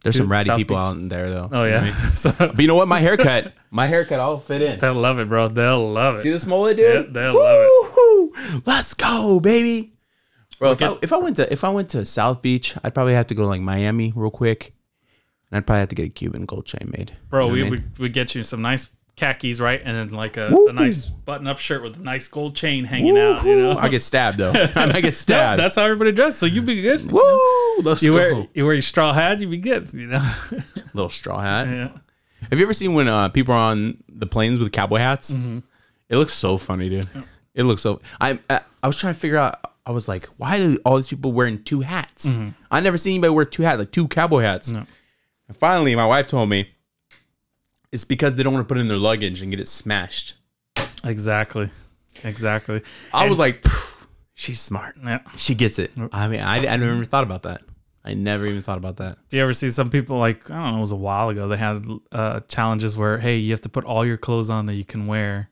There's 0.03 0.15
do 0.15 0.19
some 0.21 0.31
ratty 0.31 0.47
South 0.47 0.57
people 0.57 0.77
Beach. 0.77 0.87
out 0.87 0.95
in 0.97 1.07
there 1.09 1.29
though. 1.29 1.47
Oh 1.51 1.63
You 1.65 1.71
know 1.71 1.77
I 1.77 1.85
yeah, 1.85 2.03
mean? 2.05 2.11
so 2.15 2.31
But 2.39 2.59
you 2.59 2.67
know 2.67 2.75
what? 2.75 2.87
My 2.87 2.99
haircut, 2.99 3.53
my 3.69 3.85
haircut, 3.85 4.19
all 4.19 4.37
fit 4.37 4.61
in. 4.61 4.79
they'll 4.79 4.93
love 4.95 5.19
it, 5.19 5.29
bro. 5.29 5.47
They'll 5.49 5.91
love 5.91 6.15
it. 6.15 6.21
See 6.21 6.29
it. 6.29 6.31
this 6.33 6.47
mullet, 6.47 6.77
Yeah, 6.79 6.93
dude? 7.03 7.13
they'll 7.13 7.35
love 7.35 7.59
it. 7.61 8.63
Let's 8.65 8.93
go, 8.95 9.39
baby. 9.39 9.93
Bro, 10.57 10.71
if 10.73 10.81
I, 10.81 10.95
if 11.03 11.13
I 11.13 11.17
went 11.17 11.35
to 11.35 11.51
if 11.53 11.63
I 11.63 11.69
went 11.69 11.89
to 11.89 12.03
South 12.05 12.41
Beach, 12.41 12.75
I'd 12.83 12.93
probably 12.93 13.13
have 13.13 13.27
to 13.27 13.35
go 13.35 13.43
to 13.43 13.47
like 13.47 13.61
Miami 13.61 14.11
real 14.15 14.31
quick, 14.31 14.73
and 15.51 15.57
I'd 15.57 15.67
probably 15.67 15.79
have 15.81 15.89
to 15.89 15.95
get 15.95 16.05
a 16.05 16.09
Cuban 16.09 16.45
gold 16.45 16.65
chain 16.65 16.91
made. 16.97 17.15
Bro, 17.29 17.45
You 17.45 17.49
know 17.49 17.53
we 17.53 17.61
what 17.61 17.67
I 17.67 17.69
mean? 17.81 17.89
would 17.93 17.99
we 17.99 18.09
get 18.09 18.33
you 18.35 18.43
some 18.43 18.61
nice 18.63 18.87
khakis, 19.15 19.59
right? 19.59 19.81
And 19.83 19.95
then 19.97 20.17
like 20.17 20.37
a, 20.37 20.47
a 20.47 20.73
nice 20.73 21.07
button-up 21.07 21.59
shirt 21.59 21.83
with 21.83 21.97
a 21.97 21.99
nice 21.99 22.27
gold 22.27 22.55
chain 22.55 22.83
hanging 22.85 23.17
out. 23.17 23.43
You 23.45 23.57
know, 23.59 23.77
I 23.77 23.89
get 23.89 24.01
stabbed 24.01 24.37
though. 24.37 24.51
I 24.75 24.85
might 24.87 25.01
get 25.01 25.03
No, 25.05 25.11
stabbed. 25.11 25.59
that's 25.59 25.75
how 25.75 25.83
everybody 25.83 26.11
dressed. 26.11 26.39
So 26.39 26.45
you'd 26.45 26.65
be 26.65 26.81
good. 26.81 27.11
Woo! 27.11 27.21
You 27.21 27.83
go. 27.83 28.13
wear 28.13 28.47
you 28.53 28.65
wear 28.65 28.73
your 28.73 28.81
straw 28.81 29.13
hat, 29.13 29.39
you'd 29.41 29.51
be 29.51 29.57
good. 29.57 29.93
You 29.93 30.07
know. 30.07 30.33
Little 30.93 31.09
straw 31.09 31.39
hat. 31.39 31.67
yeah. 31.67 31.89
Have 32.49 32.57
you 32.59 32.65
ever 32.65 32.73
seen 32.73 32.93
when 32.93 33.07
uh, 33.07 33.29
people 33.29 33.53
are 33.53 33.57
on 33.71 34.03
the 34.09 34.25
planes 34.25 34.59
with 34.59 34.71
cowboy 34.71 34.97
hats? 34.97 35.31
Mm-hmm. 35.31 35.59
It 36.09 36.17
looks 36.17 36.33
so 36.33 36.57
funny, 36.57 36.89
dude. 36.89 37.07
It 37.53 37.63
looks 37.63 37.81
so. 37.81 38.01
I 38.19 38.39
I 38.49 38.61
I 38.83 38.87
was 38.87 38.97
trying 38.97 39.13
to 39.13 39.19
figure 39.19 39.37
out. 39.37 39.55
I 39.85 39.91
was 39.91 40.07
like, 40.07 40.27
why 40.37 40.59
are 40.61 40.75
all 40.85 40.95
these 40.97 41.07
people 41.07 41.31
wearing 41.33 41.63
two 41.63 41.81
hats? 41.81 42.29
I 42.69 42.79
never 42.81 42.97
seen 42.97 43.13
anybody 43.15 43.31
wear 43.33 43.45
two 43.45 43.63
hats, 43.63 43.79
like 43.79 43.91
two 43.91 44.07
cowboy 44.07 44.41
hats. 44.41 44.69
Mm-hmm. 44.69 44.79
No. 44.79 44.85
And 45.47 45.57
finally, 45.57 45.95
my 45.95 46.05
wife 46.05 46.27
told 46.27 46.49
me 46.49 46.69
it's 47.91 48.05
because 48.05 48.35
they 48.35 48.43
don't 48.43 48.53
want 48.53 48.67
to 48.67 48.67
put 48.71 48.77
it 48.77 48.81
in 48.81 48.87
their 48.87 48.97
luggage 48.97 49.41
and 49.41 49.51
get 49.51 49.59
it 49.59 49.67
smashed. 49.67 50.33
Exactly. 51.03 51.69
Exactly. 52.23 52.81
I 53.13 53.21
And- 53.23 53.29
was 53.29 53.39
like, 53.39 53.65
she's 54.35 54.59
smart. 54.59 54.95
Yeah. 55.03 55.19
She 55.37 55.55
gets 55.55 55.79
it. 55.79 55.91
I 56.11 56.27
mean, 56.27 56.39
I, 56.41 56.57
I 56.67 56.77
never 56.77 57.03
thought 57.05 57.23
about 57.23 57.43
that. 57.43 57.61
I 58.03 58.15
never 58.15 58.47
even 58.47 58.63
thought 58.63 58.77
about 58.79 58.97
that. 58.97 59.17
Do 59.29 59.37
you 59.37 59.43
ever 59.43 59.53
see 59.53 59.69
some 59.69 59.89
people 59.91 60.17
like 60.17 60.49
I 60.49 60.55
don't 60.55 60.71
know? 60.71 60.77
It 60.77 60.81
was 60.81 60.91
a 60.91 60.95
while 60.95 61.29
ago. 61.29 61.47
They 61.47 61.57
had 61.57 61.85
uh, 62.11 62.39
challenges 62.47 62.97
where 62.97 63.19
hey, 63.19 63.37
you 63.37 63.51
have 63.51 63.61
to 63.61 63.69
put 63.69 63.85
all 63.85 64.03
your 64.05 64.17
clothes 64.17 64.49
on 64.49 64.65
that 64.65 64.73
you 64.73 64.83
can 64.85 65.05
wear, 65.05 65.49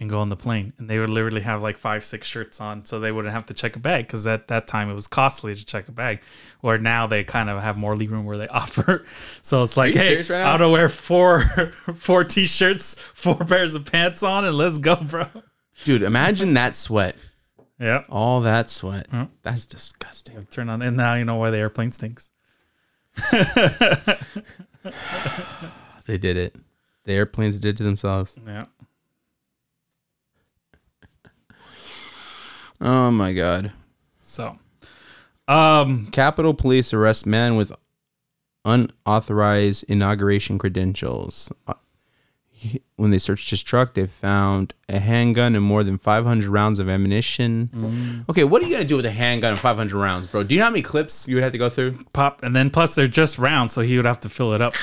and 0.00 0.10
go 0.10 0.20
on 0.20 0.30
the 0.30 0.36
plane. 0.36 0.72
And 0.78 0.90
they 0.90 0.98
would 0.98 1.10
literally 1.10 1.42
have 1.42 1.62
like 1.62 1.78
five, 1.78 2.04
six 2.04 2.26
shirts 2.26 2.60
on, 2.60 2.84
so 2.84 2.98
they 2.98 3.12
wouldn't 3.12 3.32
have 3.32 3.46
to 3.46 3.54
check 3.54 3.76
a 3.76 3.78
bag 3.78 4.06
because 4.06 4.26
at 4.26 4.48
that 4.48 4.66
time 4.66 4.90
it 4.90 4.94
was 4.94 5.06
costly 5.06 5.54
to 5.54 5.64
check 5.64 5.88
a 5.88 5.92
bag. 5.92 6.20
Where 6.62 6.78
now 6.78 7.06
they 7.06 7.22
kind 7.22 7.48
of 7.48 7.62
have 7.62 7.76
more 7.76 7.94
legroom 7.94 8.10
room 8.10 8.24
where 8.24 8.38
they 8.38 8.48
offer. 8.48 9.06
So 9.42 9.62
it's 9.62 9.76
like, 9.76 9.94
hey, 9.94 10.16
right? 10.16 10.30
I'm 10.30 10.58
gonna 10.58 10.70
wear 10.70 10.88
four, 10.88 11.42
four 11.96 12.24
t-shirts, 12.24 12.98
four 12.98 13.36
pairs 13.36 13.74
of 13.74 13.90
pants 13.90 14.22
on, 14.22 14.44
and 14.44 14.56
let's 14.56 14.78
go, 14.78 14.96
bro. 14.96 15.26
Dude, 15.84 16.02
imagine 16.02 16.54
that 16.54 16.74
sweat. 16.74 17.16
Yeah. 17.78 18.04
All 18.10 18.42
that 18.42 18.68
sweat. 18.68 19.06
That's 19.42 19.64
disgusting. 19.64 20.42
Turn 20.50 20.68
on, 20.68 20.82
and 20.82 20.96
now 20.96 21.14
you 21.14 21.24
know 21.24 21.36
why 21.36 21.50
the 21.50 21.58
airplane 21.58 21.92
stinks. 21.92 22.30
They 26.06 26.18
did 26.18 26.36
it. 26.36 26.56
The 27.04 27.12
airplanes 27.12 27.60
did 27.60 27.76
to 27.76 27.84
themselves. 27.84 28.36
Yeah. 28.44 28.64
Oh 32.80 33.10
my 33.10 33.32
god. 33.32 33.72
So, 34.22 34.58
um, 35.48 36.06
Capitol 36.12 36.54
Police 36.54 36.92
arrest 36.94 37.26
man 37.26 37.56
with 37.56 37.72
unauthorized 38.64 39.84
inauguration 39.88 40.58
credentials. 40.58 41.50
Uh, 41.66 41.74
When 42.96 43.10
they 43.10 43.18
searched 43.18 43.48
his 43.48 43.62
truck, 43.62 43.94
they 43.94 44.06
found 44.06 44.74
a 44.88 44.98
handgun 44.98 45.54
and 45.56 45.64
more 45.64 45.82
than 45.82 45.96
500 45.96 46.48
rounds 46.50 46.78
of 46.78 46.90
ammunition. 46.90 48.24
Okay, 48.28 48.44
what 48.44 48.62
are 48.62 48.66
you 48.66 48.72
gonna 48.72 48.84
do 48.84 48.96
with 48.96 49.06
a 49.06 49.10
handgun 49.10 49.52
and 49.52 49.58
500 49.58 49.98
rounds, 49.98 50.26
bro? 50.26 50.42
Do 50.44 50.54
you 50.54 50.58
know 50.60 50.66
how 50.66 50.70
many 50.70 50.82
clips 50.82 51.26
you 51.26 51.36
would 51.36 51.42
have 51.42 51.52
to 51.52 51.58
go 51.58 51.70
through? 51.70 52.04
pop, 52.12 52.42
and 52.42 52.54
then 52.54 52.68
plus 52.68 52.94
they're 52.94 53.08
just 53.08 53.38
round, 53.38 53.70
so 53.70 53.80
he 53.80 53.96
would 53.96 54.04
have 54.04 54.20
to 54.20 54.28
fill 54.28 54.52
it 54.52 54.60
up. 54.60 54.74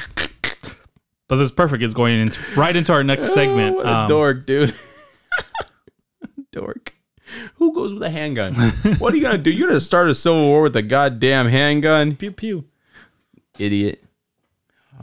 But 1.30 1.36
this 1.36 1.46
is 1.46 1.52
perfect. 1.52 1.84
It's 1.84 1.94
going 1.94 2.20
into 2.20 2.40
right 2.60 2.76
into 2.76 2.94
our 2.94 3.04
next 3.04 3.34
segment. 3.36 3.76
Oh, 3.76 3.78
what 3.78 3.86
a 3.86 3.96
Um, 4.00 4.08
dork, 4.10 4.46
dude. 4.48 4.74
dork. 6.52 6.96
Who 7.56 7.74
goes 7.74 7.94
with 7.94 8.04
a 8.04 8.10
handgun? 8.10 8.54
what 9.00 9.14
are 9.14 9.18
you 9.18 9.24
gonna 9.24 9.38
do? 9.38 9.52
You're 9.52 9.68
gonna 9.68 9.80
start 9.80 10.10
a 10.10 10.16
civil 10.16 10.44
war 10.46 10.64
with 10.64 10.76
a 10.76 10.82
goddamn 10.82 11.48
handgun? 11.48 12.16
Pew 12.16 12.32
pew. 12.32 12.66
Idiot. 13.60 14.04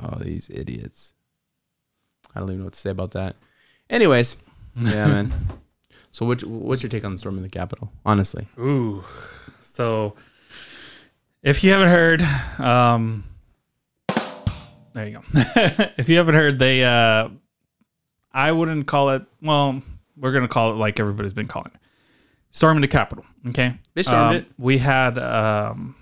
Oh, 0.00 0.18
these 0.18 0.50
idiots. 0.52 1.14
I 2.34 2.40
don't 2.40 2.48
even 2.48 2.60
know 2.60 2.64
what 2.64 2.72
to 2.74 2.80
say 2.80 2.90
about 2.90 3.12
that. 3.12 3.36
Anyways, 3.88 4.36
yeah, 4.76 5.06
man. 5.06 5.32
So, 6.10 6.26
what, 6.26 6.42
what's 6.44 6.82
your 6.82 6.90
take 6.90 7.04
on 7.04 7.12
the 7.12 7.18
storm 7.18 7.36
in 7.36 7.42
the 7.42 7.48
Capitol? 7.48 7.92
Honestly, 8.04 8.46
Ooh. 8.58 9.04
So, 9.60 10.14
if 11.42 11.62
you 11.62 11.72
haven't 11.72 11.90
heard, 11.90 12.22
um, 12.58 13.24
there 14.92 15.08
you 15.08 15.18
go. 15.18 15.22
if 15.96 16.08
you 16.08 16.16
haven't 16.16 16.36
heard, 16.36 16.58
they, 16.58 16.84
uh, 16.84 17.28
I 18.32 18.52
wouldn't 18.52 18.86
call 18.86 19.10
it. 19.10 19.22
Well, 19.42 19.82
we're 20.16 20.32
gonna 20.32 20.48
call 20.48 20.72
it 20.72 20.76
like 20.76 20.98
everybody's 21.00 21.32
been 21.32 21.48
calling 21.48 21.72
it, 21.74 21.80
storming 22.54 22.80
the 22.80 22.88
Capitol. 22.88 23.26
Okay, 23.48 23.74
They 23.92 24.02
stormed 24.02 24.30
Um, 24.30 24.34
it. 24.36 24.46
We 24.56 24.78
had 24.78 25.18
um, 25.18 25.94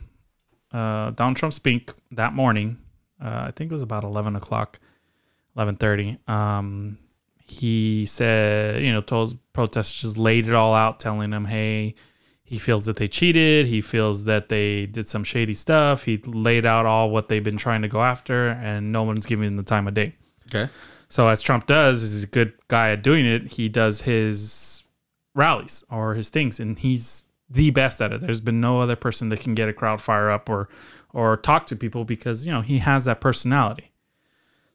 uh, 0.72 1.10
Donald 1.10 1.36
Trump 1.36 1.52
speak 1.52 1.90
that 2.12 2.32
morning. 2.34 2.78
Uh, 3.20 3.46
I 3.48 3.50
think 3.50 3.70
it 3.70 3.74
was 3.74 3.82
about 3.82 4.04
eleven 4.04 4.36
o'clock, 4.36 4.78
eleven 5.56 5.74
thirty. 5.76 6.18
Um, 6.28 6.98
he 7.44 8.06
said, 8.06 8.82
you 8.82 8.92
know, 8.92 9.00
told 9.00 9.36
protesters, 9.52 10.16
laid 10.16 10.46
it 10.46 10.54
all 10.54 10.72
out, 10.74 11.00
telling 11.00 11.30
them, 11.30 11.44
hey, 11.44 11.94
he 12.44 12.58
feels 12.58 12.86
that 12.86 12.96
they 12.96 13.08
cheated. 13.08 13.66
He 13.66 13.80
feels 13.80 14.24
that 14.24 14.48
they 14.48 14.86
did 14.86 15.08
some 15.08 15.24
shady 15.24 15.54
stuff. 15.54 16.04
He 16.04 16.18
laid 16.18 16.64
out 16.64 16.86
all 16.86 17.10
what 17.10 17.28
they've 17.28 17.42
been 17.44 17.56
trying 17.58 17.82
to 17.82 17.88
go 17.88 18.02
after, 18.02 18.48
and 18.50 18.92
no 18.92 19.02
one's 19.02 19.26
giving 19.26 19.46
him 19.48 19.56
the 19.56 19.62
time 19.64 19.88
of 19.88 19.94
day. 19.94 20.14
okay. 20.54 20.70
So 21.08 21.28
as 21.28 21.42
Trump 21.42 21.66
does, 21.66 22.00
he's 22.00 22.22
a 22.22 22.26
good 22.26 22.54
guy 22.68 22.90
at 22.92 23.02
doing 23.02 23.26
it. 23.26 23.52
He 23.52 23.68
does 23.68 24.00
his 24.00 24.81
rallies 25.34 25.84
or 25.90 26.14
his 26.14 26.30
things, 26.30 26.60
and 26.60 26.78
he's 26.78 27.24
the 27.48 27.70
best 27.70 28.00
at 28.00 28.12
it. 28.12 28.20
There's 28.20 28.40
been 28.40 28.60
no 28.60 28.80
other 28.80 28.96
person 28.96 29.28
that 29.28 29.40
can 29.40 29.54
get 29.54 29.68
a 29.68 29.72
crowd 29.72 30.00
fire 30.00 30.30
up 30.30 30.48
or 30.48 30.68
or 31.12 31.36
talk 31.36 31.66
to 31.66 31.76
people 31.76 32.04
because 32.04 32.46
you 32.46 32.52
know 32.52 32.62
he 32.62 32.78
has 32.78 33.04
that 33.04 33.20
personality. 33.20 33.90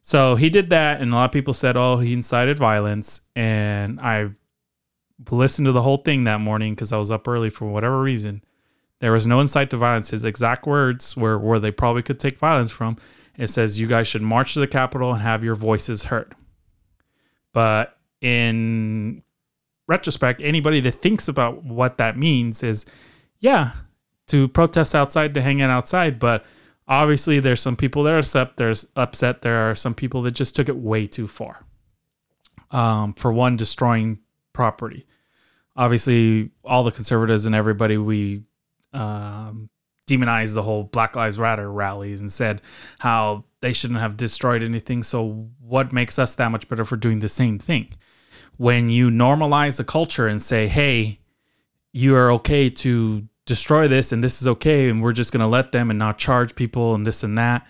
So 0.02 0.36
he 0.36 0.48
did 0.48 0.70
that, 0.70 1.00
and 1.00 1.12
a 1.12 1.16
lot 1.16 1.26
of 1.26 1.32
people 1.32 1.54
said, 1.54 1.76
"Oh, 1.76 1.98
he 1.98 2.12
incited 2.12 2.58
violence." 2.58 3.20
And 3.34 4.00
I 4.00 4.30
listened 5.30 5.66
to 5.66 5.72
the 5.72 5.82
whole 5.82 5.98
thing 5.98 6.24
that 6.24 6.40
morning 6.40 6.74
because 6.74 6.92
I 6.92 6.96
was 6.96 7.10
up 7.10 7.26
early 7.26 7.50
for 7.50 7.66
whatever 7.66 8.00
reason. 8.00 8.44
There 9.00 9.12
was 9.12 9.26
no 9.26 9.40
incite 9.40 9.70
to 9.70 9.76
violence. 9.76 10.10
His 10.10 10.24
exact 10.24 10.66
words 10.66 11.16
were 11.16 11.38
where 11.38 11.60
they 11.60 11.70
probably 11.70 12.02
could 12.02 12.18
take 12.18 12.38
violence 12.38 12.70
from. 12.70 12.96
It 13.36 13.48
says 13.48 13.78
you 13.78 13.86
guys 13.86 14.08
should 14.08 14.22
march 14.22 14.54
to 14.54 14.60
the 14.60 14.66
Capitol 14.66 15.12
and 15.12 15.22
have 15.22 15.44
your 15.44 15.54
voices 15.54 16.04
heard. 16.04 16.34
But 17.52 17.96
in 18.20 19.22
retrospect, 19.88 20.40
anybody 20.42 20.80
that 20.80 20.92
thinks 20.92 21.26
about 21.26 21.64
what 21.64 21.98
that 21.98 22.16
means 22.16 22.62
is, 22.62 22.86
yeah, 23.40 23.72
to 24.28 24.46
protest 24.46 24.94
outside, 24.94 25.34
to 25.34 25.42
hang 25.42 25.60
out 25.60 25.70
outside. 25.70 26.20
But 26.20 26.44
obviously, 26.86 27.40
there's 27.40 27.60
some 27.60 27.74
people 27.74 28.04
that 28.04 28.14
are 28.14 28.18
upset. 28.18 28.56
There's 28.56 28.86
upset. 28.94 29.42
There 29.42 29.70
are 29.70 29.74
some 29.74 29.94
people 29.94 30.22
that 30.22 30.32
just 30.32 30.54
took 30.54 30.68
it 30.68 30.76
way 30.76 31.06
too 31.06 31.26
far. 31.26 31.64
Um, 32.70 33.14
for 33.14 33.32
one, 33.32 33.56
destroying 33.56 34.18
property. 34.52 35.06
Obviously, 35.74 36.50
all 36.64 36.84
the 36.84 36.90
conservatives 36.90 37.46
and 37.46 37.54
everybody 37.54 37.96
we 37.96 38.42
um, 38.92 39.70
demonized 40.06 40.54
the 40.54 40.62
whole 40.62 40.84
Black 40.84 41.16
Lives 41.16 41.38
Matter 41.38 41.70
rallies 41.70 42.20
and 42.20 42.30
said 42.30 42.60
how 42.98 43.44
they 43.60 43.72
shouldn't 43.72 44.00
have 44.00 44.16
destroyed 44.16 44.62
anything. 44.62 45.02
So, 45.02 45.48
what 45.60 45.92
makes 45.92 46.18
us 46.18 46.34
that 46.34 46.50
much 46.50 46.68
better 46.68 46.84
for 46.84 46.96
doing 46.96 47.20
the 47.20 47.28
same 47.28 47.58
thing? 47.58 47.94
When 48.58 48.88
you 48.88 49.08
normalize 49.08 49.78
the 49.78 49.84
culture 49.84 50.26
and 50.28 50.42
say, 50.42 50.68
hey, 50.68 51.20
you 51.92 52.14
are 52.14 52.30
okay 52.32 52.68
to 52.68 53.26
destroy 53.46 53.88
this 53.88 54.12
and 54.12 54.22
this 54.22 54.42
is 54.42 54.46
okay, 54.46 54.88
and 54.90 55.02
we're 55.02 55.12
just 55.12 55.32
going 55.32 55.40
to 55.40 55.46
let 55.46 55.72
them 55.72 55.90
and 55.90 55.98
not 55.98 56.18
charge 56.18 56.54
people 56.54 56.94
and 56.94 57.06
this 57.06 57.22
and 57.22 57.38
that, 57.38 57.66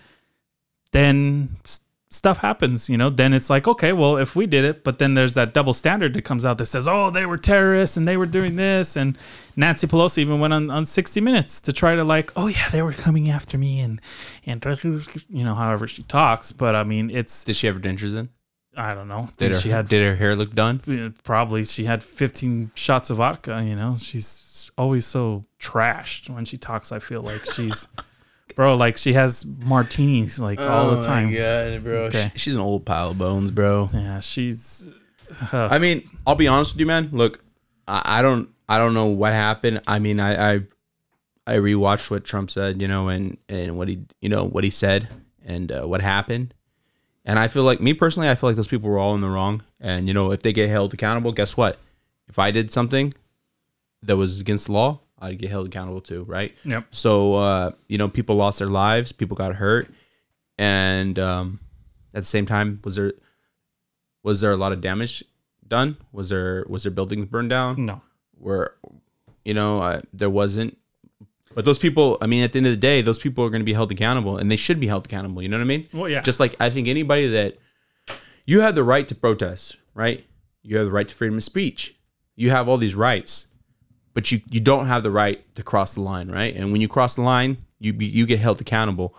then 0.91 1.55
s- 1.63 1.81
stuff 2.09 2.39
happens, 2.39 2.89
you 2.89 2.97
know. 2.97 3.09
Then 3.09 3.33
it's 3.33 3.49
like, 3.49 3.67
okay, 3.67 3.93
well, 3.93 4.17
if 4.17 4.35
we 4.35 4.47
did 4.47 4.65
it, 4.65 4.83
but 4.83 4.97
then 4.97 5.13
there's 5.13 5.35
that 5.35 5.53
double 5.53 5.73
standard 5.73 6.13
that 6.15 6.23
comes 6.23 6.45
out 6.45 6.57
that 6.57 6.65
says, 6.65 6.87
oh, 6.87 7.11
they 7.11 7.25
were 7.25 7.37
terrorists 7.37 7.95
and 7.95 8.07
they 8.07 8.17
were 8.17 8.25
doing 8.25 8.55
this. 8.55 8.95
And 8.95 9.17
Nancy 9.55 9.87
Pelosi 9.87 10.17
even 10.19 10.39
went 10.39 10.53
on, 10.53 10.69
on 10.69 10.85
60 10.85 11.21
Minutes 11.21 11.61
to 11.61 11.71
try 11.71 11.95
to, 11.95 12.03
like, 12.03 12.31
oh, 12.35 12.47
yeah, 12.47 12.69
they 12.69 12.81
were 12.81 12.93
coming 12.93 13.29
after 13.29 13.57
me 13.57 13.79
and, 13.79 14.01
and, 14.45 14.65
you 15.29 15.43
know, 15.43 15.53
however 15.53 15.87
she 15.87 16.03
talks. 16.03 16.51
But 16.51 16.75
I 16.75 16.83
mean, 16.83 17.09
it's, 17.11 17.43
Did 17.43 17.55
she 17.55 17.67
ever 17.67 17.79
dentures 17.79 18.15
in? 18.15 18.29
I 18.79 18.93
don't 18.93 19.07
know. 19.07 19.27
Did 19.37 19.51
her, 19.51 19.59
she 19.59 19.69
had 19.69 19.89
did 19.89 20.05
her 20.05 20.15
hair 20.15 20.35
look 20.35 20.51
done? 20.55 21.13
probably 21.23 21.65
she 21.65 21.83
had 21.83 22.03
15 22.03 22.71
shots 22.75 23.09
of 23.09 23.17
vodka 23.17 23.61
you 23.63 23.75
know 23.75 23.95
she's 23.97 24.71
always 24.77 25.05
so 25.05 25.43
trashed 25.59 26.29
when 26.29 26.45
she 26.45 26.57
talks 26.57 26.91
i 26.91 26.99
feel 26.99 27.21
like 27.21 27.45
she's 27.45 27.87
bro 28.55 28.75
like 28.75 28.97
she 28.97 29.13
has 29.13 29.45
martinis 29.45 30.39
like 30.39 30.59
all 30.59 30.91
the 30.95 31.01
time 31.01 31.27
Oh 31.27 31.37
god, 31.37 31.83
bro. 31.83 31.97
Okay. 32.05 32.31
She's 32.35 32.55
an 32.55 32.61
old 32.61 32.85
pile 32.85 33.11
of 33.11 33.17
bones, 33.17 33.51
bro. 33.51 33.89
yeah 33.93 34.19
she's 34.21 34.87
uh, 35.53 35.67
I 35.71 35.77
mean, 35.79 36.09
I'll 36.25 36.35
be 36.35 36.47
honest 36.47 36.73
with 36.73 36.79
you, 36.79 36.85
man. 36.85 37.09
Look, 37.11 37.43
I, 37.87 38.01
I 38.19 38.21
don't, 38.21 38.49
I 38.67 38.77
don't 38.77 38.93
know 38.93 39.05
what 39.07 39.31
happened. 39.33 39.81
I 39.87 39.99
mean, 39.99 40.19
I, 40.19 40.53
I, 40.55 40.61
I 41.45 41.53
rewatched 41.57 42.09
what 42.09 42.23
Trump 42.23 42.49
said, 42.49 42.81
you 42.81 42.87
know, 42.87 43.09
and 43.09 43.37
and 43.47 43.77
what 43.77 43.87
he, 43.87 44.05
you 44.21 44.29
know, 44.29 44.43
what 44.45 44.63
he 44.63 44.69
said 44.69 45.07
and 45.45 45.71
uh, 45.71 45.83
what 45.83 46.01
happened. 46.01 46.53
And 47.25 47.37
I 47.37 47.47
feel 47.47 47.63
like 47.63 47.79
me 47.81 47.93
personally, 47.93 48.29
I 48.29 48.35
feel 48.35 48.49
like 48.49 48.55
those 48.55 48.67
people 48.67 48.89
were 48.89 48.99
all 48.99 49.15
in 49.15 49.21
the 49.21 49.29
wrong. 49.29 49.63
And 49.79 50.07
you 50.07 50.13
know, 50.13 50.31
if 50.31 50.41
they 50.41 50.53
get 50.53 50.69
held 50.69 50.93
accountable, 50.93 51.31
guess 51.31 51.55
what? 51.55 51.77
If 52.27 52.39
I 52.39 52.51
did 52.51 52.71
something 52.71 53.13
that 54.03 54.17
was 54.17 54.39
against 54.39 54.67
the 54.67 54.73
law, 54.73 55.01
I'd 55.19 55.37
get 55.37 55.49
held 55.49 55.67
accountable 55.67 56.01
too, 56.01 56.23
right? 56.23 56.55
Yep. 56.63 56.87
So 56.91 57.35
uh, 57.35 57.71
you 57.87 57.97
know, 57.97 58.07
people 58.07 58.35
lost 58.35 58.59
their 58.59 58.67
lives, 58.67 59.11
people 59.11 59.35
got 59.35 59.55
hurt, 59.55 59.91
and 60.57 61.19
um, 61.19 61.59
at 62.13 62.23
the 62.23 62.27
same 62.27 62.45
time, 62.45 62.79
was 62.83 62.95
there 62.95 63.13
was 64.23 64.41
there 64.41 64.51
a 64.51 64.57
lot 64.57 64.71
of 64.71 64.81
damage 64.81 65.23
done? 65.67 65.97
Was 66.11 66.29
there 66.29 66.65
was 66.69 66.83
there 66.83 66.91
buildings 66.91 67.25
burned 67.25 67.49
down? 67.49 67.85
no 67.85 68.01
Where 68.37 68.75
you 69.43 69.53
know 69.53 69.81
uh, 69.81 70.01
there 70.13 70.29
wasn't. 70.29 70.77
But 71.55 71.65
those 71.65 71.79
people, 71.79 72.17
I 72.21 72.27
mean, 72.27 72.43
at 72.43 72.53
the 72.53 72.57
end 72.59 72.67
of 72.67 72.73
the 72.73 72.77
day, 72.77 73.01
those 73.01 73.19
people 73.19 73.43
are 73.43 73.49
going 73.49 73.61
to 73.61 73.65
be 73.65 73.73
held 73.73 73.91
accountable, 73.91 74.37
and 74.37 74.51
they 74.51 74.55
should 74.55 74.79
be 74.79 74.87
held 74.87 75.05
accountable. 75.05 75.41
You 75.41 75.49
know 75.49 75.57
what 75.57 75.63
I 75.63 75.67
mean? 75.67 75.87
well 75.93 76.09
yeah 76.09 76.21
Just 76.21 76.39
like 76.39 76.55
I 76.59 76.69
think 76.69 76.87
anybody 76.87 77.27
that 77.27 77.57
you 78.45 78.61
have 78.61 78.75
the 78.75 78.83
right 78.83 79.07
to 79.07 79.15
protest, 79.15 79.77
right? 79.93 80.25
You 80.61 80.77
have 80.77 80.85
the 80.85 80.91
right 80.91 81.07
to 81.07 81.15
freedom 81.15 81.37
of 81.37 81.43
speech. 81.43 81.95
You 82.35 82.51
have 82.51 82.69
all 82.69 82.77
these 82.77 82.95
rights, 82.95 83.47
but 84.13 84.31
you 84.31 84.41
you 84.49 84.59
don't 84.59 84.87
have 84.87 85.03
the 85.03 85.11
right 85.11 85.43
to 85.55 85.63
cross 85.63 85.93
the 85.95 86.01
line, 86.01 86.29
right? 86.29 86.55
And 86.55 86.71
when 86.71 86.81
you 86.81 86.87
cross 86.87 87.15
the 87.15 87.21
line, 87.21 87.57
you 87.79 87.93
you 87.93 88.25
get 88.25 88.39
held 88.39 88.61
accountable. 88.61 89.15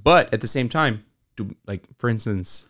But 0.00 0.32
at 0.32 0.40
the 0.40 0.46
same 0.46 0.68
time, 0.68 1.04
do, 1.36 1.54
like 1.66 1.82
for 1.98 2.08
instance, 2.08 2.66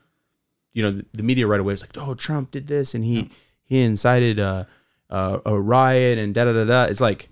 you 0.72 0.83
know 0.83 0.90
the, 0.90 1.05
the 1.12 1.22
media 1.22 1.46
right 1.46 1.61
away 1.61 1.74
is 1.74 1.83
like, 1.83 1.96
"Oh, 1.96 2.14
Trump 2.14 2.51
did 2.51 2.66
this 2.66 2.94
and 2.94 3.05
he 3.05 3.31
he 3.64 3.83
incited 3.83 4.38
a 4.38 4.66
a, 5.11 5.40
a 5.46 5.61
riot 5.61 6.18
and 6.18 6.35
da 6.35 6.44
da 6.44 6.53
da 6.53 6.64
da." 6.64 6.85
It's 6.85 7.01
like 7.01 7.29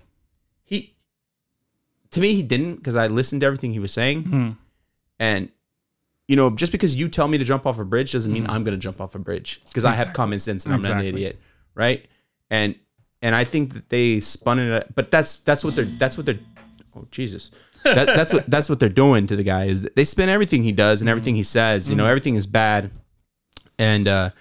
to 2.11 2.21
me 2.21 2.33
he 2.35 2.43
didn't 2.43 2.75
because 2.75 2.95
I 2.95 3.07
listened 3.07 3.41
to 3.41 3.47
everything 3.47 3.71
he 3.71 3.79
was 3.79 3.91
saying. 3.91 4.23
Hmm. 4.23 4.49
And 5.19 5.49
you 6.27 6.35
know, 6.35 6.49
just 6.49 6.71
because 6.71 6.95
you 6.95 7.07
tell 7.07 7.27
me 7.27 7.37
to 7.37 7.43
jump 7.43 7.65
off 7.65 7.79
a 7.79 7.85
bridge 7.85 8.11
doesn't 8.11 8.31
mean 8.31 8.45
I'm 8.49 8.63
going 8.63 8.73
to 8.75 8.81
jump 8.81 8.99
off 8.99 9.15
a 9.15 9.19
bridge 9.19 9.61
because 9.65 9.85
I 9.85 9.93
have 9.93 10.13
common 10.13 10.39
sense 10.39 10.65
and 10.65 10.73
I'm 10.73 10.81
not 10.81 10.91
an 10.91 11.05
idiot, 11.05 11.39
right? 11.73 12.05
And 12.49 12.75
and 13.21 13.33
I 13.33 13.43
think 13.43 13.73
that 13.73 13.89
they 13.89 14.19
spun 14.19 14.59
it. 14.59 14.95
But 14.95 15.09
that's 15.09 15.37
that's 15.37 15.63
what 15.63 15.75
they're 15.75 15.85
that's 15.85 16.17
what 16.17 16.25
they're. 16.25 16.39
Oh 16.95 17.07
Jesus, 17.11 17.51
that, 17.83 18.07
that's 18.07 18.33
what 18.33 18.49
that's 18.49 18.69
what 18.69 18.79
they're 18.79 18.89
doing 18.89 19.27
to 19.27 19.35
the 19.35 19.43
guy 19.43 19.65
is 19.65 19.83
that 19.83 19.95
they 19.95 20.03
spin 20.03 20.29
everything 20.29 20.63
he 20.63 20.71
does 20.71 21.01
and 21.01 21.09
everything 21.09 21.35
he 21.35 21.43
says. 21.43 21.89
You 21.89 21.95
know, 21.95 22.05
everything 22.05 22.35
is 22.35 22.47
bad. 22.47 22.91
And 23.79 24.07
uh, 24.07 24.31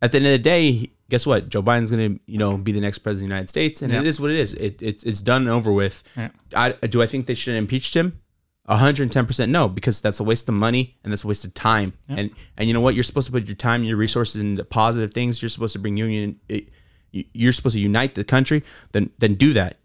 at 0.00 0.12
the 0.12 0.18
end 0.18 0.26
of 0.26 0.32
the 0.32 0.38
day, 0.38 0.90
guess 1.08 1.24
what? 1.26 1.48
Joe 1.48 1.62
Biden's 1.62 1.90
gonna 1.90 2.16
you 2.26 2.38
know 2.38 2.56
be 2.58 2.72
the 2.72 2.80
next 2.80 2.98
president 2.98 3.26
of 3.26 3.28
the 3.30 3.34
United 3.34 3.48
States, 3.48 3.82
and 3.82 3.92
Yeah. 3.92 4.00
it 4.00 4.06
is 4.06 4.20
what 4.20 4.30
it 4.30 4.38
is. 4.38 4.54
It, 4.54 4.80
it's 4.82 5.04
it's 5.04 5.22
done 5.22 5.42
and 5.42 5.50
over 5.50 5.72
with. 5.72 6.02
Yeah. 6.16 6.28
I, 6.54 6.72
do 6.72 7.02
I 7.02 7.06
think 7.06 7.26
they 7.26 7.34
should 7.34 7.54
have 7.54 7.62
impeached 7.62 7.94
him? 7.94 8.20
110% 8.68 9.48
no 9.48 9.68
because 9.68 10.00
that's 10.00 10.18
a 10.18 10.24
waste 10.24 10.48
of 10.48 10.54
money 10.56 10.96
and 11.04 11.12
that's 11.12 11.22
a 11.22 11.26
waste 11.28 11.44
of 11.44 11.54
time 11.54 11.92
and 12.08 12.30
and 12.56 12.66
you 12.68 12.74
know 12.74 12.80
what 12.80 12.94
you're 12.94 13.04
supposed 13.04 13.26
to 13.26 13.32
put 13.32 13.46
your 13.46 13.54
time 13.54 13.80
and 13.82 13.88
your 13.88 13.96
resources 13.96 14.40
into 14.40 14.64
positive 14.64 15.12
things 15.12 15.40
you're 15.40 15.48
supposed 15.48 15.72
to 15.72 15.78
bring 15.78 15.96
union 15.96 16.40
it- 16.48 16.68
you- 17.12 17.24
you're 17.32 17.52
supposed 17.52 17.74
to 17.74 17.80
unite 17.80 18.16
the 18.16 18.24
country 18.24 18.64
then 18.90 19.08
then 19.18 19.34
do 19.34 19.52
that 19.52 19.78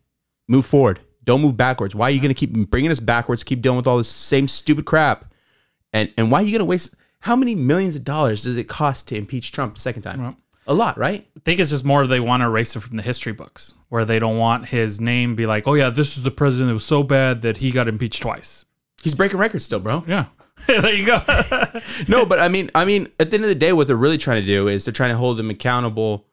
move 0.47 0.65
forward 0.65 0.99
don't 1.23 1.41
move 1.41 1.55
backwards 1.55 1.93
why 1.93 2.07
are 2.07 2.09
you 2.09 2.19
going 2.19 2.33
to 2.33 2.39
keep 2.47 2.53
bringing 2.71 2.89
us 2.89 2.99
backwards 2.99 3.43
keep 3.43 3.61
dealing 3.61 3.77
with 3.77 3.85
all 3.85 3.97
this 3.99 4.09
same 4.09 4.47
stupid 4.47 4.83
crap 4.85 5.31
and 5.93 6.11
and 6.17 6.31
why 6.31 6.39
are 6.41 6.43
you 6.45 6.51
going 6.51 6.57
to 6.59 6.65
waste 6.65 6.95
how 7.19 7.35
many 7.35 7.53
millions 7.53 7.95
of 7.95 8.03
dollars 8.03 8.45
does 8.45 8.57
it 8.57 8.63
cost 8.67 9.07
to 9.09 9.15
impeach 9.15 9.51
Trump 9.51 9.77
a 9.77 9.79
second 9.79 10.01
time 10.01 10.19
Well- 10.23 10.37
a 10.67 10.73
lot 10.73 10.97
right 10.97 11.27
I 11.35 11.39
think 11.43 11.59
it's 11.59 11.71
just 11.71 11.83
more 11.83 12.05
they 12.05 12.19
want 12.19 12.41
to 12.41 12.45
erase 12.45 12.75
it 12.75 12.81
from 12.81 12.97
the 12.97 13.03
history 13.03 13.33
books, 13.33 13.73
where 13.89 14.05
they 14.05 14.19
don't 14.19 14.37
want 14.37 14.67
his 14.67 15.01
name 15.01 15.35
be 15.35 15.45
like, 15.45 15.67
oh 15.67 15.73
yeah, 15.73 15.89
this 15.89 16.17
is 16.17 16.23
the 16.23 16.31
president 16.31 16.69
that 16.69 16.75
was 16.75 16.85
so 16.85 17.01
bad 17.03 17.41
that 17.41 17.57
he 17.57 17.71
got 17.71 17.87
impeached 17.87 18.21
twice. 18.21 18.65
he's 19.03 19.15
breaking 19.15 19.39
records 19.39 19.65
still 19.65 19.79
bro 19.79 20.03
Yeah, 20.07 20.25
there 20.67 20.93
you 20.93 21.05
go. 21.05 21.19
no, 22.07 22.25
but 22.25 22.39
I 22.39 22.47
mean, 22.47 22.69
I 22.75 22.85
mean, 22.85 23.07
at 23.19 23.31
the 23.31 23.35
end 23.35 23.43
of 23.43 23.49
the 23.49 23.55
day, 23.55 23.73
what 23.73 23.87
they're 23.87 23.95
really 23.95 24.19
trying 24.19 24.41
to 24.41 24.47
do 24.47 24.67
is 24.67 24.85
they're 24.85 24.91
trying 24.93 25.09
to 25.09 25.17
hold 25.17 25.39
him 25.39 25.49
accountable, 25.49 26.25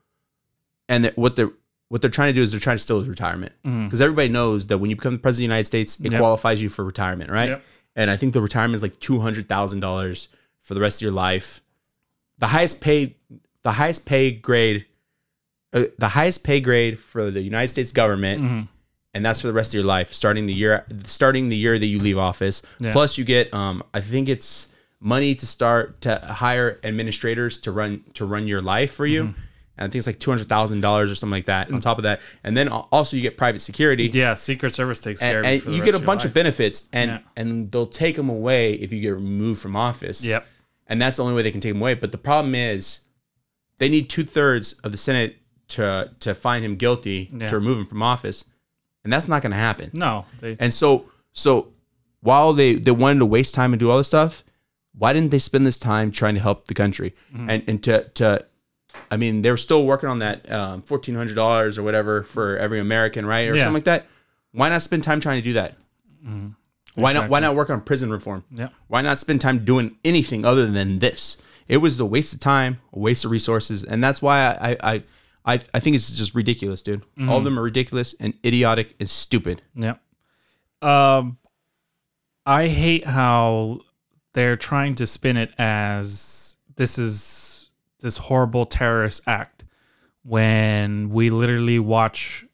and 0.88 1.04
that 1.04 1.16
what 1.16 1.36
they're 1.36 1.50
what 1.88 2.02
they're 2.02 2.10
trying 2.10 2.28
to 2.28 2.34
do 2.34 2.42
is 2.42 2.50
they're 2.50 2.60
trying 2.60 2.76
to 2.76 2.82
steal 2.82 2.98
his 2.98 3.08
retirement 3.08 3.52
mm-hmm. 3.64 3.84
because 3.86 4.02
everybody 4.02 4.28
knows 4.28 4.66
that 4.66 4.76
when 4.76 4.90
you 4.90 4.96
become 4.96 5.14
the 5.14 5.18
president 5.18 5.44
of 5.46 5.48
the 5.48 5.54
United 5.54 5.64
States, 5.66 5.98
it 6.00 6.12
Yep. 6.12 6.20
qualifies 6.20 6.60
you 6.60 6.68
for 6.68 6.84
retirement, 6.84 7.30
right? 7.30 7.48
Yep. 7.48 7.64
And 7.96 8.10
I 8.10 8.16
think 8.16 8.34
the 8.34 8.42
retirement 8.42 8.74
is 8.76 8.82
like 8.82 8.98
two 9.00 9.20
hundred 9.20 9.48
thousand 9.48 9.80
dollars 9.80 10.28
for 10.60 10.74
the 10.74 10.80
rest 10.80 10.98
of 10.98 11.02
your 11.02 11.12
life. 11.12 11.62
The 12.36 12.48
highest 12.48 12.80
paid, 12.82 13.14
the 13.68 13.72
highest 13.72 14.06
pay 14.06 14.30
grade, 14.48 14.86
uh, 15.72 15.84
the 15.98 16.08
highest 16.08 16.42
pay 16.48 16.58
grade 16.68 16.98
for 16.98 17.30
the 17.30 17.42
United 17.42 17.68
States 17.68 17.92
government 17.92 18.68
and 19.14 19.24
that's 19.26 19.40
for 19.42 19.46
the 19.46 19.52
rest 19.60 19.70
of 19.70 19.74
your 19.74 19.84
life, 19.96 20.12
starting 20.12 20.46
the 20.46 20.54
year 20.54 20.86
starting 21.04 21.48
the 21.48 21.56
year 21.56 21.78
that 21.78 21.86
you 21.92 21.98
leave 21.98 22.18
office. 22.18 22.62
Yeah. 22.78 22.92
Plus, 22.92 23.18
you 23.18 23.24
get 23.24 23.52
um, 23.52 23.82
I 23.92 24.00
think 24.00 24.28
it's 24.28 24.68
money 25.00 25.34
to 25.34 25.46
start 25.46 26.00
to 26.02 26.12
hire 26.44 26.78
administrators 26.84 27.60
to 27.64 27.72
run 27.72 28.04
to 28.14 28.24
run 28.24 28.46
your 28.48 28.62
life 28.62 28.92
for 28.92 29.06
you. 29.06 29.22
Mm-hmm. 29.24 29.40
And 29.80 29.84
I 29.84 29.86
think 29.90 29.96
it's 30.00 30.06
like 30.12 30.18
two 30.18 30.30
hundred 30.30 30.48
thousand 30.48 30.80
dollars 30.82 31.10
or 31.10 31.14
something 31.14 31.38
like 31.38 31.46
that. 31.46 31.70
On 31.72 31.80
top 31.80 31.98
of 31.98 32.04
that, 32.04 32.20
and 32.44 32.56
then 32.56 32.68
also 32.68 33.16
you 33.16 33.22
get 33.22 33.36
private 33.36 33.60
security. 33.60 34.04
yeah, 34.12 34.34
Secret 34.34 34.72
Service 34.74 35.00
takes 35.00 35.20
care 35.20 35.38
And, 35.44 35.60
of 35.60 35.66
and 35.66 35.74
you 35.76 35.84
get 35.84 35.94
a 35.94 35.98
of 35.98 36.04
bunch 36.06 36.20
life. 36.22 36.30
of 36.30 36.34
benefits, 36.34 36.88
and 36.92 37.10
Yeah. 37.10 37.18
and 37.36 37.70
they'll 37.72 37.86
take 38.04 38.16
them 38.16 38.28
away 38.28 38.72
if 38.74 38.92
you 38.92 39.00
get 39.00 39.14
removed 39.14 39.60
from 39.60 39.76
office. 39.76 40.24
Yep. 40.24 40.46
and 40.90 41.00
that's 41.02 41.16
the 41.18 41.22
only 41.22 41.34
way 41.36 41.42
they 41.42 41.50
can 41.52 41.60
take 41.60 41.72
them 41.74 41.82
away. 41.82 41.94
But 41.94 42.12
the 42.12 42.18
problem 42.30 42.54
is, 42.54 43.00
they 43.78 43.88
need 43.88 44.08
two 44.10 44.24
thirds 44.24 44.74
of 44.84 44.92
the 44.92 44.98
Senate 44.98 45.36
to 45.68 46.10
to 46.20 46.34
find 46.34 46.64
him 46.64 46.76
guilty 46.76 47.30
Yeah. 47.32 47.46
to 47.48 47.56
remove 47.56 47.78
him 47.78 47.86
from 47.86 48.02
office, 48.02 48.44
and 49.04 49.12
that's 49.12 49.28
not 49.28 49.42
going 49.42 49.52
to 49.52 49.58
happen. 49.58 49.90
No, 49.92 50.26
they, 50.40 50.56
And 50.60 50.72
so 50.72 51.10
so 51.32 51.68
while 52.20 52.52
they 52.52 52.74
they 52.74 52.90
wanted 52.90 53.18
to 53.20 53.26
waste 53.26 53.54
time 53.54 53.72
and 53.72 53.80
do 53.80 53.90
all 53.90 53.98
this 53.98 54.06
stuff, 54.08 54.42
why 54.96 55.12
didn't 55.12 55.30
they 55.30 55.38
spend 55.38 55.66
this 55.66 55.78
time 55.78 56.10
trying 56.10 56.34
to 56.34 56.40
help 56.40 56.66
the 56.66 56.74
country 56.74 57.14
Mm-hmm. 57.34 57.50
and 57.50 57.62
and 57.68 57.82
to 57.84 58.04
to 58.14 58.44
I 59.10 59.16
mean 59.16 59.42
they 59.42 59.50
were 59.50 59.56
still 59.58 59.84
working 59.84 60.08
on 60.08 60.18
that 60.20 60.50
um, 60.50 60.82
fourteen 60.82 61.14
hundred 61.14 61.34
dollars 61.36 61.78
or 61.78 61.82
whatever 61.82 62.22
for 62.22 62.56
every 62.56 62.80
American, 62.80 63.24
right, 63.26 63.48
or 63.48 63.54
Yeah. 63.54 63.64
something 63.64 63.74
like 63.74 63.84
that. 63.84 64.06
Why 64.52 64.70
not 64.70 64.82
spend 64.82 65.04
time 65.04 65.20
trying 65.20 65.38
to 65.38 65.42
do 65.42 65.52
that? 65.52 65.76
Why 66.94 67.12
not? 67.12 67.28
Why 67.28 67.40
not 67.40 67.54
work 67.54 67.70
on 67.70 67.80
prison 67.82 68.10
reform? 68.10 68.44
yeah. 68.50 68.68
Why 68.88 69.02
not 69.02 69.18
spend 69.18 69.40
time 69.40 69.64
doing 69.64 69.96
anything 70.04 70.44
other 70.44 70.66
than 70.66 70.98
this? 70.98 71.36
It 71.68 71.78
was 71.78 72.00
a 72.00 72.06
waste 72.06 72.32
of 72.32 72.40
time, 72.40 72.80
a 72.92 72.98
waste 72.98 73.24
of 73.24 73.30
resources, 73.30 73.84
and 73.84 74.02
that's 74.02 74.20
why 74.22 74.40
I 74.40 74.76
I 74.82 75.02
I, 75.44 75.60
I 75.72 75.80
think 75.80 75.96
it's 75.96 76.16
just 76.16 76.34
ridiculous, 76.34 76.82
dude. 76.82 77.02
Mm-hmm. 77.02 77.28
All 77.28 77.38
of 77.38 77.44
them 77.44 77.58
are 77.58 77.62
ridiculous 77.62 78.14
and 78.20 78.34
idiotic 78.44 78.94
and 78.98 79.08
stupid. 79.08 79.62
Yeah. 79.74 79.94
Um, 80.82 81.38
I 82.44 82.68
hate 82.68 83.06
how 83.06 83.80
they're 84.32 84.56
trying 84.56 84.94
to 84.96 85.06
spin 85.06 85.36
it 85.36 85.52
as 85.58 86.56
this 86.76 86.98
is 86.98 87.70
this 88.00 88.16
horrible 88.16 88.64
terrorist 88.66 89.22
act 89.26 89.64
when 90.22 91.10
we 91.10 91.30
literally 91.30 91.78
watch 91.78 92.44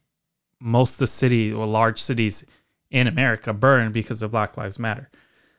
most 0.60 0.94
of 0.94 0.98
the 1.00 1.06
city 1.06 1.52
or 1.52 1.66
large 1.66 2.00
cities 2.00 2.46
in 2.90 3.06
America 3.06 3.52
burn 3.52 3.92
because 3.92 4.22
of 4.22 4.30
Black 4.30 4.56
Lives 4.56 4.78
Matter. 4.78 5.10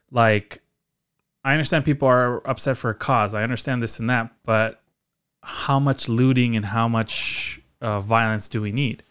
Like, 0.10 0.62
I 1.46 1.54
understand 1.54 1.86
people 1.86 2.10
are 2.10 2.46
upset 2.46 2.76
for 2.76 2.90
a 2.90 2.96
cause. 2.96 3.34
I 3.34 3.44
understand 3.44 3.82
this 3.82 4.00
and 4.00 4.10
that, 4.10 4.32
but 4.44 4.82
how 5.42 5.80
much 5.80 6.10
looting 6.10 6.58
and 6.58 6.66
how 6.66 6.90
much 6.90 7.62
uh, 7.80 8.02
violence 8.02 8.50
do 8.50 8.62
we 8.62 8.74
need? 8.74 9.04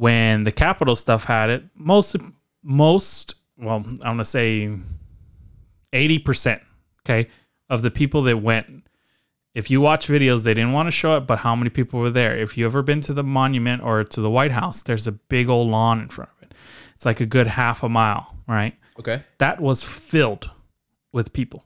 when 0.00 0.44
the 0.44 0.52
capital 0.52 0.96
stuff 0.96 1.24
had 1.24 1.50
it, 1.50 1.62
most 1.74 2.16
most 2.62 3.34
well, 3.58 3.84
I'm 3.84 3.96
gonna 3.96 4.24
say 4.24 4.74
eighty 5.92 6.18
percent, 6.18 6.62
okay, 7.02 7.28
of 7.68 7.82
the 7.82 7.90
people 7.90 8.22
that 8.22 8.38
went. 8.38 8.86
If 9.52 9.70
you 9.70 9.82
watch 9.82 10.08
videos, 10.08 10.44
they 10.44 10.54
didn't 10.54 10.72
want 10.72 10.86
to 10.86 10.90
show 10.90 11.18
it, 11.18 11.26
but 11.26 11.40
how 11.40 11.54
many 11.54 11.68
people 11.68 12.00
were 12.00 12.08
there? 12.08 12.34
If 12.34 12.56
you 12.56 12.64
ever 12.64 12.82
been 12.82 13.02
to 13.02 13.12
the 13.12 13.24
monument 13.24 13.82
or 13.82 14.02
to 14.02 14.20
the 14.22 14.30
White 14.30 14.52
House, 14.52 14.82
there's 14.82 15.06
a 15.06 15.12
big 15.12 15.50
old 15.50 15.68
lawn 15.68 16.00
in 16.00 16.08
front 16.08 16.30
of 16.36 16.44
it. 16.44 16.54
It's 16.94 17.04
like 17.04 17.20
a 17.20 17.26
good 17.26 17.46
half 17.48 17.82
a 17.82 17.88
mile, 17.88 18.36
right? 18.46 18.74
Okay. 18.98 19.22
that 19.38 19.60
was 19.60 19.82
filled 19.82 20.50
with 21.12 21.32
people. 21.32 21.64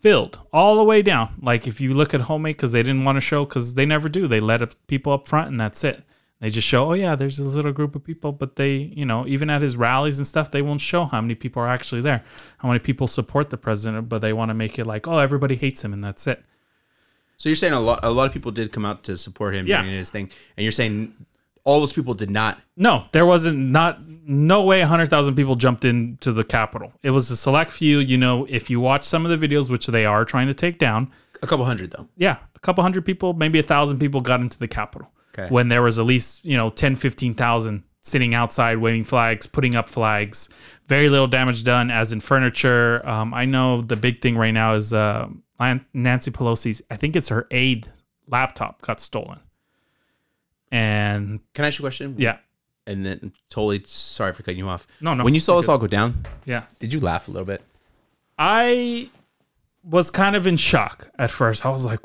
Filled 0.00 0.38
all 0.52 0.76
the 0.76 0.84
way 0.84 1.02
down. 1.02 1.34
Like 1.42 1.66
if 1.66 1.80
you 1.80 1.92
look 1.92 2.14
at 2.14 2.22
homemade 2.22 2.56
because 2.56 2.72
they 2.72 2.82
didn't 2.82 3.04
want 3.04 3.16
to 3.16 3.20
show 3.20 3.44
because 3.44 3.74
they 3.74 3.86
never 3.86 4.08
do. 4.08 4.28
They 4.28 4.40
let 4.40 4.62
up 4.62 4.74
people 4.86 5.12
up 5.12 5.26
front 5.26 5.48
and 5.48 5.58
that's 5.60 5.82
it. 5.84 6.02
They 6.38 6.50
just 6.50 6.68
show 6.68 6.90
oh 6.90 6.92
yeah 6.92 7.16
there's 7.16 7.38
this 7.38 7.54
little 7.54 7.72
group 7.72 7.96
of 7.96 8.04
people 8.04 8.30
but 8.30 8.56
they 8.56 8.74
you 8.76 9.06
know 9.06 9.26
even 9.26 9.48
at 9.48 9.62
his 9.62 9.74
rallies 9.74 10.18
and 10.18 10.26
stuff 10.26 10.50
they 10.50 10.60
won't 10.60 10.82
show 10.82 11.06
how 11.06 11.22
many 11.22 11.34
people 11.34 11.62
are 11.62 11.68
actually 11.68 12.02
there 12.02 12.22
how 12.58 12.68
many 12.68 12.78
people 12.78 13.08
support 13.08 13.48
the 13.48 13.56
president 13.56 14.10
but 14.10 14.20
they 14.20 14.34
want 14.34 14.50
to 14.50 14.54
make 14.54 14.78
it 14.78 14.86
like 14.86 15.08
oh 15.08 15.16
everybody 15.18 15.56
hates 15.56 15.82
him 15.82 15.94
and 15.94 16.04
that's 16.04 16.26
it. 16.26 16.44
So 17.38 17.48
you're 17.48 17.56
saying 17.56 17.72
a 17.72 17.80
lot 17.80 18.00
a 18.02 18.10
lot 18.10 18.26
of 18.26 18.32
people 18.34 18.52
did 18.52 18.70
come 18.70 18.84
out 18.84 19.02
to 19.04 19.16
support 19.16 19.54
him 19.54 19.66
Yeah. 19.66 19.80
during 19.82 19.96
his 19.96 20.10
thing, 20.10 20.30
and 20.56 20.62
you're 20.62 20.72
saying 20.72 21.14
all 21.66 21.80
those 21.80 21.92
people 21.92 22.14
did 22.14 22.30
not. 22.30 22.58
No, 22.76 23.04
there 23.12 23.26
wasn't 23.26 23.58
not 23.58 23.98
no 24.08 24.62
way 24.62 24.78
100,000 24.80 25.34
people 25.34 25.56
jumped 25.56 25.84
into 25.84 26.32
the 26.32 26.42
Capitol. 26.44 26.92
It 27.02 27.10
was 27.10 27.30
a 27.30 27.36
select 27.36 27.70
few, 27.72 27.98
you 27.98 28.16
know, 28.16 28.46
if 28.48 28.70
you 28.70 28.80
watch 28.80 29.04
some 29.04 29.26
of 29.26 29.38
the 29.38 29.46
videos 29.48 29.68
which 29.68 29.86
they 29.88 30.04
are 30.06 30.24
trying 30.24 30.46
to 30.46 30.54
take 30.54 30.78
down, 30.78 31.10
A 31.42 31.46
couple 31.46 31.64
hundred 31.66 31.90
though. 31.90 32.08
yeah, 32.16 32.38
a 32.54 32.58
couple 32.60 32.82
hundred 32.82 33.04
people, 33.04 33.34
maybe 33.34 33.58
a 33.58 33.62
thousand 33.62 33.98
people 33.98 34.20
got 34.20 34.40
into 34.40 34.58
the 34.58 34.68
Capitol. 34.68 35.10
Okay. 35.38 35.52
When 35.52 35.68
there 35.68 35.82
was 35.82 35.98
at 35.98 36.06
least, 36.06 36.44
you 36.46 36.56
know, 36.56 36.70
10, 36.70 36.96
15,000 36.96 37.82
sitting 38.00 38.34
outside 38.34 38.78
waving 38.78 39.04
flags, 39.04 39.46
putting 39.46 39.74
up 39.74 39.88
flags. 39.88 40.48
Very 40.88 41.08
little 41.08 41.26
damage 41.26 41.64
done, 41.64 41.90
as 41.90 42.12
in 42.12 42.20
furniture. 42.20 43.06
Um, 43.06 43.34
I 43.34 43.44
know 43.44 43.82
the 43.82 43.96
big 43.96 44.22
thing 44.22 44.36
right 44.36 44.52
now 44.52 44.74
is 44.74 44.92
uh, 44.94 45.28
Nancy 45.92 46.30
Pelosi's, 46.30 46.80
I 46.90 46.96
think 46.96 47.16
it's 47.16 47.28
her 47.28 47.46
aide 47.50 47.88
laptop 48.28 48.80
got 48.82 49.00
stolen. 49.00 49.40
And 50.72 51.40
Can 51.54 51.64
I 51.64 51.68
ask 51.68 51.78
you 51.78 51.84
a 51.84 51.88
question? 51.88 52.14
yeah, 52.18 52.38
And 52.86 53.04
then 53.06 53.32
totally 53.50 53.82
sorry 53.86 54.32
for 54.32 54.42
cutting 54.42 54.58
you 54.58 54.68
off. 54.68 54.86
No, 55.00 55.14
no, 55.14 55.24
When 55.24 55.34
you 55.34 55.40
saw 55.40 55.56
this 55.56 55.68
all 55.68 55.78
go 55.78 55.86
down, 55.86 56.24
yeah. 56.44 56.64
did 56.78 56.92
you 56.92 57.00
laugh 57.00 57.28
a 57.28 57.30
little 57.30 57.46
bit? 57.46 57.62
I 58.38 59.08
was 59.82 60.10
kind 60.10 60.36
of 60.36 60.46
in 60.46 60.56
shock 60.56 61.10
at 61.18 61.30
first. 61.30 61.64
I 61.64 61.70
was 61.70 61.86
like, 61.86 62.00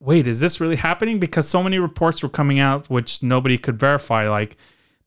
wait, 0.00 0.26
is 0.26 0.40
this 0.40 0.60
really 0.60 0.76
happening? 0.76 1.18
Because 1.18 1.48
so 1.48 1.62
many 1.62 1.78
reports 1.78 2.22
were 2.22 2.28
coming 2.28 2.60
out, 2.60 2.88
which 2.88 3.22
nobody 3.22 3.58
could 3.58 3.78
verify. 3.78 4.28
Like 4.28 4.56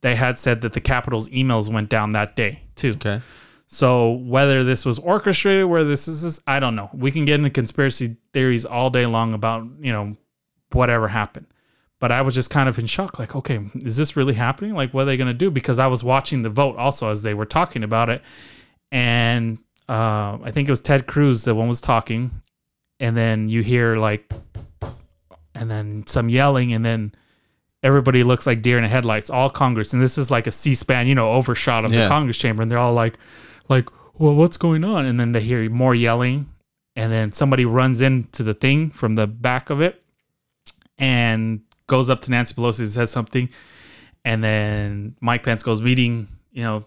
they 0.01 0.15
had 0.15 0.37
said 0.37 0.61
that 0.61 0.73
the 0.73 0.81
Capitol's 0.81 1.29
emails 1.29 1.71
went 1.71 1.89
down 1.89 2.11
that 2.11 2.35
day, 2.35 2.61
too. 2.75 2.91
Okay. 2.95 3.21
So 3.67 4.11
whether 4.11 4.63
this 4.63 4.85
was 4.85 4.97
orchestrated, 4.99 5.65
where 5.65 5.83
this 5.83 6.07
is, 6.07 6.21
this, 6.21 6.39
I 6.47 6.59
don't 6.59 6.75
know. 6.75 6.89
We 6.93 7.11
can 7.11 7.25
get 7.25 7.35
into 7.35 7.49
conspiracy 7.49 8.15
theories 8.31 8.63
all 8.63 8.89
day 8.89 9.05
long 9.05 9.33
about, 9.33 9.65
you 9.81 9.91
know, 9.91 10.13
whatever 10.71 11.07
happened. 11.09 11.47
But 11.99 12.11
I 12.11 12.21
was 12.21 12.35
just 12.35 12.49
kind 12.51 12.69
of 12.69 12.77
in 12.77 12.85
shock. 12.85 13.17
Like, 13.17 13.35
okay, 13.35 13.59
is 13.75 13.97
this 13.97 14.15
really 14.15 14.35
happening? 14.35 14.75
Like, 14.75 14.93
what 14.93 15.01
are 15.01 15.05
they 15.05 15.17
going 15.17 15.27
to 15.29 15.33
do? 15.33 15.49
Because 15.49 15.79
I 15.79 15.87
was 15.87 16.03
watching 16.03 16.43
the 16.43 16.49
vote 16.49 16.77
also 16.77 17.09
as 17.09 17.23
they 17.23 17.33
were 17.33 17.45
talking 17.45 17.83
about 17.83 18.09
it. 18.09 18.21
And 18.91 19.57
uh, 19.89 20.37
I 20.43 20.51
think 20.51 20.67
it 20.67 20.71
was 20.71 20.79
Ted 20.81 21.07
Cruz, 21.07 21.43
the 21.43 21.55
one 21.55 21.67
was 21.67 21.81
talking. 21.81 22.29
And 22.99 23.17
then 23.17 23.49
you 23.49 23.63
hear 23.63 23.95
like, 23.97 24.31
and 25.55 25.71
then 25.71 26.05
some 26.05 26.29
yelling, 26.29 26.73
and 26.73 26.85
then 26.85 27.13
everybody 27.81 28.23
looks 28.23 28.45
like 28.45 28.61
deer 28.61 28.77
in 28.77 28.83
the 28.83 28.89
headlights, 28.89 29.31
all 29.31 29.49
Congress. 29.49 29.93
And 29.93 30.01
this 30.01 30.19
is 30.19 30.29
like 30.29 30.45
a 30.45 30.51
C 30.51 30.75
SPAN, 30.75 31.07
you 31.07 31.15
know, 31.15 31.31
overshot 31.31 31.83
of 31.83 31.91
Yeah. 31.91 32.03
the 32.03 32.09
Congress 32.09 32.37
chamber. 32.37 32.61
And 32.61 32.69
they're 32.71 32.77
all 32.77 32.93
like, 32.93 33.17
like, 33.69 33.89
well, 34.19 34.35
what's 34.35 34.57
going 34.57 34.83
on? 34.83 35.05
And 35.05 35.19
then 35.19 35.31
they 35.31 35.41
hear 35.41 35.67
more 35.69 35.95
yelling. 35.95 36.47
And 36.95 37.11
then 37.11 37.33
somebody 37.33 37.65
runs 37.65 38.01
into 38.01 38.43
the 38.43 38.53
thing 38.53 38.91
from 38.91 39.15
the 39.15 39.25
back 39.27 39.69
of 39.69 39.81
it 39.81 40.03
and 40.97 41.61
goes 41.87 42.09
up 42.09 42.21
to 42.21 42.31
Nancy 42.31 42.53
Pelosi 42.53 42.79
and 42.81 42.89
says 42.89 43.11
something, 43.11 43.49
and 44.23 44.43
then 44.43 45.15
Mike 45.19 45.43
Pence 45.43 45.63
goes 45.63 45.81
meeting. 45.81 46.27
You 46.51 46.63
know, 46.63 46.85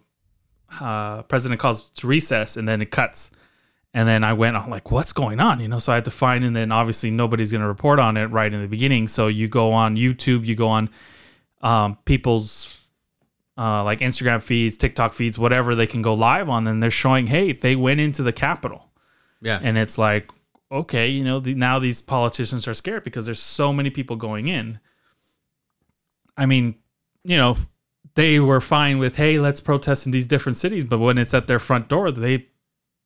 uh, 0.80 1.22
president 1.22 1.60
calls 1.60 1.90
to 1.90 2.06
recess, 2.06 2.56
and 2.56 2.68
then 2.68 2.80
it 2.80 2.90
cuts. 2.90 3.30
And 3.92 4.08
then 4.08 4.22
I 4.22 4.34
went, 4.34 4.56
I'm 4.56 4.70
like, 4.70 4.92
what's 4.92 5.12
going 5.12 5.40
on? 5.40 5.58
You 5.58 5.66
know, 5.66 5.80
so 5.80 5.90
I 5.90 5.96
had 5.96 6.04
to 6.04 6.12
find, 6.12 6.44
and 6.44 6.54
then 6.54 6.70
obviously 6.70 7.10
nobody's 7.10 7.50
going 7.50 7.62
to 7.62 7.66
report 7.66 7.98
on 7.98 8.16
it 8.16 8.26
right 8.26 8.52
in 8.52 8.62
the 8.62 8.68
beginning. 8.68 9.08
So 9.08 9.26
you 9.26 9.48
go 9.48 9.72
on 9.72 9.96
YouTube, 9.96 10.46
you 10.46 10.54
go 10.54 10.68
on 10.68 10.90
um, 11.60 11.98
people's 12.04 12.80
uh, 13.58 13.82
like 13.82 13.98
Instagram 13.98 14.42
feeds, 14.42 14.76
TikTok 14.76 15.12
feeds, 15.12 15.38
whatever 15.38 15.74
they 15.74 15.88
can 15.88 16.02
go 16.02 16.14
live 16.14 16.48
on, 16.48 16.68
and 16.68 16.80
they're 16.80 16.90
showing, 16.90 17.26
hey, 17.26 17.52
they 17.52 17.74
went 17.74 18.00
into 18.00 18.22
the 18.22 18.32
Capitol. 18.32 18.90
Yeah. 19.42 19.58
And 19.60 19.76
it's 19.76 19.98
like, 19.98 20.30
okay, 20.70 21.08
you 21.08 21.24
know, 21.24 21.40
the, 21.40 21.54
now 21.54 21.80
these 21.80 22.00
politicians 22.00 22.68
are 22.68 22.74
scared 22.74 23.02
because 23.02 23.26
there's 23.26 23.40
so 23.40 23.72
many 23.72 23.90
people 23.90 24.14
going 24.14 24.46
in. 24.46 24.78
I 26.40 26.46
mean, 26.46 26.74
you 27.22 27.36
know, 27.36 27.56
they 28.14 28.40
were 28.40 28.60
fine 28.60 28.98
with, 28.98 29.14
hey, 29.16 29.38
let's 29.38 29.60
protest 29.60 30.06
in 30.06 30.12
these 30.12 30.26
different 30.26 30.56
cities, 30.56 30.82
but 30.84 30.98
when 30.98 31.18
it's 31.18 31.34
at 31.34 31.46
their 31.46 31.58
front 31.60 31.88
door, 31.88 32.10
they 32.10 32.46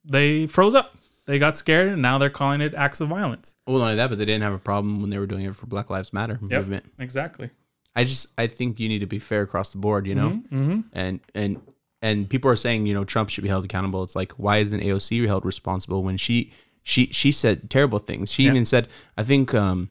they 0.05 0.47
froze 0.47 0.75
up. 0.75 0.97
They 1.27 1.39
got 1.39 1.57
scared, 1.57 1.89
and 1.89 2.03
now 2.03 2.19
they're 2.19 2.29
calling 2.31 2.61
it 2.61 2.75
acts 2.75 3.01
of 3.01 3.09
violence. 3.09 3.57
well, 3.67 3.79
not 3.79 3.85
only 3.85 3.97
that, 3.97 4.09
but 4.11 4.19
they 4.19 4.27
didn't 4.27 4.43
have 4.43 4.53
a 4.53 4.59
problem 4.59 5.01
when 5.01 5.09
they 5.11 5.19
were 5.19 5.27
doing 5.27 5.45
it 5.45 5.55
for 5.57 5.67
Black 5.67 5.89
Lives 5.91 6.13
Matter 6.13 6.39
movement. 6.41 6.85
exactly. 6.99 7.51
I 7.97 8.05
just 8.05 8.27
I 8.37 8.47
think 8.47 8.79
you 8.81 8.89
need 8.89 8.99
to 9.01 9.07
be 9.07 9.19
fair 9.19 9.43
across 9.43 9.73
the 9.73 9.79
board, 9.79 10.07
you 10.07 10.15
know, 10.15 10.31
Mm-hmm. 10.53 10.81
and 10.93 11.21
and 11.35 11.61
and 12.03 12.29
people 12.29 12.51
are 12.51 12.57
saying 12.57 12.85
you 12.87 12.93
know 12.93 13.05
Trump 13.05 13.31
should 13.31 13.43
be 13.45 13.49
held 13.49 13.65
accountable. 13.65 14.03
It's 14.03 14.15
like 14.17 14.33
why 14.33 14.59
isn't 14.59 14.81
AOC 14.81 15.27
held 15.27 15.45
responsible 15.47 16.03
when 16.03 16.17
she 16.19 16.53
she 16.83 17.07
she 17.07 17.33
said 17.33 17.71
terrible 17.71 17.99
things. 18.01 18.31
She 18.33 18.45
Yeah. 18.45 18.51
even 18.51 18.65
said 18.67 18.89
I 19.17 19.23
think 19.23 19.55
um, 19.55 19.89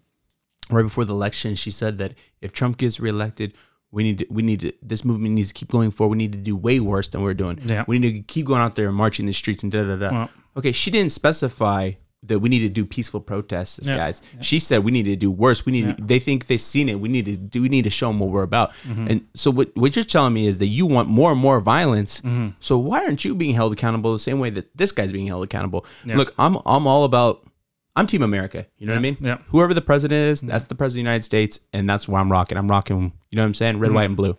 right 0.70 0.84
before 0.84 1.05
the 1.05 1.14
election 1.14 1.55
she 1.55 1.72
said 1.72 1.97
that 1.97 2.14
if 2.41 2.51
Trump 2.53 2.78
gets 2.78 2.99
reelected. 2.99 3.53
We 3.95 4.01
need 4.01 4.18
to, 4.18 4.26
we 4.32 4.41
need 4.41 4.61
to, 4.61 4.74
this 4.82 5.05
movement 5.05 5.36
needs 5.36 5.49
to 5.49 5.53
keep 5.53 5.70
going 5.70 5.91
forward. 5.91 6.14
We 6.14 6.18
need 6.18 6.32
to 6.32 6.39
do 6.39 6.55
way 6.55 6.80
worse 6.80 7.09
than 7.09 7.22
we're 7.22 7.36
doing. 7.36 7.59
Yeah. 7.64 7.86
We 7.88 7.99
need 7.99 8.14
to 8.14 8.22
keep 8.22 8.47
going 8.47 8.59
out 8.59 8.74
there 8.74 8.88
and 8.88 8.95
marching 8.97 9.28
the 9.28 9.34
streets 9.34 9.61
and 9.61 9.72
da 9.72 9.84
da 9.84 9.95
da. 9.97 10.11
Well- 10.11 10.30
okay, 10.57 10.72
she 10.72 10.89
didn't 10.89 11.11
specify 11.11 11.91
that 12.24 12.39
we 12.39 12.49
need 12.49 12.61
to 12.61 12.70
do 12.70 12.86
peaceful 12.86 13.20
protests, 13.20 13.86
Yeah. 13.86 13.97
guys. 13.97 14.24
She 14.41 14.57
said 14.57 14.84
we 14.84 14.91
need 14.91 15.03
to 15.03 15.16
do 15.16 15.30
worse. 15.30 15.64
We 15.68 15.74
need. 15.74 15.97
They 15.97 16.18
think 16.18 16.47
they've 16.47 16.59
seen 16.59 16.89
it. 16.89 16.99
We 16.99 17.07
need 17.07 17.26
to 17.26 17.38
do. 17.38 17.61
We 17.61 17.70
need 17.70 17.84
to 17.84 17.91
show 17.91 18.07
them 18.07 18.18
what 18.20 18.30
we're 18.32 18.41
about. 18.41 18.72
Mm-hmm. 18.88 19.07
And 19.09 19.28
so 19.36 19.51
what 19.51 19.70
what 19.76 19.95
you're 19.95 20.05
telling 20.05 20.34
me 20.34 20.47
is 20.47 20.57
that 20.57 20.68
you 20.68 20.88
want 20.88 21.07
more 21.07 21.32
and 21.32 21.39
more 21.39 21.59
violence. 21.59 22.22
Mm-hmm. 22.22 22.47
So 22.61 22.80
why 22.80 23.03
aren't 23.05 23.24
you 23.24 23.36
being 23.36 23.53
held 23.53 23.74
accountable 23.74 24.11
the 24.14 24.18
same 24.18 24.39
way 24.39 24.49
that 24.49 24.76
this 24.76 24.91
guy's 24.91 25.11
being 25.14 25.28
held 25.28 25.43
accountable? 25.43 25.86
Look, 26.03 26.34
I'm 26.39 26.57
I'm 26.66 26.88
all 26.88 27.03
about. 27.03 27.47
I'm 27.96 28.08
Team 28.08 28.24
America. 28.24 28.66
You 28.78 28.88
know 28.88 28.94
what 28.94 28.98
I 29.00 29.02
mean? 29.02 29.18
yeah. 29.22 29.38
Whoever 29.50 29.74
the 29.74 29.82
president 29.82 30.18
is, 30.32 30.41
that's 30.41 30.66
the 30.66 30.76
president 30.76 31.02
of 31.02 31.06
the 31.06 31.10
United 31.12 31.24
States, 31.26 31.60
and 31.74 31.88
that's 31.89 32.08
where 32.08 32.20
I'm 32.20 32.32
rocking. 32.32 32.58
I'm 32.58 32.68
rocking. 32.68 33.14
You 33.30 33.36
know 33.36 33.44
what 33.44 33.48
I'm 33.48 33.54
saying? 33.54 33.80
Red, 33.80 33.91
white, 33.91 34.06
and 34.06 34.18
blue. 34.18 34.38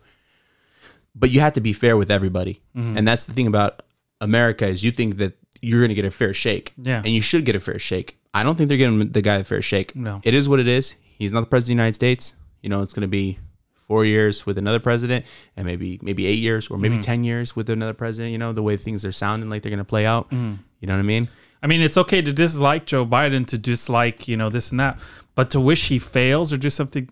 But 1.14 1.30
you 1.30 1.40
have 1.40 1.52
to 1.52 1.60
be 1.60 1.72
fair 1.72 1.96
with 1.96 2.10
everybody, 2.10 2.60
Mm-hmm. 2.76 2.96
and 2.98 3.06
that's 3.06 3.24
the 3.26 3.32
thing 3.32 3.46
about 3.46 3.82
America 4.20 4.66
is 4.66 4.82
you 4.82 4.90
think 4.90 5.18
that 5.18 5.34
you're 5.62 5.78
going 5.80 5.88
to 5.90 5.94
get 5.94 6.04
a 6.04 6.10
fair 6.10 6.34
shake, 6.34 6.72
Yeah. 6.76 6.98
and 6.98 7.08
you 7.08 7.20
should 7.20 7.44
get 7.44 7.54
a 7.54 7.60
fair 7.60 7.78
shake. 7.78 8.18
I 8.34 8.42
don't 8.42 8.56
think 8.56 8.68
they're 8.68 8.78
getting 8.78 9.10
the 9.12 9.22
guy 9.22 9.36
a 9.36 9.44
fair 9.44 9.62
shake. 9.62 9.94
No. 9.94 10.20
It 10.24 10.34
is 10.34 10.48
what 10.48 10.58
it 10.58 10.66
is. 10.66 10.96
He's 11.16 11.32
not 11.32 11.40
the 11.40 11.46
president 11.46 11.74
of 11.74 11.76
the 11.78 11.82
United 11.84 11.94
States. 11.94 12.34
You 12.62 12.68
know, 12.68 12.82
it's 12.82 12.92
going 12.92 13.02
to 13.02 13.08
be 13.08 13.38
four 13.74 14.04
years 14.04 14.44
with 14.46 14.58
another 14.58 14.80
president, 14.80 15.26
and 15.56 15.64
maybe 15.66 16.00
maybe 16.02 16.26
eight 16.26 16.40
years 16.40 16.66
or 16.66 16.74
Mm-hmm. 16.74 16.82
maybe 16.82 16.98
ten 16.98 17.22
years 17.22 17.54
with 17.54 17.70
another 17.70 17.94
president. 17.94 18.32
You 18.32 18.38
know, 18.38 18.52
the 18.52 18.62
way 18.64 18.76
things 18.76 19.04
are 19.04 19.12
sounding 19.12 19.48
like 19.48 19.62
they're 19.62 19.70
going 19.70 19.78
to 19.78 19.84
play 19.84 20.04
out. 20.06 20.26
Mm-hmm. 20.30 20.54
You 20.80 20.88
know 20.88 20.94
what 20.94 20.98
I 21.00 21.02
mean? 21.04 21.28
I 21.64 21.66
mean, 21.66 21.80
it's 21.80 21.96
okay 21.96 22.20
to 22.20 22.30
dislike 22.30 22.84
Joe 22.84 23.06
Biden, 23.06 23.46
to 23.46 23.56
dislike, 23.56 24.28
you 24.28 24.36
know, 24.36 24.50
this 24.50 24.70
and 24.70 24.78
that, 24.80 25.00
but 25.34 25.50
to 25.52 25.60
wish 25.60 25.88
he 25.88 25.98
fails 25.98 26.52
or 26.52 26.58
do 26.58 26.68
something 26.68 27.08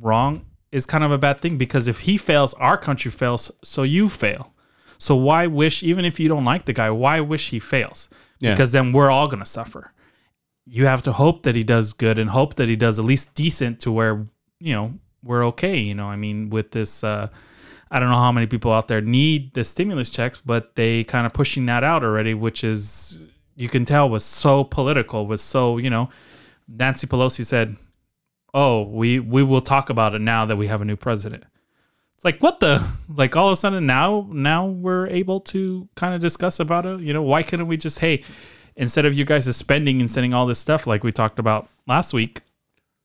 wrong 0.00 0.46
is 0.72 0.86
kind 0.86 1.04
of 1.04 1.12
a 1.12 1.18
bad 1.18 1.42
thing 1.42 1.58
because 1.58 1.86
if 1.86 2.00
he 2.00 2.16
fails, 2.16 2.54
our 2.54 2.78
country 2.78 3.10
fails, 3.10 3.52
so 3.62 3.82
you 3.82 4.08
fail. 4.08 4.54
So 4.96 5.14
why 5.14 5.46
wish, 5.48 5.82
even 5.82 6.06
if 6.06 6.18
you 6.18 6.28
don't 6.28 6.46
like 6.46 6.64
the 6.64 6.72
guy, 6.72 6.88
why 6.88 7.20
wish 7.20 7.50
he 7.50 7.58
fails? 7.58 8.08
Yeah. 8.40 8.52
Because 8.52 8.72
then 8.72 8.90
we're 8.90 9.10
all 9.10 9.28
going 9.28 9.40
to 9.40 9.46
suffer. 9.46 9.92
You 10.64 10.86
have 10.86 11.02
to 11.02 11.12
hope 11.12 11.42
that 11.42 11.54
he 11.54 11.62
does 11.62 11.92
good 11.92 12.18
and 12.18 12.30
hope 12.30 12.54
that 12.54 12.70
he 12.70 12.76
does 12.76 12.98
at 12.98 13.04
least 13.04 13.34
decent 13.34 13.80
to 13.80 13.92
where, 13.92 14.26
you 14.60 14.72
know, 14.72 14.94
we're 15.22 15.44
okay. 15.48 15.78
You 15.78 15.94
know, 15.94 16.06
I 16.06 16.16
mean, 16.16 16.48
with 16.48 16.70
this, 16.70 17.04
uh, 17.04 17.28
I 17.90 18.00
don't 18.00 18.08
know 18.08 18.16
how 18.16 18.32
many 18.32 18.46
people 18.46 18.72
out 18.72 18.88
there 18.88 19.02
need 19.02 19.52
the 19.52 19.62
stimulus 19.62 20.08
checks, 20.08 20.40
but 20.42 20.74
they 20.74 21.04
kind 21.04 21.26
of 21.26 21.34
pushing 21.34 21.66
that 21.66 21.84
out 21.84 22.02
already, 22.02 22.32
which 22.32 22.64
is 22.64 23.20
you 23.56 23.68
can 23.68 23.84
tell 23.84 24.08
was 24.08 24.24
so 24.24 24.64
political, 24.64 25.26
was 25.26 25.42
so 25.42 25.78
you 25.78 25.90
know. 25.90 26.08
Nancy 26.66 27.06
Pelosi 27.06 27.44
said, 27.44 27.76
"Oh, 28.52 28.82
we 28.82 29.20
we 29.20 29.42
will 29.42 29.60
talk 29.60 29.90
about 29.90 30.14
it 30.14 30.20
now 30.20 30.44
that 30.46 30.56
we 30.56 30.66
have 30.66 30.80
a 30.80 30.84
new 30.84 30.96
president." 30.96 31.44
It's 32.14 32.24
like 32.24 32.40
what 32.40 32.60
the 32.60 32.86
like 33.08 33.36
all 33.36 33.48
of 33.48 33.52
a 33.52 33.56
sudden 33.56 33.86
now 33.86 34.28
now 34.30 34.66
we're 34.66 35.06
able 35.08 35.40
to 35.40 35.88
kind 35.94 36.14
of 36.14 36.20
discuss 36.20 36.60
about 36.60 36.86
it. 36.86 37.00
You 37.00 37.12
know, 37.12 37.22
why 37.22 37.42
couldn't 37.42 37.66
we 37.66 37.76
just 37.76 37.98
hey, 37.98 38.24
instead 38.76 39.06
of 39.06 39.14
you 39.14 39.24
guys 39.24 39.54
spending 39.56 40.00
and 40.00 40.10
sending 40.10 40.34
all 40.34 40.46
this 40.46 40.58
stuff 40.58 40.86
like 40.86 41.04
we 41.04 41.12
talked 41.12 41.38
about 41.38 41.68
last 41.86 42.12
week, 42.12 42.40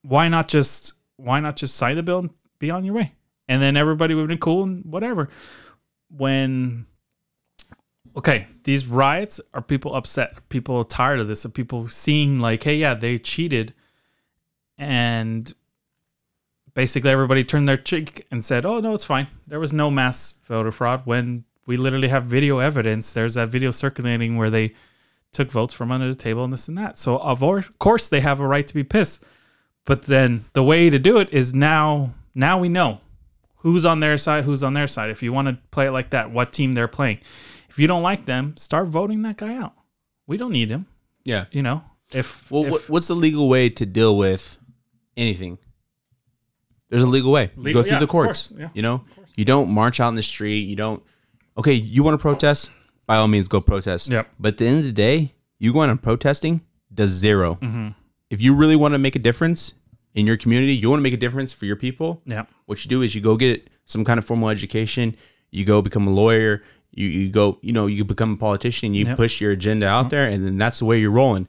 why 0.02 0.28
not 0.28 0.48
just 0.48 0.94
why 1.18 1.40
not 1.40 1.56
just 1.58 1.76
sign 1.76 1.96
the 1.98 2.04
bill 2.04 2.20
and 2.20 2.30
be 2.60 2.72
on 2.72 2.86
your 2.86 2.96
way? 2.96 3.14
And 3.48 3.62
then 3.62 3.76
everybody 3.76 4.14
would 4.14 4.22
have 4.22 4.30
been 4.30 4.38
cool 4.38 4.64
and 4.64 4.86
whatever. 4.86 5.30
When 6.10 6.86
okay, 8.20 8.48
these 8.66 8.86
riots 8.86 9.40
are 9.54 9.62
people 9.62 9.96
upset, 9.96 10.34
are 10.38 10.42
people 10.50 10.84
tired 10.84 11.22
of 11.22 11.30
this, 11.30 11.46
are 11.46 11.50
people 11.50 11.88
seeing 11.88 12.38
like, 12.38 12.62
hey, 12.64 12.76
yeah, 12.76 12.94
they 12.94 13.18
cheated, 13.18 13.74
and 14.78 15.54
basically 16.74 17.10
everybody 17.10 17.46
turned 17.46 17.68
their 17.68 17.78
cheek 17.78 18.28
and 18.30 18.44
said, 18.44 18.66
oh 18.66 18.82
no, 18.82 18.94
it's 18.94 19.06
fine. 19.06 19.28
There 19.48 19.60
was 19.62 19.72
no 19.72 19.90
mass 19.90 20.34
voter 20.50 20.74
fraud. 20.74 21.04
When 21.06 21.46
we 21.66 21.78
literally 21.78 22.10
have 22.10 22.26
video 22.26 22.60
evidence, 22.60 23.14
there's 23.14 23.36
that 23.36 23.48
video 23.48 23.72
circulating 23.72 24.36
where 24.36 24.50
they 24.50 24.76
took 25.32 25.50
votes 25.50 25.74
from 25.74 25.90
under 25.90 26.10
the 26.10 26.14
table 26.14 26.44
and 26.44 26.52
this 26.52 26.68
and 26.68 26.78
that. 26.78 26.98
So 26.98 27.20
of 27.20 27.40
course 27.80 28.10
they 28.10 28.20
have 28.20 28.42
a 28.42 28.48
right 28.48 28.68
to 28.68 28.74
be 28.74 28.84
pissed. 28.84 29.24
But 29.86 30.04
then 30.04 30.44
the 30.52 30.64
way 30.64 30.90
to 30.90 31.00
do 31.00 31.20
it 31.20 31.30
is 31.32 31.54
now 31.54 32.14
now 32.36 32.60
we 32.60 32.68
know 32.68 33.00
who's 33.58 33.86
on 33.86 34.02
their 34.02 34.18
side, 34.18 34.44
who's 34.44 34.64
on 34.64 34.74
their 34.74 34.88
side. 34.88 35.10
If 35.10 35.24
you 35.24 35.32
want 35.32 35.48
to 35.48 35.58
play 35.72 35.88
it 35.88 35.92
like 35.92 36.10
that, 36.10 36.32
what 36.32 36.52
team 36.52 36.74
they're 36.74 36.90
playing. 36.90 37.20
If 37.80 37.82
you 37.82 37.88
don't 37.88 38.04
like 38.04 38.26
them, 38.26 38.58
start 38.58 38.88
voting 38.88 39.22
that 39.22 39.38
guy 39.38 39.56
out. 39.56 39.72
We 40.28 40.36
don't 40.36 40.52
need 40.52 40.70
him, 40.70 40.86
Yeah. 41.24 41.46
you 41.50 41.64
know. 41.64 41.82
If, 42.12 42.52
Well, 42.52 42.76
if 42.76 42.90
what's 42.90 43.08
the 43.08 43.16
legal 43.16 43.48
way 43.48 43.70
to 43.70 43.86
deal 43.86 44.18
with 44.18 44.58
anything? 45.16 45.60
There's 46.90 47.04
a 47.04 47.08
legal 47.08 47.32
way. 47.32 47.52
You 47.58 47.74
go 47.74 47.82
through 47.82 47.94
yeah, 47.94 48.00
the 48.00 48.08
courts. 48.08 48.52
yeah, 48.58 48.68
you 48.74 48.82
know, 48.82 49.06
you 49.38 49.46
don't 49.46 49.70
march 49.72 50.02
out 50.02 50.10
in 50.10 50.16
the 50.16 50.24
street. 50.24 50.68
You 50.68 50.76
don't. 50.76 51.02
Okay, 51.58 51.72
you 51.72 52.04
want 52.04 52.16
to 52.16 52.22
protest? 52.22 52.70
By 53.08 53.16
all 53.16 53.30
means, 53.30 53.48
go 53.48 53.62
protest. 53.62 54.10
Yep. 54.10 54.28
But 54.38 54.48
at 54.56 54.58
the 54.58 54.68
end 54.68 54.80
of 54.80 54.84
the 54.84 54.92
day, 54.92 55.36
you 55.58 55.72
going 55.72 55.90
on 55.90 56.00
protesting 56.00 56.60
does 56.94 57.12
0 57.12 57.60
Mm-hmm. 57.62 57.88
If 58.30 58.42
you 58.42 58.54
really 58.56 58.76
want 58.76 58.94
to 58.94 58.98
make 59.00 59.16
a 59.16 59.20
difference 59.20 59.74
in 60.16 60.28
your 60.28 60.36
community, 60.36 60.74
you 60.76 60.90
want 60.90 61.00
to 61.00 61.04
make 61.04 61.14
a 61.14 61.18
difference 61.26 61.54
for 61.54 61.66
your 61.66 61.78
people. 61.78 62.22
yeah, 62.26 62.44
What 62.66 62.84
you 62.84 62.90
do 62.90 63.02
is 63.04 63.16
you 63.16 63.22
go 63.22 63.38
get 63.38 63.70
some 63.86 64.04
kind 64.04 64.18
of 64.20 64.26
formal 64.26 64.50
education. 64.50 65.16
You 65.50 65.64
go 65.64 65.82
become 65.82 66.06
a 66.08 66.12
lawyer. 66.12 66.62
You 66.92 67.08
you 67.08 67.30
go 67.30 67.60
you 67.62 67.72
know 67.74 67.88
you 67.88 68.04
become 68.06 68.34
a 68.34 68.38
politician. 68.38 68.88
and 68.88 68.96
You 68.96 69.06
Yep. 69.06 69.18
push 69.18 69.42
your 69.42 69.52
agenda 69.52 69.88
out 69.88 70.10
there, 70.10 70.28
and 70.28 70.46
then 70.46 70.58
that's 70.58 70.80
the 70.80 70.86
way 70.86 71.00
you're 71.00 71.12
rolling. 71.12 71.48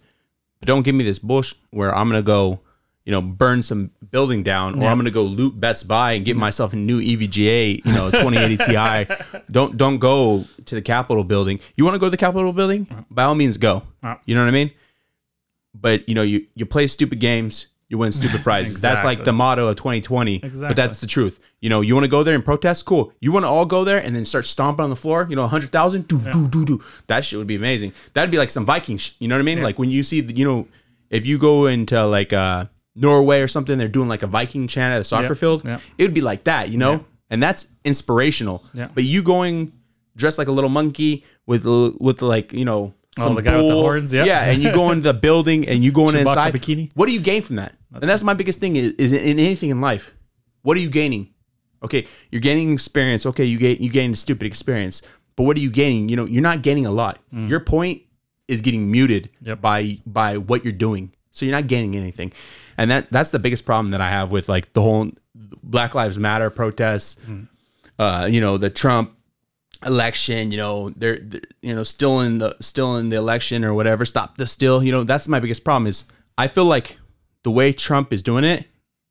But 0.61 0.66
don't 0.66 0.82
give 0.82 0.95
me 0.95 1.05
this 1.05 1.18
bush 1.18 1.55
where 1.70 1.95
I'm 1.95 2.09
gonna 2.09 2.20
go, 2.22 2.61
you 3.07 3.12
know, 3.12 3.22
burn 3.22 3.62
some 3.62 3.91
building 4.11 4.43
down, 4.43 4.74
or 4.78 4.82
Yeah. 4.82 4.91
I'm 4.91 4.99
gonna 4.99 5.11
go 5.11 5.24
loot 5.24 5.59
Best 5.59 5.88
Buy 5.88 6.12
and 6.12 6.24
get 6.24 6.36
myself 6.36 6.72
a 6.74 6.76
new 6.76 7.01
EVGA, 7.01 7.80
you 7.84 7.93
know, 7.93 8.11
2080 8.11 8.57
Ti. 8.59 9.38
Don't 9.51 9.76
don't 9.76 9.99
go 9.99 10.45
to 10.66 10.74
the 10.74 10.82
Capitol 10.82 11.24
building. 11.24 11.59
You 11.76 11.84
want 11.84 11.95
to 11.95 11.99
go 11.99 12.07
to 12.07 12.11
the 12.11 12.16
Capitol 12.18 12.53
building? 12.53 12.86
By 13.11 13.24
all 13.24 13.34
means, 13.34 13.57
go. 13.57 13.82
You 14.26 14.34
know 14.34 14.43
what 14.43 14.49
I 14.49 14.53
mean? 14.53 14.70
But 15.74 16.09
you 16.09 16.14
know, 16.14 16.22
you 16.22 16.47
you 16.55 16.66
play 16.66 16.86
stupid 16.86 17.18
games, 17.20 17.66
you 17.91 17.99
win 17.99 18.12
stupid 18.12 18.43
prizes. 18.49 18.80
That's 18.80 19.05
like 19.05 19.24
the 19.24 19.32
motto 19.32 19.68
of 19.68 19.76
2020. 19.76 20.38
But 20.38 20.76
that's 20.76 21.01
the 21.01 21.07
truth. 21.07 21.38
You 21.61 21.68
know, 21.68 21.82
you 21.82 21.95
want 21.95 22.05
to 22.05 22.11
go 22.11 22.22
there 22.22 22.34
and 22.34 22.43
protest? 22.45 22.86
Cool. 22.86 23.12
You 23.20 23.32
want 23.32 23.45
to 23.45 23.49
all 23.49 23.66
go 23.66 23.84
there 23.84 23.99
and 23.99 24.16
then 24.16 24.24
start 24.24 24.47
stomping 24.47 24.84
on 24.84 24.88
the 24.91 24.97
floor? 24.97 25.26
You 25.28 25.36
know, 25.36 25.43
100,000? 25.43 26.09
Do, 26.09 26.18
do, 26.32 26.49
do, 26.49 26.64
do. 26.64 26.82
That 27.09 27.24
shit 27.24 27.38
would 27.38 27.47
be 27.49 27.57
amazing. 27.57 27.93
That'd 28.14 28.30
be 28.30 28.38
like 28.38 28.49
some 28.49 28.64
Viking 28.64 28.97
sh- 28.97 29.12
You 29.18 29.28
know 29.28 29.34
what 29.34 29.41
I 29.41 29.45
mean? 29.45 29.62
Like 29.62 29.78
when 29.78 29.91
you 29.91 30.03
see, 30.03 30.20
the, 30.22 30.34
you 30.34 30.45
know, 30.47 30.68
if 31.11 31.26
you 31.26 31.36
go 31.38 31.66
into 31.66 32.07
like 32.07 32.32
uh, 32.32 32.66
Norway 32.95 33.41
or 33.41 33.49
something, 33.49 33.76
they're 33.76 33.88
doing 33.88 34.09
like 34.09 34.22
a 34.22 34.26
Viking 34.28 34.68
chant 34.68 34.95
at 34.95 35.01
a 35.01 35.05
soccer 35.05 35.26
Yeah. 35.26 35.34
field. 35.34 35.64
Yeah. 35.64 35.80
It 35.99 36.05
would 36.05 36.14
be 36.14 36.20
like 36.22 36.45
that, 36.45 36.70
you 36.70 36.78
know? 36.78 36.93
Yeah. 36.93 36.99
And 37.30 37.43
that's 37.43 37.68
inspirational. 37.84 38.64
Yeah. 38.72 38.88
But 38.95 39.05
you 39.05 39.22
going 39.22 39.72
dressed 40.16 40.38
like 40.38 40.49
a 40.49 40.53
little 40.53 40.70
monkey 40.70 41.24
with, 41.47 41.66
with 42.01 42.22
like, 42.22 42.53
you 42.53 42.64
know, 42.64 42.95
Oh, 43.19 43.25
some 43.25 43.35
the 43.35 43.43
guy 43.43 43.57
with 43.57 43.67
the 43.69 43.75
horns, 43.75 44.13
yeah. 44.13 44.25
Yeah. 44.25 44.45
And 44.45 44.63
you 44.63 44.73
go 44.73 44.91
into 44.93 45.03
the 45.03 45.15
building 45.15 45.67
and 45.69 45.83
you 45.85 45.91
go 45.93 46.09
in 46.09 46.17
inside. 46.25 46.55
bikini. 46.55 46.91
What 46.95 47.07
do 47.07 47.13
you 47.13 47.21
gain 47.21 47.43
from 47.43 47.57
that? 47.57 47.75
And 47.93 48.09
that's 48.09 48.23
my 48.23 48.35
biggest 48.35 48.61
thing 48.61 48.77
is, 48.77 48.93
is 48.93 49.13
in 49.13 49.39
anything 49.41 49.71
in 49.71 49.81
life. 49.81 50.15
What 50.63 50.77
are 50.77 50.81
you 50.81 50.91
gaining? 50.91 51.31
Okay, 51.83 52.07
you're 52.31 52.41
gaining 52.43 52.73
experience. 52.73 53.25
Okay, 53.27 53.45
you 53.45 53.59
gain 53.59 53.79
you 53.81 53.91
gain 53.91 54.13
a 54.13 54.17
stupid 54.17 54.47
experience. 54.47 55.03
But 55.35 55.45
what 55.45 55.57
are 55.57 55.61
you 55.61 55.71
gaining? 55.71 56.09
You 56.09 56.17
know, 56.17 56.27
you're 56.27 56.43
not 56.43 56.63
gaining 56.63 56.87
a 56.87 56.93
lot. 56.93 57.19
Your 57.33 57.61
point 57.61 58.03
is 58.49 58.61
getting 58.61 58.91
muted 58.91 59.31
Mm. 59.43 59.47
Yep. 59.47 59.61
by 59.61 59.99
by 60.07 60.37
what 60.37 60.63
you're 60.65 60.73
doing. 60.73 61.13
So 61.31 61.47
you're 61.47 61.55
not 61.55 61.67
gaining 61.69 61.97
anything. 61.97 62.33
And 62.77 62.91
that 62.91 63.11
that's 63.11 63.31
the 63.31 63.39
biggest 63.39 63.65
problem 63.65 63.89
that 63.91 64.01
I 64.01 64.11
have 64.11 64.31
with 64.31 64.49
like 64.49 64.73
the 64.73 64.83
whole 64.83 65.11
Black 65.63 65.95
Lives 65.95 66.19
Matter 66.19 66.51
protests. 66.51 67.17
Uh, 67.99 68.27
you 68.31 68.41
know, 68.41 68.57
the 68.57 68.71
Trump 68.71 69.15
election, 69.85 70.51
you 70.51 70.59
know, 70.59 70.91
they're, 70.91 71.18
they're, 71.18 71.41
you 71.62 71.74
know 71.74 71.83
still 71.83 72.20
in 72.20 72.39
the 72.39 72.57
still 72.61 72.97
in 72.97 73.09
the 73.09 73.16
election 73.16 73.64
or 73.64 73.74
whatever. 73.74 74.05
Stop 74.05 74.37
the 74.37 74.47
still. 74.47 74.83
You 74.83 74.93
know, 74.93 75.05
that's 75.05 75.28
my 75.28 75.41
biggest 75.41 75.64
problem 75.64 75.87
is 75.87 76.05
I 76.37 76.49
feel 76.49 76.64
like 76.64 76.99
the 77.43 77.51
way 77.51 77.72
Trump 77.72 78.12
is 78.12 78.22
doing 78.22 78.45
it 78.45 78.66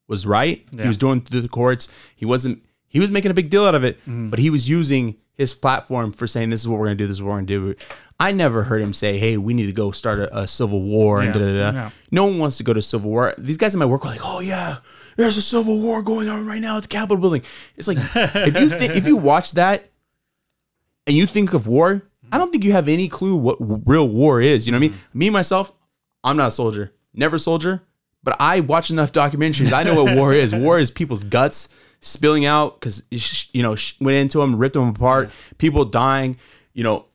was 0.08 0.26
right. 0.26 0.66
He 0.76 0.88
was 0.88 0.98
doing 0.98 1.22
through 1.22 1.42
the 1.42 1.50
courts. 1.50 1.92
He 2.16 2.26
wasn't 2.26 2.64
he 2.88 3.00
was 3.00 3.12
making 3.12 3.32
a 3.32 3.36
big 3.36 3.50
deal 3.50 3.66
out 3.66 3.76
of 3.76 3.84
it, 3.84 4.00
mm-hmm. 4.02 4.30
but 4.30 4.40
he 4.40 4.50
was 4.50 4.68
using 4.68 5.16
his 5.34 5.54
platform 5.54 6.12
for 6.12 6.28
saying 6.28 6.50
this 6.50 6.62
is 6.62 6.68
what 6.68 6.80
we're 6.80 6.88
gonna 6.88 6.96
do, 6.96 7.08
this 7.08 7.18
is 7.18 7.24
what 7.24 7.30
we're 7.30 7.42
gonna 7.42 7.46
do. 7.48 7.76
I 8.20 8.34
never 8.34 8.64
heard 8.64 8.82
him 8.82 8.92
say, 8.92 9.18
"Hey, 9.18 9.38
we 9.38 9.54
need 9.54 9.68
to 9.68 9.72
go 9.72 9.92
start 9.92 10.20
a, 10.20 10.40
a 10.40 10.48
civil 10.48 10.82
war." 10.82 11.22
And 11.22 11.34
da 11.34 11.40
da 11.40 11.54
da. 11.54 11.78
Yeah. 11.78 11.90
No 12.12 12.26
one 12.26 12.40
wants 12.40 12.58
to 12.58 12.64
go 12.64 12.74
to 12.74 12.82
civil 12.82 13.10
war. 13.10 13.34
These 13.38 13.56
guys 13.56 13.74
in 13.74 13.80
my 13.80 13.86
work 13.86 14.04
are 14.04 14.10
like, 14.10 14.20
"Oh 14.22 14.42
yeah, 14.42 14.80
there's 15.16 15.38
a 15.38 15.42
civil 15.42 15.80
war 15.80 16.02
going 16.02 16.28
on 16.28 16.46
right 16.46 16.60
now 16.60 16.78
at 16.78 16.82
the 16.82 16.90
Capitol 16.90 17.18
building." 17.18 17.44
It's 17.78 17.88
like 17.88 17.98
if 18.16 18.56
you 18.56 18.70
think 18.70 18.96
if 18.96 19.08
you 19.08 19.16
watch 19.16 19.54
that 19.54 19.89
and 21.10 21.18
you 21.18 21.26
think 21.26 21.54
of 21.54 21.68
war, 21.68 22.04
I 22.32 22.38
don't 22.38 22.52
think 22.52 22.64
you 22.64 22.72
have 22.72 22.88
any 22.88 23.10
clue 23.10 23.36
what 23.36 23.58
real 23.60 24.08
war 24.08 24.40
is. 24.40 24.68
You 24.68 24.72
know 24.72 24.78
what 24.78 24.86
I 24.86 24.90
mean? 24.90 24.92
Mm-hmm. 24.92 25.20
Me 25.20 25.30
myself, 25.32 25.72
I'm 26.24 26.38
not 26.38 26.50
a 26.50 26.52
soldier, 26.52 26.94
never 27.16 27.40
soldier, 27.40 27.82
but 28.24 28.38
I 28.40 28.60
watch 28.60 28.92
enough 28.92 29.12
documentaries. 29.12 29.74
I 29.74 29.82
know 29.82 30.04
what 30.04 30.16
war 30.16 30.34
is. 30.34 30.54
War 30.54 30.78
is 30.78 30.92
people's 30.92 31.24
guts 31.24 31.74
spilling 32.02 32.46
out 32.46 32.80
because 32.80 33.04
you 33.52 33.64
know 33.64 33.76
went 34.00 34.18
into 34.18 34.38
them, 34.40 34.56
ripped 34.56 34.76
them 34.76 34.90
apart, 34.90 35.32
people 35.58 35.84
dying. 35.84 36.38
You 36.74 36.84
know, 36.84 37.06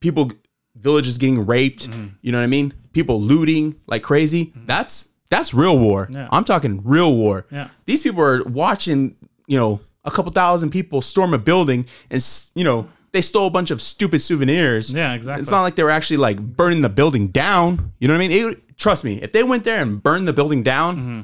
people 0.00 0.30
villages 0.76 1.16
getting 1.16 1.46
raped. 1.46 1.88
Mm-hmm. 1.88 2.08
You 2.20 2.32
know 2.32 2.38
what 2.38 2.44
I 2.44 2.48
mean? 2.48 2.74
People 2.92 3.22
looting 3.22 3.80
like 3.86 4.02
crazy. 4.02 4.46
Mm-hmm. 4.46 4.66
That's 4.66 5.08
that's 5.30 5.54
real 5.54 5.78
war. 5.78 6.06
Yeah. 6.10 6.28
I'm 6.30 6.44
talking 6.44 6.82
real 6.84 7.16
war. 7.16 7.46
Yeah. 7.50 7.68
These 7.86 8.02
people 8.02 8.22
are 8.22 8.42
watching, 8.44 9.16
you 9.46 9.58
know, 9.58 9.80
a 10.04 10.10
couple 10.10 10.32
thousand 10.32 10.70
people 10.70 11.02
storm 11.02 11.34
a 11.34 11.38
building 11.38 11.86
and, 12.10 12.22
you 12.54 12.64
know, 12.64 12.88
they 13.12 13.20
stole 13.20 13.46
a 13.46 13.50
bunch 13.50 13.70
of 13.70 13.80
stupid 13.80 14.20
souvenirs. 14.20 14.92
Yeah, 14.92 15.12
exactly. 15.14 15.42
It's 15.42 15.50
not 15.50 15.62
like 15.62 15.76
they 15.76 15.82
were 15.82 15.90
actually 15.90 16.18
like 16.18 16.38
burning 16.38 16.82
the 16.82 16.88
building 16.88 17.28
down. 17.28 17.92
You 17.98 18.08
know 18.08 18.14
what 18.14 18.22
I 18.24 18.28
mean? 18.28 18.50
It, 18.50 18.76
trust 18.76 19.04
me, 19.04 19.20
if 19.22 19.32
they 19.32 19.42
went 19.42 19.64
there 19.64 19.80
and 19.80 20.02
burned 20.02 20.28
the 20.28 20.32
building 20.32 20.62
down 20.62 20.96
Mm-hmm. 20.96 21.20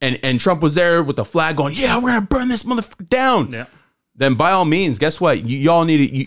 and, 0.00 0.18
and 0.22 0.40
Trump 0.40 0.62
was 0.62 0.74
there 0.74 1.02
with 1.02 1.16
the 1.16 1.24
flag 1.24 1.56
going, 1.56 1.74
yeah, 1.76 1.96
we're 1.96 2.10
going 2.10 2.20
to 2.22 2.26
burn 2.26 2.48
this 2.48 2.62
motherfucker 2.64 3.08
down, 3.08 3.50
Yeah. 3.50 3.66
then 4.14 4.34
by 4.34 4.52
all 4.52 4.64
means, 4.64 4.98
guess 4.98 5.20
what? 5.20 5.44
You, 5.44 5.58
y'all 5.58 5.84
need 5.84 5.96
to, 6.08 6.16
you, 6.16 6.26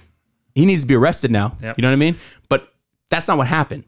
he 0.55 0.65
needs 0.65 0.81
to 0.83 0.87
be 0.87 0.95
arrested 0.95 1.31
now. 1.31 1.57
Yep. 1.61 1.77
You 1.77 1.81
know 1.81 1.87
what 1.89 1.93
I 1.93 1.97
mean? 1.97 2.15
But 2.49 2.71
that's 3.09 3.27
not 3.27 3.37
what 3.37 3.47
happened. 3.47 3.85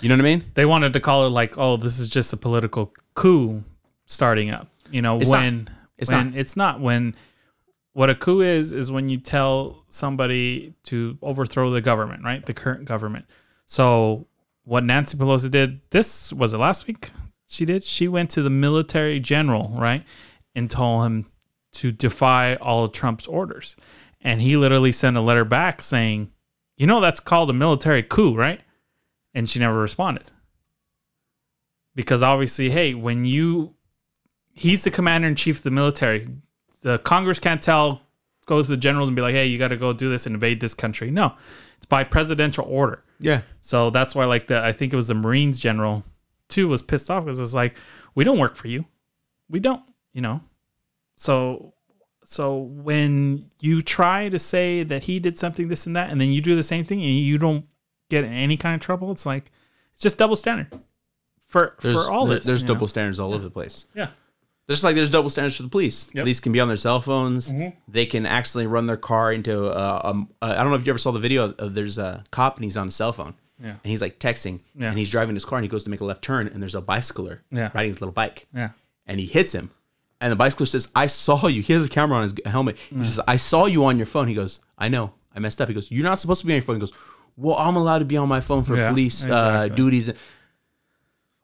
You 0.00 0.08
know 0.08 0.16
what 0.16 0.22
I 0.22 0.24
mean? 0.24 0.44
They 0.54 0.64
wanted 0.66 0.94
to 0.94 1.00
call 1.00 1.26
it 1.26 1.30
like, 1.30 1.56
oh, 1.58 1.76
this 1.76 2.00
is 2.00 2.08
just 2.08 2.32
a 2.32 2.36
political 2.36 2.92
coup 3.14 3.62
starting 4.06 4.50
up. 4.50 4.66
You 4.90 5.00
know, 5.02 5.20
It's 5.20 5.30
not. 5.30 5.40
when 5.40 5.68
It's 5.96 6.10
when 6.10 6.30
not. 6.30 6.38
it's 6.38 6.56
not 6.56 6.80
when 6.80 7.14
what 7.92 8.10
a 8.10 8.14
coup 8.14 8.40
is 8.40 8.72
is 8.72 8.90
when 8.90 9.08
you 9.08 9.18
tell 9.18 9.84
somebody 9.88 10.74
to 10.84 11.18
overthrow 11.22 11.70
the 11.70 11.80
government, 11.80 12.24
right? 12.24 12.44
The 12.44 12.54
current 12.54 12.84
government. 12.84 13.26
So 13.66 14.26
what 14.64 14.84
Nancy 14.84 15.16
Pelosi 15.16 15.50
did, 15.50 15.80
this 15.90 16.32
was 16.32 16.54
it 16.54 16.58
last 16.58 16.86
week? 16.86 17.10
She 17.46 17.64
did. 17.64 17.82
She 17.84 18.08
went 18.08 18.30
to 18.30 18.42
the 18.42 18.50
military 18.50 19.20
general, 19.20 19.74
right, 19.76 20.04
and 20.54 20.70
told 20.70 21.04
him 21.04 21.26
to 21.72 21.92
defy 21.92 22.54
all 22.56 22.84
of 22.84 22.92
Trump's 22.92 23.26
orders. 23.26 23.76
And 24.20 24.40
he 24.40 24.56
literally 24.56 24.92
sent 24.92 25.16
a 25.16 25.20
letter 25.20 25.44
back 25.44 25.82
saying, 25.82 26.30
"You 26.76 26.86
know 26.86 27.00
that's 27.00 27.20
called 27.20 27.50
a 27.50 27.54
military 27.54 28.02
coup, 28.02 28.34
right?" 28.34 28.60
And 29.34 29.50
she 29.50 29.58
never 29.58 29.78
responded. 29.78 30.30
Because 31.94 32.22
obviously, 32.22 32.70
hey, 32.70 32.94
when 32.94 33.24
you 33.24 33.74
he's 34.54 34.84
the 34.84 34.90
commander 34.90 35.28
in 35.28 35.34
chief 35.34 35.58
of 35.58 35.62
the 35.62 35.70
military. 35.70 36.26
The 36.82 36.98
Congress 36.98 37.38
can't 37.38 37.62
tell, 37.62 38.02
go 38.46 38.60
to 38.62 38.68
the 38.68 38.76
generals 38.76 39.08
and 39.08 39.16
be 39.16 39.22
like, 39.22 39.34
hey, 39.34 39.46
you 39.46 39.58
got 39.58 39.68
to 39.68 39.76
go 39.76 39.92
do 39.92 40.10
this 40.10 40.26
and 40.26 40.34
invade 40.34 40.60
this 40.60 40.74
country. 40.74 41.10
No, 41.10 41.34
it's 41.76 41.86
by 41.86 42.04
presidential 42.04 42.64
order. 42.68 43.02
Yeah. 43.20 43.42
So 43.60 43.90
that's 43.90 44.14
why, 44.14 44.24
like, 44.24 44.48
the 44.48 44.62
I 44.62 44.72
think 44.72 44.92
it 44.92 44.96
was 44.96 45.08
the 45.08 45.14
Marines 45.14 45.58
general 45.58 46.04
too 46.48 46.68
was 46.68 46.82
pissed 46.82 47.10
off 47.10 47.24
because 47.24 47.40
it's 47.40 47.54
like, 47.54 47.76
we 48.14 48.24
don't 48.24 48.38
work 48.38 48.56
for 48.56 48.68
you, 48.68 48.84
we 49.48 49.60
don't, 49.60 49.82
you 50.12 50.20
know. 50.20 50.40
So, 51.16 51.74
so 52.24 52.56
when 52.58 53.48
you 53.60 53.80
try 53.80 54.28
to 54.28 54.38
say 54.38 54.82
that 54.82 55.04
he 55.04 55.18
did 55.20 55.38
something, 55.38 55.68
this 55.68 55.86
and 55.86 55.96
that, 55.96 56.10
and 56.10 56.20
then 56.20 56.30
you 56.30 56.40
do 56.40 56.56
the 56.56 56.62
same 56.62 56.84
thing 56.84 57.00
and 57.00 57.10
you 57.10 57.38
don't 57.38 57.64
get 58.10 58.24
in 58.24 58.32
any 58.32 58.56
kind 58.56 58.74
of 58.74 58.80
trouble, 58.80 59.12
it's 59.12 59.24
like 59.24 59.50
it's 59.94 60.02
just 60.02 60.18
double 60.18 60.36
standard 60.36 60.68
for 61.46 61.76
There's, 61.80 61.94
for 61.94 62.10
all 62.10 62.26
this. 62.26 62.44
There's 62.44 62.62
you 62.62 62.68
know? 62.68 62.74
double 62.74 62.88
standards 62.88 63.20
all 63.20 63.32
over 63.34 63.44
the 63.44 63.50
place. 63.50 63.86
Yeah. 63.94 64.08
Just 64.70 64.84
like 64.84 64.94
there's 64.94 65.10
double 65.10 65.28
standards 65.28 65.56
for 65.56 65.64
the 65.64 65.68
police. 65.68 66.08
Yep. 66.14 66.22
Police 66.22 66.40
can 66.40 66.52
be 66.52 66.60
on 66.60 66.68
their 66.68 66.76
cell 66.76 67.00
phones. 67.00 67.52
They 67.88 68.06
can 68.06 68.24
actually 68.26 68.66
run 68.66 68.86
their 68.86 68.96
car 68.96 69.32
into. 69.32 69.66
Uh, 69.66 70.00
um, 70.04 70.28
uh, 70.40 70.54
I 70.56 70.62
don't 70.62 70.70
know 70.70 70.76
if 70.76 70.86
you 70.86 70.92
ever 70.92 70.98
saw 70.98 71.10
the 71.10 71.18
video. 71.18 71.46
Of, 71.46 71.54
of 71.58 71.74
there's 71.74 71.98
a 71.98 72.22
cop 72.30 72.56
and 72.56 72.64
he's 72.64 72.76
on 72.76 72.88
a 72.88 72.90
cell 72.90 73.12
phone. 73.12 73.34
Yeah. 73.60 73.70
And 73.70 73.78
he's 73.90 74.00
like 74.00 74.18
texting. 74.18 74.60
Yeah. 74.76 74.88
And 74.90 74.98
he's 74.98 75.10
driving 75.10 75.34
his 75.34 75.44
car 75.44 75.58
and 75.58 75.64
he 75.64 75.68
goes 75.68 75.84
to 75.84 75.90
make 75.90 76.00
a 76.00 76.04
left 76.04 76.22
turn 76.22 76.46
and 76.48 76.62
there's 76.62 76.74
a 76.74 76.80
bicycler 76.80 77.42
Yeah. 77.50 77.70
riding 77.74 77.90
his 77.90 78.00
little 78.00 78.12
bike. 78.12 78.46
Yeah. 78.54 78.70
And 79.06 79.18
he 79.20 79.26
hits 79.26 79.52
him. 79.52 79.70
And 80.20 80.30
the 80.30 80.36
bicycler 80.36 80.66
says, 80.66 80.88
"I 80.94 81.06
saw 81.06 81.48
you." 81.48 81.62
He 81.62 81.72
has 81.72 81.84
a 81.84 81.88
camera 81.88 82.16
on 82.18 82.22
his 82.22 82.34
helmet. 82.46 82.78
He 82.78 83.02
says, 83.04 83.18
"I 83.26 83.34
saw 83.36 83.66
you 83.66 83.84
on 83.84 83.96
your 83.96 84.06
phone." 84.06 84.28
He 84.28 84.34
goes, 84.34 84.60
"I 84.78 84.88
know. 84.88 85.12
I 85.34 85.40
messed 85.40 85.60
up." 85.60 85.66
He 85.68 85.74
goes, 85.74 85.90
"You're 85.90 86.04
not 86.04 86.20
supposed 86.20 86.40
to 86.42 86.46
be 86.46 86.52
on 86.52 86.58
your 86.58 86.62
phone." 86.62 86.76
He 86.76 86.80
goes, 86.80 86.92
"Well, 87.36 87.56
I'm 87.56 87.74
allowed 87.74 87.98
to 87.98 88.04
be 88.04 88.16
on 88.16 88.28
my 88.28 88.40
phone 88.40 88.62
for 88.62 88.76
Yeah, 88.76 88.90
police 88.90 89.24
uh, 89.24 89.26
exactly. 89.66 89.76
duties." 89.76 90.10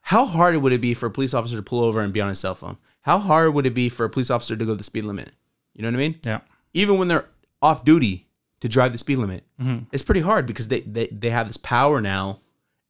How 0.02 0.24
hard 0.26 0.56
would 0.56 0.72
it 0.72 0.80
be 0.80 0.94
for 0.94 1.06
a 1.06 1.10
police 1.10 1.34
officer 1.34 1.56
to 1.56 1.62
pull 1.62 1.82
over 1.82 2.00
and 2.00 2.12
be 2.12 2.20
on 2.20 2.28
his 2.28 2.38
cell 2.38 2.54
phone? 2.54 2.78
How 3.08 3.18
hard 3.18 3.54
would 3.54 3.64
it 3.64 3.72
be 3.72 3.88
for 3.88 4.04
a 4.04 4.10
police 4.10 4.28
officer 4.30 4.54
to 4.54 4.64
go 4.66 4.74
the 4.74 4.84
speed 4.84 5.04
limit? 5.04 5.30
You 5.74 5.80
know 5.82 5.88
what 5.88 5.94
I 5.94 5.98
mean? 5.98 6.16
Yeah. 6.26 6.40
Even 6.74 6.98
when 6.98 7.08
they're 7.08 7.24
off 7.62 7.82
duty 7.82 8.26
to 8.60 8.68
drive 8.68 8.92
the 8.92 8.98
speed 8.98 9.16
limit, 9.16 9.44
Mm-hmm. 9.58 9.84
it's 9.92 10.02
pretty 10.02 10.20
hard 10.20 10.44
because 10.46 10.68
they, 10.68 10.80
they 10.80 11.06
they 11.08 11.30
have 11.30 11.46
this 11.48 11.56
power 11.56 12.00
now, 12.02 12.40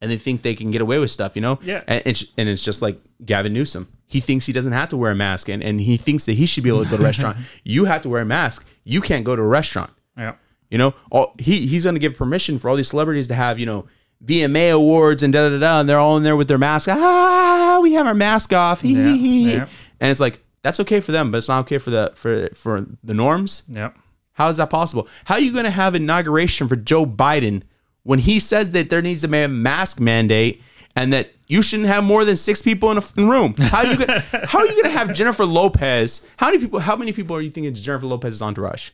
and 0.00 0.10
they 0.10 0.18
think 0.18 0.42
they 0.42 0.54
can 0.56 0.70
get 0.72 0.80
away 0.80 0.98
with 0.98 1.10
stuff. 1.12 1.36
You 1.36 1.42
know? 1.42 1.58
Yeah. 1.62 1.82
And 1.86 2.02
it's 2.04 2.24
and 2.36 2.48
it's 2.48 2.64
just 2.64 2.82
like 2.82 2.98
Gavin 3.24 3.52
Newsom. 3.52 3.86
He 4.06 4.18
thinks 4.20 4.46
he 4.46 4.52
doesn't 4.52 4.72
have 4.72 4.88
to 4.88 4.96
wear 4.96 5.12
a 5.12 5.14
mask, 5.14 5.48
and, 5.48 5.62
and 5.62 5.80
he 5.80 5.96
thinks 5.96 6.26
that 6.26 6.32
he 6.32 6.46
should 6.46 6.64
be 6.64 6.70
able 6.70 6.82
to 6.84 6.90
go 6.90 6.96
to 6.96 7.02
a 7.02 7.06
restaurant. 7.12 7.36
You 7.62 7.84
have 7.84 8.02
to 8.02 8.08
wear 8.08 8.22
a 8.22 8.26
mask. 8.26 8.66
You 8.84 9.00
can't 9.00 9.24
go 9.24 9.36
to 9.36 9.42
a 9.42 9.46
restaurant. 9.46 9.90
Yeah. 10.16 10.34
You 10.70 10.78
know, 10.78 10.94
all, 11.12 11.34
he 11.38 11.66
he's 11.68 11.84
going 11.84 11.94
to 11.94 12.00
give 12.00 12.16
permission 12.16 12.58
for 12.58 12.68
all 12.68 12.76
these 12.76 12.88
celebrities 12.88 13.28
to 13.28 13.34
have 13.34 13.58
you 13.60 13.66
know 13.66 13.86
VMA 14.24 14.72
awards 14.72 15.22
and 15.22 15.32
da 15.32 15.48
da 15.48 15.50
da 15.50 15.58
da, 15.60 15.80
and 15.80 15.88
they're 15.88 15.98
all 16.00 16.16
in 16.16 16.22
there 16.24 16.36
with 16.36 16.48
their 16.48 16.58
mask. 16.58 16.88
Ah, 16.90 17.78
we 17.82 17.92
have 17.94 18.06
our 18.06 18.14
mask 18.14 18.52
off. 18.52 18.82
Yeah, 18.84 19.12
yeah. 19.14 19.66
And 20.00 20.10
it's 20.10 20.20
like 20.20 20.44
that's 20.62 20.80
okay 20.80 21.00
for 21.00 21.12
them, 21.12 21.30
but 21.30 21.38
it's 21.38 21.48
not 21.48 21.60
okay 21.60 21.78
for 21.78 21.90
the 21.90 22.12
for 22.14 22.48
for 22.54 22.86
the 23.02 23.14
norms. 23.14 23.64
Yep. 23.68 23.96
How 24.32 24.48
is 24.48 24.56
that 24.58 24.70
possible? 24.70 25.08
How 25.24 25.34
are 25.34 25.40
you 25.40 25.52
going 25.52 25.64
to 25.64 25.70
have 25.70 25.94
inauguration 25.94 26.68
for 26.68 26.76
Joe 26.76 27.04
Biden 27.04 27.62
when 28.04 28.20
he 28.20 28.38
says 28.38 28.70
that 28.72 28.88
there 28.88 29.02
needs 29.02 29.22
to 29.22 29.28
be 29.28 29.42
a 29.42 29.48
mask 29.48 29.98
mandate 29.98 30.62
and 30.94 31.12
that 31.12 31.30
you 31.48 31.60
shouldn't 31.60 31.88
have 31.88 32.04
more 32.04 32.24
than 32.24 32.36
six 32.36 32.62
people 32.62 32.90
in 32.92 32.98
a 32.98 33.02
room? 33.16 33.54
How 33.60 33.78
are 33.78 33.86
you 33.86 33.96
going? 33.96 34.20
how 34.44 34.60
are 34.60 34.66
you 34.66 34.72
going 34.72 34.84
to 34.84 34.98
have 34.98 35.12
Jennifer 35.12 35.44
Lopez? 35.44 36.24
How 36.36 36.46
many 36.46 36.58
people? 36.58 36.78
How 36.78 36.94
many 36.96 37.12
people 37.12 37.34
are 37.36 37.40
you 37.40 37.50
thinking 37.50 37.74
Jennifer 37.74 38.06
Lopez's 38.06 38.40
entourage? 38.42 38.90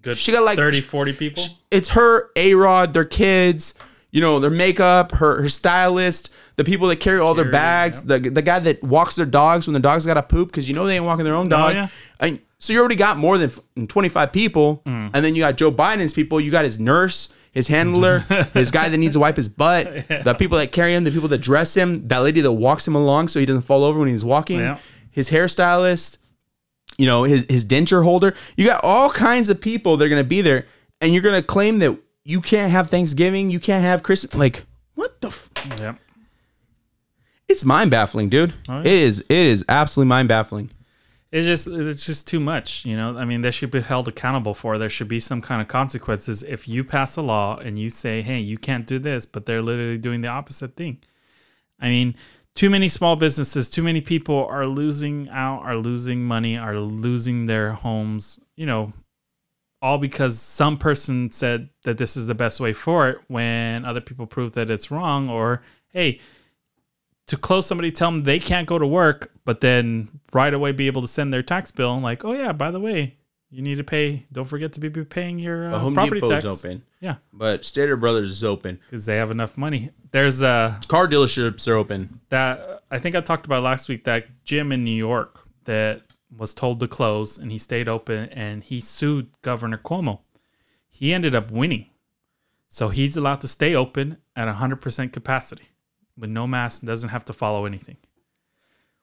Good. 0.00 0.16
She 0.18 0.32
got 0.32 0.42
like 0.44 0.56
30, 0.56 0.80
40 0.80 1.12
people. 1.12 1.44
it's 1.70 1.90
her, 1.90 2.30
A 2.34 2.54
Rod, 2.54 2.94
their 2.94 3.04
kids, 3.04 3.74
you 4.10 4.20
know, 4.20 4.40
their 4.40 4.50
makeup, 4.50 5.12
her 5.12 5.42
her 5.42 5.48
stylist, 5.48 6.32
the 6.56 6.64
people 6.64 6.88
that 6.88 6.96
carry 7.00 7.18
all 7.20 7.34
their 7.34 7.50
bags, 7.50 8.04
the 8.04 8.18
the 8.18 8.42
guy 8.42 8.58
that 8.60 8.82
walks 8.82 9.16
their 9.16 9.26
dogs 9.26 9.66
when 9.66 9.74
the 9.74 9.80
dogs 9.80 10.06
got 10.06 10.14
to 10.14 10.22
poop 10.22 10.48
because 10.48 10.68
you 10.68 10.74
know 10.74 10.86
they 10.86 10.96
ain't 10.96 11.04
walking 11.04 11.24
their 11.24 11.34
own 11.34 11.48
dog. 11.48 11.72
Oh, 11.72 11.78
yeah. 11.78 11.88
I, 12.20 12.40
so 12.58 12.72
you 12.72 12.78
already 12.78 12.96
got 12.96 13.18
more 13.18 13.36
than 13.38 13.50
25 13.88 14.32
people, 14.32 14.82
Mm. 14.86 15.10
and 15.12 15.24
then 15.24 15.34
you 15.34 15.42
got 15.42 15.56
Joe 15.56 15.70
Biden's 15.70 16.14
people. 16.14 16.40
You 16.40 16.50
got 16.50 16.64
his 16.64 16.78
nurse, 16.80 17.32
his 17.52 17.68
handler, 17.68 18.20
his 18.54 18.70
guy 18.70 18.88
that 18.88 18.96
needs 18.96 19.14
to 19.14 19.20
wipe 19.20 19.36
his 19.36 19.48
butt, 19.50 20.08
the 20.24 20.34
people 20.38 20.56
that 20.58 20.72
carry 20.72 20.94
him, 20.94 21.04
the 21.04 21.10
people 21.10 21.28
that 21.28 21.38
dress 21.42 21.74
him, 21.76 22.08
that 22.08 22.18
lady 22.22 22.40
that 22.40 22.52
walks 22.52 22.86
him 22.88 22.94
along 22.94 23.28
so 23.28 23.38
he 23.40 23.46
doesn't 23.46 23.62
fall 23.62 23.84
over 23.84 23.98
when 23.98 24.08
he's 24.08 24.24
walking, 24.24 24.60
Yeah. 24.60 24.78
his 25.10 25.30
hairstylist, 25.30 26.18
you 26.96 27.06
know, 27.06 27.24
his 27.24 27.44
his 27.50 27.64
denture 27.64 28.04
holder. 28.04 28.34
You 28.56 28.66
got 28.66 28.80
all 28.84 29.10
kinds 29.10 29.48
of 29.48 29.60
people 29.60 29.96
that 29.96 30.04
are 30.04 30.08
gonna 30.08 30.24
be 30.24 30.40
there, 30.40 30.66
and 31.00 31.12
you're 31.12 31.22
gonna 31.22 31.42
claim 31.42 31.80
that 31.80 31.98
you 32.24 32.40
can't 32.40 32.70
have 32.72 32.88
Thanksgiving, 32.88 33.50
you 33.50 33.60
can't 33.60 33.84
have 33.84 34.02
Christmas. 34.02 34.34
Like, 34.34 34.64
what 34.94 35.20
the? 35.20 35.28
F- 35.28 35.50
Yep. 35.78 35.98
It's 37.48 37.64
mind 37.64 37.90
baffling, 37.90 38.28
dude. 38.28 38.54
Oh, 38.68 38.74
yeah. 38.74 38.80
It 38.80 38.86
is. 38.86 39.20
It 39.20 39.30
is 39.30 39.64
absolutely 39.68 40.08
mind 40.08 40.28
baffling. 40.28 40.70
It's 41.34 41.46
just 41.46 41.66
it's 41.66 42.06
just 42.06 42.28
too 42.28 42.38
much, 42.38 42.84
you 42.84 42.96
know. 42.96 43.18
I 43.18 43.24
mean, 43.24 43.40
they 43.40 43.50
should 43.50 43.72
be 43.72 43.80
held 43.80 44.06
accountable 44.06 44.54
for. 44.54 44.78
There 44.78 44.88
should 44.88 45.08
be 45.08 45.18
some 45.18 45.42
kind 45.42 45.60
of 45.60 45.66
consequences 45.66 46.44
if 46.44 46.68
you 46.68 46.84
pass 46.84 47.16
a 47.16 47.22
law 47.22 47.56
and 47.56 47.76
you 47.76 47.90
say, 47.90 48.22
"Hey, 48.22 48.38
you 48.38 48.56
can't 48.56 48.86
do 48.86 49.00
this," 49.00 49.26
but 49.26 49.44
they're 49.44 49.60
literally 49.60 49.98
doing 49.98 50.20
the 50.20 50.28
opposite 50.28 50.76
thing. 50.76 50.98
I 51.80 51.88
mean, 51.88 52.14
too 52.54 52.70
many 52.70 52.88
small 52.88 53.16
businesses, 53.16 53.68
too 53.68 53.82
many 53.82 54.00
people 54.00 54.46
are 54.46 54.64
losing 54.68 55.28
out, 55.28 55.62
are 55.64 55.76
losing 55.76 56.24
money, 56.24 56.56
are 56.56 56.78
losing 56.78 57.46
their 57.46 57.72
homes. 57.72 58.38
You 58.54 58.66
know, 58.66 58.92
all 59.82 59.98
because 59.98 60.38
some 60.38 60.78
person 60.78 61.32
said 61.32 61.68
that 61.82 61.98
this 61.98 62.16
is 62.16 62.28
the 62.28 62.36
best 62.36 62.60
way 62.60 62.72
for 62.72 63.08
it 63.08 63.18
when 63.26 63.84
other 63.84 64.00
people 64.00 64.26
prove 64.28 64.52
that 64.52 64.70
it's 64.70 64.92
wrong. 64.92 65.28
Or 65.28 65.62
hey, 65.88 66.20
to 67.26 67.36
close 67.36 67.66
somebody, 67.66 67.90
tell 67.90 68.10
them 68.10 68.24
they 68.24 68.38
can't 68.38 68.66
go 68.66 68.78
to 68.78 68.86
work, 68.86 69.32
but 69.44 69.60
then 69.60 70.08
right 70.32 70.52
away 70.52 70.72
be 70.72 70.86
able 70.86 71.02
to 71.02 71.08
send 71.08 71.32
their 71.32 71.42
tax 71.42 71.70
bill. 71.70 71.98
Like, 72.00 72.24
oh 72.24 72.32
yeah, 72.32 72.52
by 72.52 72.70
the 72.70 72.80
way, 72.80 73.16
you 73.50 73.62
need 73.62 73.76
to 73.76 73.84
pay. 73.84 74.26
Don't 74.32 74.44
forget 74.46 74.72
to 74.74 74.80
be 74.80 74.90
paying 75.04 75.38
your 75.38 75.72
uh, 75.72 75.78
Home 75.78 75.94
property 75.94 76.20
Depot's 76.20 76.44
tax. 76.44 76.64
open, 76.64 76.82
Yeah, 77.00 77.16
but 77.32 77.64
Stater 77.64 77.96
Brothers 77.96 78.30
is 78.30 78.44
open. 78.44 78.80
because 78.90 79.06
they 79.06 79.16
have 79.16 79.30
enough 79.30 79.56
money. 79.56 79.90
There's 80.10 80.42
a 80.42 80.78
Car 80.88 81.08
dealerships 81.08 81.66
are 81.68 81.74
open. 81.74 82.20
that 82.28 82.82
I 82.90 82.98
think 82.98 83.16
I 83.16 83.20
talked 83.20 83.46
about 83.46 83.62
last 83.62 83.88
week. 83.88 84.04
That 84.04 84.44
gym 84.44 84.70
in 84.72 84.84
New 84.84 84.90
York 84.96 85.40
that 85.64 86.02
was 86.36 86.52
told 86.52 86.80
to 86.80 86.88
close, 86.88 87.38
and 87.38 87.50
he 87.52 87.58
stayed 87.58 87.88
open, 87.88 88.28
and 88.30 88.62
he 88.64 88.80
sued 88.80 89.28
Governor 89.42 89.78
Cuomo. 89.78 90.18
He 90.90 91.14
ended 91.14 91.34
up 91.34 91.50
winning, 91.50 91.86
so 92.68 92.88
he's 92.88 93.16
allowed 93.16 93.40
to 93.42 93.48
stay 93.48 93.74
open 93.74 94.18
at 94.36 94.48
100% 94.48 95.12
capacity 95.12 95.68
with 96.18 96.30
no 96.30 96.46
mask 96.46 96.82
and 96.82 96.88
doesn't 96.88 97.10
have 97.10 97.24
to 97.26 97.32
follow 97.32 97.64
anything, 97.64 97.96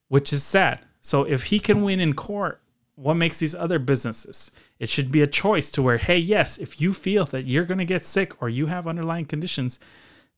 which 0.07 0.31
is 0.31 0.43
sad. 0.43 0.79
So 1.01 1.23
if 1.23 1.43
he 1.43 1.59
can 1.59 1.83
win 1.83 1.99
in 1.99 2.13
court, 2.13 2.61
what 2.95 3.15
makes 3.15 3.39
these 3.39 3.55
other 3.55 3.79
businesses? 3.79 4.51
It 4.79 4.89
should 4.89 5.11
be 5.11 5.21
a 5.21 5.27
choice 5.27 5.71
to 5.71 5.81
where, 5.81 5.97
hey, 5.97 6.17
yes, 6.17 6.57
if 6.57 6.79
you 6.79 6.93
feel 6.93 7.25
that 7.25 7.45
you're 7.45 7.65
going 7.65 7.79
to 7.79 7.85
get 7.85 8.03
sick 8.03 8.41
or 8.41 8.49
you 8.49 8.67
have 8.67 8.87
underlying 8.87 9.25
conditions, 9.25 9.79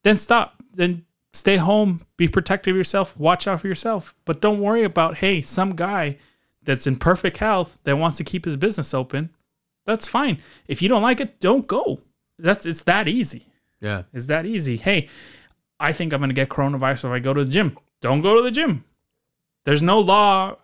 then 0.03 0.17
stop. 0.17 0.63
Then 0.73 1.05
stay 1.33 1.57
home, 1.57 2.05
be 2.15 2.27
protective 2.27 2.73
of 2.73 2.77
yourself, 2.77 3.17
watch 3.17 3.47
out 3.47 3.61
for 3.61 3.67
yourself. 3.67 4.15
But 4.23 4.39
don't 4.39 4.61
worry 4.61 4.83
about, 4.83 5.17
hey, 5.17 5.41
some 5.41 5.75
guy 5.75 6.17
that's 6.61 6.87
in 6.87 6.95
perfect 6.95 7.39
health 7.39 7.79
that 7.83 7.97
wants 7.97 8.17
to 8.17 8.23
keep 8.23 8.45
his 8.45 8.55
business 8.55 8.93
open. 8.93 9.29
That's 9.85 10.07
fine. 10.07 10.37
If 10.67 10.81
you 10.81 10.87
don't 10.87 11.01
like 11.01 11.19
it, 11.19 11.39
don't 11.39 11.67
go. 11.67 11.99
That's 12.39 12.65
it's 12.65 12.83
that 12.83 13.07
easy. 13.09 13.47
Yeah. 13.81 14.03
It's 14.13 14.27
that 14.27 14.45
easy. 14.45 14.77
Hey, 14.77 15.09
I 15.79 15.91
think 15.93 16.13
I'm 16.13 16.19
gonna 16.19 16.33
get 16.33 16.49
coronavirus 16.49 17.05
if 17.05 17.11
I 17.11 17.19
go 17.19 17.33
to 17.33 17.43
the 17.43 17.51
gym. 17.51 17.77
Don't 18.01 18.21
go 18.21 18.35
to 18.35 18.41
the 18.41 18.51
gym. 18.51 18.83
There's 19.63 19.81
no 19.81 19.99
law 19.99 20.57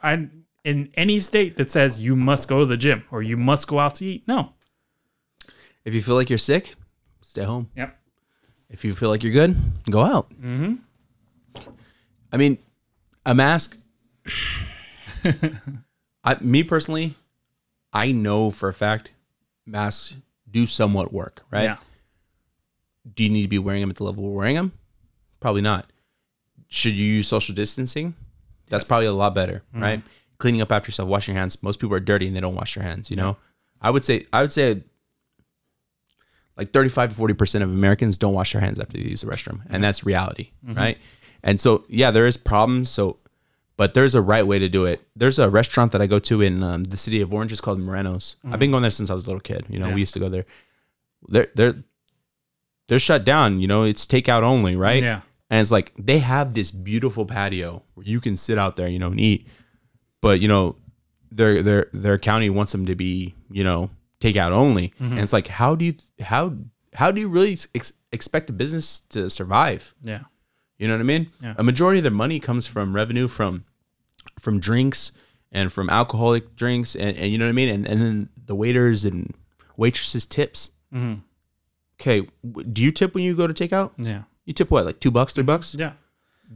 in 0.66 0.92
any 0.94 1.20
state 1.20 1.56
that 1.58 1.72
says 1.72 2.00
you 2.00 2.16
must 2.16 2.48
go 2.48 2.60
to 2.60 2.66
the 2.66 2.78
gym 2.78 3.06
or 3.12 3.22
you 3.22 3.38
must 3.38 3.68
go 3.68 3.80
out 3.80 3.96
to 3.96 4.06
eat. 4.06 4.28
No. 4.28 4.54
If 5.86 5.96
you 5.96 6.02
feel 6.02 6.16
like 6.16 6.30
you're 6.30 6.38
sick, 6.38 6.76
stay 7.22 7.44
home. 7.44 7.70
Yep. 7.76 7.98
If 8.70 8.84
you 8.86 8.94
feel 8.94 9.10
like 9.10 9.24
you're 9.24 9.34
good, 9.34 9.56
go 9.90 10.02
out. 10.02 10.30
Mm-hmm. 10.32 10.76
I 12.32 12.38
mean, 12.38 12.60
a 13.26 13.34
mask. 13.34 13.78
I, 16.24 16.38
me 16.42 16.64
personally, 16.64 17.16
I 17.94 18.12
know 18.12 18.52
for 18.52 18.70
a 18.70 18.74
fact 18.74 19.12
masks 19.66 20.16
do 20.52 20.68
somewhat 20.68 21.14
work, 21.14 21.46
right? 21.50 21.64
Yeah. 21.64 21.78
Do 23.16 23.24
you 23.24 23.30
need 23.30 23.44
to 23.44 23.48
be 23.48 23.58
wearing 23.58 23.82
them 23.82 23.90
at 23.90 23.96
the 23.96 24.04
level 24.04 24.24
we're 24.24 24.38
wearing 24.38 24.56
them? 24.56 24.74
Probably 25.40 25.62
not. 25.62 25.92
Should 26.68 26.94
you 26.94 27.06
use 27.06 27.28
social 27.28 27.56
distancing? 27.56 28.16
That's 28.70 28.84
Yes. 28.84 28.88
probably 28.88 29.08
a 29.08 29.14
lot 29.14 29.34
better, 29.34 29.64
mm-hmm. 29.74 29.82
right? 29.82 30.04
Cleaning 30.38 30.62
up 30.62 30.72
after 30.72 30.90
yourself, 30.90 31.10
washing 31.10 31.34
your 31.34 31.40
hands. 31.40 31.62
Most 31.64 31.80
people 31.80 31.96
are 31.96 32.00
dirty 32.00 32.28
and 32.28 32.36
they 32.36 32.40
don't 32.42 32.56
wash 32.56 32.76
their 32.76 32.84
hands. 32.84 33.10
You 33.10 33.18
know, 33.18 33.38
I 33.82 33.90
would 33.90 34.06
say 34.06 34.26
I 34.32 34.42
would 34.42 34.52
say 34.52 34.84
like 36.58 36.72
thirty-five 36.72 37.10
to 37.10 37.16
forty 37.16 37.34
percent 37.34 37.64
of 37.64 37.70
Americans 37.70 38.18
don't 38.18 38.34
wash 38.34 38.54
their 38.54 38.62
hands 38.62 38.80
after 38.80 38.98
they 38.98 39.04
use 39.04 39.22
the 39.22 39.28
restroom, 39.28 39.62
and 39.70 39.84
that's 39.84 40.04
reality, 40.06 40.52
mm-hmm. 40.66 40.78
right? 40.78 40.98
And 41.42 41.60
so, 41.60 41.86
yeah, 41.88 42.12
there 42.12 42.28
is 42.28 42.36
problems. 42.38 42.90
So, 42.90 43.18
but 43.78 43.94
there's 43.94 44.14
a 44.14 44.22
right 44.22 44.46
way 44.46 44.60
to 44.60 44.68
do 44.68 44.84
it. 44.86 45.02
There's 45.16 45.40
a 45.40 45.50
restaurant 45.50 45.94
that 45.94 46.02
I 46.02 46.08
go 46.08 46.20
to 46.20 46.42
in 46.42 46.62
um, 46.64 46.84
the 46.84 46.98
city 46.98 47.22
of 47.22 47.34
Orange. 47.34 47.52
It's 47.54 47.62
called 47.62 47.80
Moreno's. 47.80 48.36
I've 48.44 48.52
mm-hmm. 48.52 48.60
been 48.60 48.72
going 48.72 48.82
there 48.82 48.92
since 48.92 49.10
I 49.10 49.14
was 49.14 49.26
a 49.26 49.30
little 49.30 49.40
kid. 49.40 49.66
You 49.70 49.80
know, 49.80 49.88
Yeah. 49.88 49.94
we 49.96 50.02
used 50.02 50.14
to 50.14 50.20
go 50.20 50.28
there. 50.30 50.46
They're 51.28 51.48
they're 51.56 51.76
they're 52.90 53.00
shut 53.00 53.24
down. 53.24 53.62
You 53.62 53.68
know, 53.68 53.84
it's 53.84 54.06
takeout 54.06 54.44
only, 54.44 54.76
right? 54.76 55.02
Yeah. 55.02 55.22
And 55.50 55.62
it's 55.62 55.72
like 55.72 55.94
they 55.98 56.20
have 56.20 56.54
this 56.54 56.72
beautiful 56.72 57.26
patio 57.26 57.84
where 57.96 58.06
you 58.06 58.22
can 58.22 58.38
sit 58.38 58.58
out 58.58 58.76
there, 58.76 58.88
you 58.88 59.00
know, 59.00 59.12
and 59.12 59.20
eat. 59.20 59.48
But 60.22 60.42
you 60.42 60.48
know, 60.48 60.76
their 61.32 61.64
their 61.64 61.88
their 61.92 62.18
county 62.18 62.50
wants 62.50 62.72
them 62.72 62.86
to 62.86 62.96
be, 62.96 63.36
you 63.50 63.64
know, 63.64 63.90
takeout 64.20 64.52
only. 64.52 64.90
Mm-hmm. 64.90 65.14
And 65.14 65.20
it's 65.20 65.34
like, 65.34 65.48
how 65.48 65.76
do 65.76 65.86
you 65.86 65.96
how 66.22 66.54
how 66.94 67.12
do 67.12 67.22
you 67.22 67.28
really 67.28 67.58
ex- 67.74 67.94
expect 68.12 68.50
a 68.50 68.54
business 68.54 69.00
to 69.12 69.30
survive? 69.30 69.96
Yeah. 70.02 70.22
You 70.78 70.88
know 70.88 70.94
what 70.94 71.02
I 71.02 71.04
mean? 71.04 71.28
Yeah. 71.42 71.56
A 71.58 71.64
majority 71.64 72.00
of 72.00 72.04
their 72.04 72.12
money 72.12 72.40
comes 72.40 72.68
from 72.68 72.96
revenue 72.96 73.28
from 73.28 73.66
from 74.40 74.60
drinks 74.60 75.12
and 75.52 75.74
from 75.74 75.90
alcoholic 75.90 76.56
drinks, 76.56 76.96
and, 76.96 77.18
and 77.18 77.32
you 77.32 77.38
know 77.38 77.46
what 77.46 77.50
I 77.50 77.54
mean. 77.54 77.70
And 77.70 77.88
and 77.88 78.02
then 78.02 78.30
the 78.46 78.56
waiters 78.56 79.04
and 79.04 79.34
waitresses 79.78 80.26
tips. 80.26 80.72
Mm-hmm. 80.94 81.22
Okay, 82.00 82.28
do 82.72 82.82
you 82.82 82.92
tip 82.92 83.14
when 83.14 83.24
you 83.24 83.36
go 83.36 83.46
to 83.46 83.54
takeout? 83.54 83.92
Yeah. 83.98 84.24
You 84.50 84.54
tip 84.54 84.72
what, 84.72 84.84
like 84.86 85.00
two 85.00 85.12
bucks, 85.12 85.34
three 85.34 85.44
bucks? 85.44 85.76
Yeah. 85.78 85.92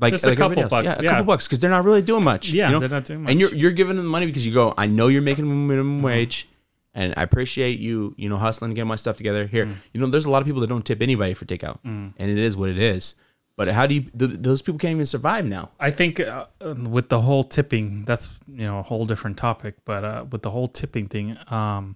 like 0.01 0.13
Just 0.13 0.25
a 0.25 0.29
like 0.29 0.37
couple 0.39 0.63
bucks, 0.67 0.85
Yeah, 0.87 0.99
a 0.99 1.03
yeah. 1.03 1.09
couple 1.11 1.25
bucks 1.25 1.45
because 1.47 1.59
they're 1.59 1.69
not 1.69 1.85
really 1.85 2.01
doing 2.01 2.23
much. 2.23 2.51
Yeah. 2.51 2.67
you 2.67 2.73
know? 2.73 2.79
They're 2.79 2.89
not 2.89 3.05
doing 3.05 3.21
much. 3.21 3.31
and 3.31 3.39
you're 3.39 3.53
you're 3.53 3.71
giving 3.71 3.97
them 3.97 4.07
money 4.07 4.25
because 4.25 4.43
you 4.47 4.51
go. 4.51 4.73
I 4.77 4.87
know 4.87 5.07
you're 5.13 5.21
making 5.21 5.45
minimum 5.67 5.97
Mm-hmm. 5.97 6.05
wage, 6.05 6.49
and 6.95 7.13
I 7.15 7.21
appreciate 7.21 7.77
you. 7.79 8.15
You 8.17 8.29
know, 8.29 8.37
hustling 8.37 8.71
to 8.71 8.75
get 8.75 8.87
my 8.87 8.95
stuff 8.95 9.15
together. 9.17 9.45
Here, 9.45 9.67
Mm. 9.67 9.75
you 9.93 10.01
know, 10.01 10.07
there's 10.07 10.25
a 10.25 10.31
lot 10.31 10.41
of 10.41 10.47
people 10.47 10.61
that 10.61 10.67
don't 10.73 10.83
tip 10.91 11.01
anybody 11.03 11.35
for 11.35 11.45
takeout, 11.45 11.77
and 11.83 12.13
it 12.17 12.39
is 12.39 12.57
what 12.57 12.69
it 12.69 12.79
is. 12.79 13.13
But 13.55 13.67
how 13.67 13.85
do 13.85 13.93
you? 13.93 14.01
Th- 14.17 14.37
those 14.47 14.63
people 14.63 14.79
can't 14.79 14.93
even 14.97 15.05
survive 15.05 15.45
now. 15.45 15.69
I 15.79 15.91
think 15.91 16.19
uh, 16.19 16.45
with 16.89 17.09
the 17.09 17.21
whole 17.21 17.43
tipping, 17.43 18.05
that's 18.05 18.27
you 18.47 18.65
know 18.65 18.79
a 18.79 18.81
whole 18.89 19.05
different 19.05 19.37
topic. 19.37 19.75
But 19.85 20.03
uh, 20.03 20.25
with 20.31 20.41
the 20.41 20.49
whole 20.49 20.67
tipping 20.67 21.07
thing, 21.07 21.37
um, 21.51 21.95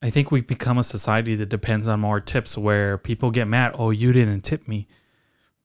I 0.00 0.10
think 0.10 0.30
we've 0.30 0.46
become 0.46 0.78
a 0.78 0.84
society 0.84 1.34
that 1.36 1.48
depends 1.48 1.88
on 1.88 2.00
more 2.00 2.20
tips, 2.20 2.56
where 2.56 2.98
people 2.98 3.30
get 3.30 3.48
mad. 3.48 3.72
Oh, 3.74 3.90
you 3.90 4.12
didn't 4.12 4.42
tip 4.42 4.68
me, 4.68 4.86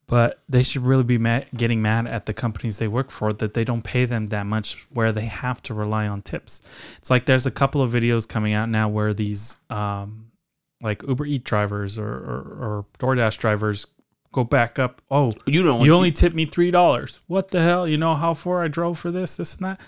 but 0.07 0.41
they 0.49 0.63
should 0.63 0.81
really 0.83 1.03
be 1.03 1.19
mad, 1.19 1.47
getting 1.55 1.81
mad 1.83 2.07
at 2.07 2.25
the 2.25 2.33
companies 2.33 2.79
they 2.79 2.87
work 2.87 3.11
for 3.11 3.31
that 3.31 3.53
they 3.53 3.63
don't 3.63 3.83
pay 3.83 4.05
them 4.05 4.27
that 4.29 4.45
much, 4.47 4.85
where 4.91 5.11
they 5.11 5.25
have 5.25 5.61
to 5.63 5.73
rely 5.75 6.07
on 6.07 6.21
tips. 6.23 6.61
It's 6.97 7.11
like 7.11 7.25
there's 7.25 7.45
a 7.45 7.51
couple 7.51 7.81
of 7.81 7.91
videos 7.91 8.27
coming 8.27 8.53
out 8.53 8.69
now 8.69 8.89
where 8.89 9.13
these 9.13 9.57
um, 9.69 10.31
like 10.81 11.03
Uber 11.07 11.25
Eat 11.27 11.43
drivers 11.43 11.99
or, 11.99 12.07
or, 12.07 12.57
or 12.59 12.85
DoorDash 12.99 13.37
drivers 13.37 13.85
go 14.31 14.43
back 14.43 14.79
up. 14.79 14.99
Oh, 15.11 15.31
You 15.45 15.61
don't. 15.61 15.85
you 15.85 15.93
only 15.93 16.11
tipped 16.11 16.35
me 16.35 16.47
three 16.47 16.71
dollars. 16.71 17.19
What 17.27 17.51
the 17.51 17.61
hell? 17.61 17.87
You 17.87 17.97
know 17.97 18.15
how 18.15 18.33
far 18.33 18.63
I 18.63 18.67
drove 18.67 18.97
for 18.97 19.11
this, 19.11 19.37
this, 19.37 19.53
and 19.55 19.63
that. 19.65 19.79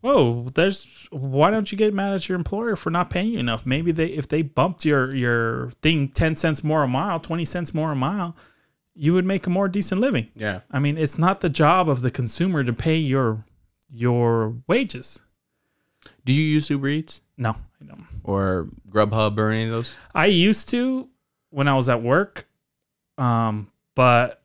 Whoa, 0.00 0.48
there's 0.54 1.06
why 1.10 1.50
don't 1.50 1.70
you 1.70 1.76
get 1.76 1.92
mad 1.92 2.14
at 2.14 2.28
your 2.28 2.36
employer 2.36 2.74
for 2.76 2.90
not 2.90 3.10
paying 3.10 3.28
you 3.32 3.38
enough? 3.38 3.66
Maybe 3.66 3.92
they 3.92 4.06
if 4.06 4.28
they 4.28 4.42
bumped 4.42 4.84
your 4.84 5.14
your 5.14 5.70
thing 5.82 6.08
ten 6.08 6.34
cents 6.34 6.64
more 6.64 6.82
a 6.82 6.88
mile, 6.88 7.20
twenty 7.20 7.44
cents 7.44 7.74
more 7.74 7.92
a 7.92 7.96
mile, 7.96 8.34
you 8.94 9.12
would 9.12 9.26
make 9.26 9.46
a 9.46 9.50
more 9.50 9.68
decent 9.68 10.00
living. 10.00 10.28
Yeah. 10.34 10.60
I 10.70 10.78
mean, 10.78 10.96
it's 10.96 11.18
not 11.18 11.40
the 11.40 11.50
job 11.50 11.88
of 11.88 12.00
the 12.02 12.10
consumer 12.10 12.64
to 12.64 12.72
pay 12.72 12.96
your 12.96 13.44
your 13.92 14.56
wages. 14.66 15.20
Do 16.24 16.32
you 16.32 16.42
use 16.44 16.70
Uber 16.70 16.88
Eats 16.88 17.20
No, 17.36 17.50
I 17.80 17.84
don't. 17.84 18.06
or 18.24 18.68
Grubhub 18.88 19.38
or 19.38 19.50
any 19.50 19.64
of 19.64 19.70
those? 19.70 19.94
I 20.14 20.26
used 20.26 20.70
to 20.70 21.08
when 21.50 21.68
I 21.68 21.74
was 21.74 21.88
at 21.90 22.02
work, 22.02 22.46
um, 23.18 23.70
but 23.94 24.39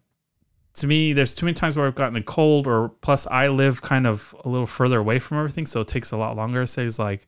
to 0.75 0.87
me, 0.87 1.13
there's 1.13 1.35
too 1.35 1.45
many 1.45 1.53
times 1.55 1.77
where 1.77 1.87
I've 1.87 1.95
gotten 1.95 2.15
a 2.15 2.23
cold, 2.23 2.67
or 2.67 2.89
plus 2.89 3.27
I 3.27 3.47
live 3.47 3.81
kind 3.81 4.05
of 4.05 4.35
a 4.43 4.49
little 4.49 4.67
further 4.67 4.99
away 4.99 5.19
from 5.19 5.37
everything, 5.37 5.65
so 5.65 5.81
it 5.81 5.87
takes 5.87 6.11
a 6.11 6.17
lot 6.17 6.35
longer. 6.35 6.63
It 6.63 6.67
says 6.67 6.99
like 6.99 7.25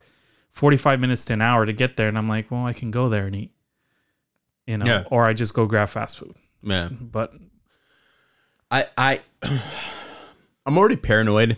45 0.50 1.00
minutes 1.00 1.24
to 1.26 1.32
an 1.34 1.42
hour 1.42 1.64
to 1.66 1.72
get 1.72 1.96
there, 1.96 2.08
and 2.08 2.18
I'm 2.18 2.28
like, 2.28 2.50
well, 2.50 2.66
I 2.66 2.72
can 2.72 2.90
go 2.90 3.08
there 3.08 3.26
and 3.26 3.34
eat, 3.36 3.52
you 4.66 4.76
know, 4.78 4.84
Yeah. 4.84 5.04
or 5.10 5.24
I 5.24 5.32
just 5.32 5.54
go 5.54 5.66
grab 5.66 5.88
fast 5.88 6.18
food. 6.18 6.34
Yeah. 6.62 6.88
But 6.90 7.32
I 8.70 8.86
I 8.96 9.20
I'm 10.66 10.76
already 10.76 10.96
paranoid 10.96 11.56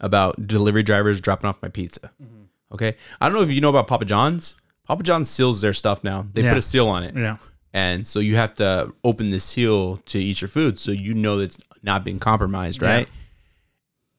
about 0.00 0.46
delivery 0.48 0.82
drivers 0.82 1.20
dropping 1.20 1.48
off 1.48 1.62
my 1.62 1.68
pizza. 1.68 2.10
Mm-hmm. 2.22 2.42
Okay, 2.72 2.96
I 3.20 3.28
don't 3.28 3.36
know 3.36 3.42
if 3.44 3.50
you 3.50 3.60
know 3.60 3.68
about 3.70 3.86
Papa 3.86 4.04
John's. 4.04 4.56
Papa 4.86 5.02
John's 5.04 5.28
seals 5.30 5.60
their 5.60 5.72
stuff 5.72 6.02
now. 6.02 6.26
They 6.32 6.42
Yeah. 6.42 6.50
put 6.50 6.58
a 6.58 6.62
seal 6.62 6.88
on 6.88 7.04
it, 7.04 7.14
yeah, 7.14 7.36
and 7.72 8.06
so 8.06 8.18
you 8.20 8.36
have 8.36 8.54
to 8.56 8.92
open 9.04 9.30
the 9.30 9.40
seal 9.40 9.98
to 10.06 10.18
eat 10.18 10.40
your 10.40 10.48
food, 10.48 10.78
so 10.78 10.90
you 10.92 11.14
know 11.14 11.38
it's 11.38 11.58
not 11.82 12.04
being 12.04 12.18
compromised, 12.18 12.82
right? 12.82 13.08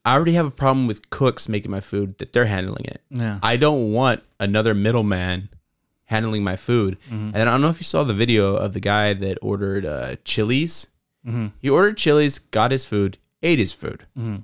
I 0.06 0.16
already 0.16 0.34
have 0.34 0.46
a 0.46 0.52
problem 0.52 0.88
with 0.88 1.10
cooks 1.10 1.48
making 1.48 1.72
my 1.72 1.80
food 1.80 2.18
that 2.18 2.34
they're 2.34 2.46
handling 2.46 2.86
it. 2.86 3.02
yeah, 3.10 3.40
I 3.42 3.56
don't 3.58 3.94
want 3.94 4.22
another 4.40 4.74
middleman 4.74 5.50
handling 6.06 6.44
my 6.44 6.58
food. 6.58 6.98
Mm-hmm. 7.08 7.32
And 7.34 7.38
I 7.38 7.46
don't 7.46 7.62
know 7.62 7.70
if 7.70 7.80
you 7.80 7.86
saw 7.86 8.04
the 8.04 8.14
video 8.14 8.56
of 8.56 8.74
the 8.74 8.82
guy 8.82 9.14
that 9.14 9.38
ordered 9.42 9.86
uh, 9.86 10.18
Chili's. 10.26 10.88
Mm-hmm. 11.26 11.48
He 11.60 11.70
ordered 11.70 11.96
Chili's, 11.98 12.38
got 12.40 12.72
his 12.72 12.86
food, 12.86 13.18
ate 13.42 13.58
his 13.60 13.72
food. 13.72 14.06
Mhm. 14.20 14.44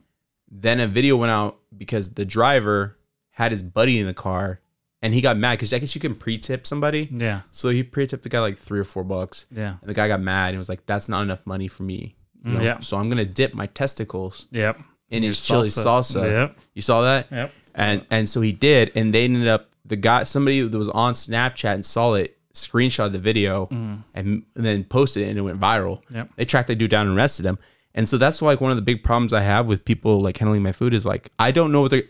Then 0.50 0.80
a 0.80 0.88
video 0.88 1.18
went 1.18 1.32
out 1.32 1.58
because 1.78 2.12
the 2.12 2.26
driver 2.26 2.98
had 3.32 3.52
his 3.52 3.62
buddy 3.62 4.00
in 4.00 4.08
the 4.08 4.14
car 4.14 4.62
and 5.02 5.14
he 5.14 5.22
got 5.22 5.38
mad 5.38 5.54
because 5.54 5.74
I 5.74 5.80
guess 5.80 5.96
you 5.96 6.02
can 6.02 6.16
pre 6.16 6.38
tip 6.38 6.68
somebody. 6.68 7.08
yeah, 7.12 7.42
So 7.52 7.70
he 7.70 7.84
pre 7.84 8.06
tipped 8.08 8.24
the 8.24 8.30
guy 8.30 8.40
like 8.40 8.58
three 8.58 8.80
or 8.80 8.84
four 8.84 9.04
bucks. 9.04 9.46
yeah, 9.52 9.76
And 9.82 9.90
the 9.90 9.94
guy 9.94 10.08
got 10.08 10.22
mad 10.22 10.50
and 10.50 10.58
was 10.58 10.70
like, 10.70 10.86
that's 10.86 11.08
not 11.10 11.22
enough 11.24 11.46
money 11.46 11.68
for 11.68 11.84
me. 11.84 12.16
You 12.44 12.52
mm, 12.52 12.54
know? 12.56 12.62
Yeah. 12.62 12.80
So 12.80 12.98
I'm 12.98 13.10
going 13.10 13.18
to 13.18 13.26
dip 13.26 13.54
my 13.54 13.66
testicles 13.68 14.48
yep, 14.52 14.80
in 15.10 15.24
Your 15.24 15.30
his 15.30 15.46
chili 15.46 15.70
salsa. 15.70 16.24
Yep, 16.30 16.58
You 16.74 16.82
saw 16.82 17.02
that? 17.02 17.28
yep, 17.32 17.52
and 17.76 18.06
and 18.10 18.28
so 18.28 18.42
he 18.42 18.52
did 18.52 18.92
and 18.96 19.14
they 19.14 19.26
ended 19.26 19.48
up 19.48 19.70
the 19.86 19.96
guy 19.96 20.24
somebody 20.24 20.62
that 20.62 20.78
was 20.78 20.90
on 20.90 21.14
snapchat 21.14 21.74
and 21.76 21.86
saw 21.86 22.16
it 22.16 22.38
screenshot 22.54 23.12
the 23.12 23.20
video 23.20 23.68
mm. 23.68 24.04
and, 24.14 24.44
and 24.56 24.66
then 24.66 24.84
posted 24.84 25.24
it 25.24 25.30
and 25.30 25.38
it 25.38 25.42
went 25.42 25.60
viral 25.60 26.02
Yep. 26.10 26.30
they 26.36 26.46
tracked 26.46 26.68
the 26.68 26.76
dude 26.76 26.92
down 26.92 27.08
and 27.08 27.16
arrested 27.18 27.46
him 27.46 27.58
And 27.94 28.10
so 28.10 28.18
that's 28.18 28.42
like 28.42 28.60
one 28.60 28.72
of 28.72 28.78
the 28.78 28.82
big 28.84 29.04
problems 29.04 29.34
I 29.34 29.42
have 29.42 29.66
with 29.68 29.86
people 29.86 30.20
like 30.22 30.38
handling 30.38 30.64
my 30.64 30.72
food 30.72 30.94
is 30.94 31.06
like 31.06 31.32
I 31.40 31.52
don't 31.52 31.72
know 31.72 31.82
what 31.82 31.92
they 31.92 32.04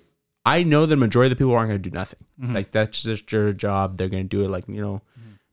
I 0.49 0.63
know 0.63 0.85
the 0.85 0.97
majority 0.97 1.31
of 1.31 1.37
the 1.37 1.41
people 1.43 1.53
aren't 1.53 1.69
going 1.69 1.81
to 1.81 1.89
do 1.89 1.93
nothing. 1.93 2.19
Mm-hmm. 2.41 2.55
Like 2.55 2.71
that's 2.71 3.03
just 3.03 3.31
your 3.31 3.53
job. 3.53 3.97
They're 3.97 4.07
going 4.09 4.23
to 4.23 4.27
do 4.27 4.43
it 4.43 4.49
like, 4.49 4.67
you 4.67 4.81
know, 4.81 5.01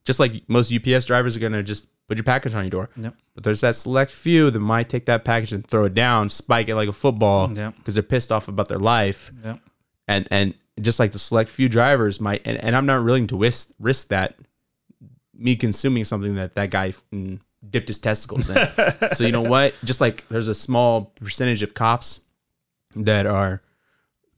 just 0.05 0.19
like 0.19 0.49
most 0.49 0.73
UPS 0.73 1.05
drivers 1.07 1.37
are 1.37 1.41
going 1.41 1.53
to 1.53 1.63
just 1.63 1.89
put 2.09 2.17
your 2.17 2.25
package 2.25 2.55
on 2.55 2.65
your 2.65 2.71
door. 2.71 2.91
Yep. 2.97 3.15
But 3.35 3.45
there's 3.45 3.61
that 3.61 3.75
select 3.75 4.11
few 4.11 4.51
that 4.51 4.59
might 4.61 4.89
take 4.89 5.07
that 5.07 5.25
package 5.25 5.53
and 5.53 5.67
throw 5.67 5.85
it 5.85 5.95
down, 5.95 6.29
spike 6.29 6.69
it 6.69 6.77
like 6.77 6.89
a 6.89 6.93
football 6.93 7.53
Yep. 7.53 7.77
because 7.77 7.95
they're 7.95 8.03
pissed 8.03 8.33
off 8.33 8.49
about 8.49 8.69
their 8.69 8.79
life. 8.79 9.33
Yep. 9.45 9.61
And 10.09 10.29
and 10.31 10.55
just 10.81 10.99
like 10.99 11.13
the 11.13 11.19
select 11.19 11.51
few 11.51 11.69
drivers 11.69 12.21
might 12.21 12.47
and, 12.47 12.57
and 12.63 12.77
I'm 12.77 12.87
not 12.87 13.03
willing 13.05 13.27
to 13.29 13.37
risk 13.37 13.71
risk 13.81 14.09
that 14.09 14.37
me 15.35 15.57
consuming 15.57 16.05
something 16.05 16.37
that 16.37 16.55
that 16.55 16.71
guy 16.71 16.93
mm, 17.13 17.41
dipped 17.69 17.89
his 17.89 17.99
testicles 17.99 18.49
in. 18.49 18.57
so 19.13 19.25
you 19.25 19.33
know 19.33 19.43
what? 19.43 19.75
Just 19.85 20.01
like 20.01 20.27
there's 20.29 20.49
a 20.49 20.55
small 20.55 21.13
percentage 21.21 21.63
of 21.63 21.75
cops 21.75 22.21
that 22.95 23.27
are 23.27 23.63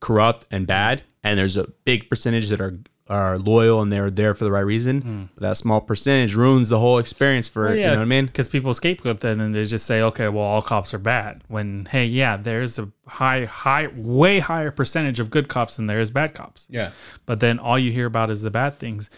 corrupt 0.00 0.46
and 0.50 0.66
bad, 0.66 1.02
and 1.22 1.38
there's 1.38 1.56
a 1.56 1.68
big 1.84 2.08
percentage 2.08 2.48
that 2.48 2.60
are 2.60 2.78
are 3.08 3.38
loyal 3.38 3.80
and 3.80 3.90
they're 3.90 4.10
there 4.10 4.34
for 4.34 4.44
the 4.44 4.52
right 4.52 4.60
reason. 4.60 5.00
Hmm. 5.00 5.22
But 5.34 5.42
that 5.42 5.56
small 5.56 5.80
percentage 5.80 6.34
ruins 6.34 6.68
the 6.68 6.78
whole 6.78 6.98
experience 6.98 7.48
for 7.48 7.74
you 7.74 7.82
know 7.82 7.90
what 7.90 7.98
I 8.00 8.04
mean? 8.04 8.26
Because 8.26 8.48
people 8.48 8.74
scapegoat 8.74 9.20
that 9.20 9.38
and 9.38 9.54
they 9.54 9.64
just 9.64 9.86
say, 9.86 10.02
okay, 10.02 10.28
well, 10.28 10.44
all 10.44 10.62
cops 10.62 10.92
are 10.92 10.98
bad. 10.98 11.42
When, 11.48 11.86
hey, 11.86 12.04
yeah, 12.06 12.36
there's 12.36 12.78
a 12.78 12.90
high, 13.06 13.46
high, 13.46 13.88
way 13.94 14.40
higher 14.40 14.70
percentage 14.70 15.20
of 15.20 15.30
good 15.30 15.48
cops 15.48 15.76
than 15.76 15.86
there 15.86 16.00
is 16.00 16.10
bad 16.10 16.34
cops. 16.34 16.66
Yeah. 16.68 16.90
But 17.26 17.40
then 17.40 17.58
all 17.58 17.78
you 17.78 17.92
hear 17.92 18.06
about 18.06 18.30
is 18.30 18.42
the 18.42 18.50
bad 18.50 18.78
things. 18.78 19.10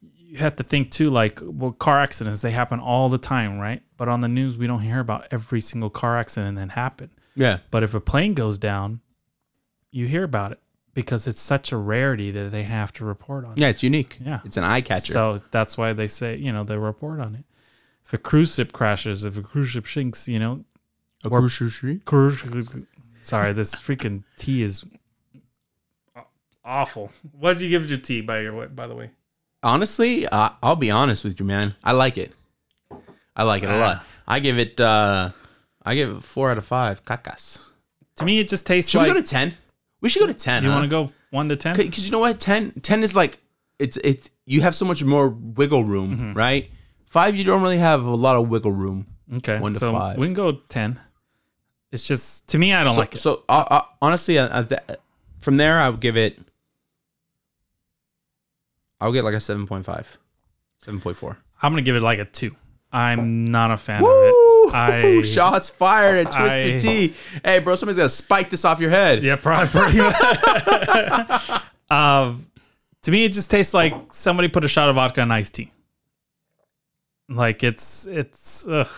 You 0.00 0.38
have 0.38 0.56
to 0.56 0.64
think 0.64 0.90
too, 0.90 1.10
like, 1.10 1.38
well, 1.42 1.72
car 1.72 2.00
accidents, 2.00 2.42
they 2.42 2.50
happen 2.50 2.80
all 2.80 3.08
the 3.08 3.18
time, 3.18 3.58
right? 3.58 3.82
But 3.96 4.08
on 4.08 4.20
the 4.20 4.28
news, 4.28 4.56
we 4.56 4.66
don't 4.66 4.80
hear 4.80 4.98
about 4.98 5.28
every 5.30 5.60
single 5.60 5.88
car 5.88 6.18
accident 6.18 6.56
that 6.58 6.70
happened. 6.70 7.10
Yeah. 7.36 7.58
But 7.70 7.84
if 7.84 7.94
a 7.94 8.00
plane 8.00 8.34
goes 8.34 8.58
down, 8.58 9.00
you 9.96 10.06
hear 10.06 10.24
about 10.24 10.52
it 10.52 10.60
because 10.94 11.26
it's 11.26 11.40
such 11.40 11.72
a 11.72 11.76
rarity 11.76 12.30
that 12.30 12.50
they 12.52 12.62
have 12.64 12.92
to 12.94 13.04
report 13.04 13.44
on. 13.44 13.52
it. 13.52 13.58
Yeah, 13.58 13.68
it's 13.68 13.82
unique. 13.82 14.18
Yeah. 14.24 14.40
It's 14.44 14.56
an 14.56 14.64
eye 14.64 14.80
catcher. 14.82 15.12
So 15.12 15.38
that's 15.50 15.76
why 15.78 15.92
they 15.92 16.08
say, 16.08 16.36
you 16.36 16.52
know, 16.52 16.64
they 16.64 16.76
report 16.76 17.20
on 17.20 17.34
it. 17.34 17.44
If 18.04 18.12
a 18.12 18.18
cruise 18.18 18.54
ship 18.54 18.72
crashes, 18.72 19.24
if 19.24 19.36
a 19.36 19.42
cruise 19.42 19.70
ship 19.70 19.86
sinks, 19.86 20.28
you 20.28 20.38
know, 20.38 20.64
A 21.24 21.30
cruise 21.30 21.52
ship? 21.52 22.04
cruise 22.04 22.44
sorry, 23.22 23.52
this 23.52 23.74
freaking 23.74 24.22
tea 24.36 24.62
is 24.62 24.84
awful. 26.64 27.10
What 27.32 27.54
did 27.54 27.62
you 27.62 27.70
give 27.70 27.88
your 27.88 27.98
tea 27.98 28.20
by 28.20 28.40
your 28.40 28.54
way, 28.54 28.66
by 28.66 28.86
the 28.86 28.94
way? 28.94 29.10
Honestly, 29.62 30.26
uh, 30.26 30.50
I'll 30.62 30.76
be 30.76 30.90
honest 30.90 31.24
with 31.24 31.40
you, 31.40 31.46
man. 31.46 31.74
I 31.82 31.92
like 31.92 32.18
it. 32.18 32.32
I 33.34 33.42
like 33.42 33.62
it 33.62 33.70
a 33.70 33.76
lot. 33.76 34.04
I 34.28 34.40
give 34.40 34.58
it 34.58 34.80
uh 34.80 35.30
I 35.82 35.94
give 35.94 36.16
it 36.16 36.22
four 36.22 36.50
out 36.50 36.58
of 36.58 36.64
five. 36.64 37.04
Cacas. 37.04 37.70
To 38.16 38.24
me 38.24 38.38
it 38.40 38.48
just 38.48 38.66
tastes 38.66 38.90
Should 38.90 38.98
like 38.98 39.08
we 39.08 39.14
go 39.14 39.20
to 39.20 39.26
ten? 39.26 39.54
We 40.00 40.08
should 40.08 40.20
go 40.20 40.26
to 40.26 40.34
ten. 40.34 40.62
you 40.62 40.70
huh? 40.70 40.76
want 40.76 40.84
to 40.84 40.88
go 40.90 41.10
1 41.30 41.48
to 41.48 41.56
10? 41.56 41.76
because 41.76 42.04
you 42.06 42.12
know 42.12 42.18
what 42.20 42.38
10, 42.38 42.72
10 42.82 43.02
is 43.02 43.14
like 43.16 43.38
it's 43.78 43.96
it's 43.98 44.30
you 44.44 44.60
have 44.62 44.74
so 44.74 44.84
much 44.84 45.02
more 45.04 45.28
wiggle 45.28 45.84
room 45.84 46.12
Mm-hmm. 46.16 46.32
right 46.34 46.70
five 47.06 47.34
you 47.36 47.44
don't 47.44 47.62
really 47.62 47.78
have 47.78 48.04
a 48.06 48.14
lot 48.14 48.36
of 48.36 48.48
wiggle 48.48 48.72
room 48.72 49.06
Okay. 49.38 49.58
one 49.58 49.72
to 49.72 49.78
so 49.78 49.92
five. 49.92 50.16
we 50.18 50.26
can 50.26 50.34
go 50.34 50.52
10. 50.52 51.00
It's 51.92 52.04
just 52.06 52.48
to 52.48 52.58
me 52.58 52.72
I 52.74 52.84
don't 52.84 52.94
so, 52.94 53.00
like 53.00 53.14
it. 53.14 53.18
so 53.18 53.42
uh, 53.48 53.64
uh, 53.70 53.82
honestly 54.00 54.38
uh, 54.38 54.46
uh, 54.48 54.62
th- 54.64 54.80
from 55.40 55.56
there 55.56 55.78
i 55.80 55.88
would 55.88 56.00
give 56.00 56.16
it 56.16 56.38
i'll 59.00 59.12
get 59.12 59.24
like 59.24 59.34
a 59.34 59.38
7.5 59.38 59.84
7.4 60.84 61.36
I'm 61.62 61.72
going 61.72 61.82
to 61.82 61.88
give 61.88 61.96
it 61.96 62.02
like 62.02 62.18
a 62.18 62.26
2. 62.26 62.54
I'm 62.92 63.46
not 63.46 63.70
a 63.70 63.78
fan 63.78 64.02
of 64.04 64.08
it. 64.10 64.34
I 64.74 65.22
shots 65.22 65.70
fired 65.70 66.26
at 66.26 66.32
twisted 66.32 66.74
I- 66.76 66.78
tea 66.78 67.14
hey 67.44 67.58
bro 67.60 67.76
somebody's 67.76 67.98
gonna 67.98 68.08
spike 68.08 68.50
this 68.50 68.64
off 68.64 68.80
your 68.80 68.90
head 68.90 69.22
Yeah, 69.24 69.36
probably 69.36 70.00
um, 71.90 72.46
to 73.02 73.10
me, 73.12 73.24
it 73.24 73.32
just 73.32 73.50
tastes 73.50 73.72
like 73.72 74.12
somebody 74.12 74.48
put 74.48 74.64
a 74.64 74.68
shot 74.68 74.88
of 74.88 74.96
vodka 74.96 75.20
in 75.20 75.30
iced 75.30 75.54
tea. 75.54 75.70
Like 77.28 77.62
it's 77.62 78.06
it's 78.06 78.66
ugh, 78.66 78.88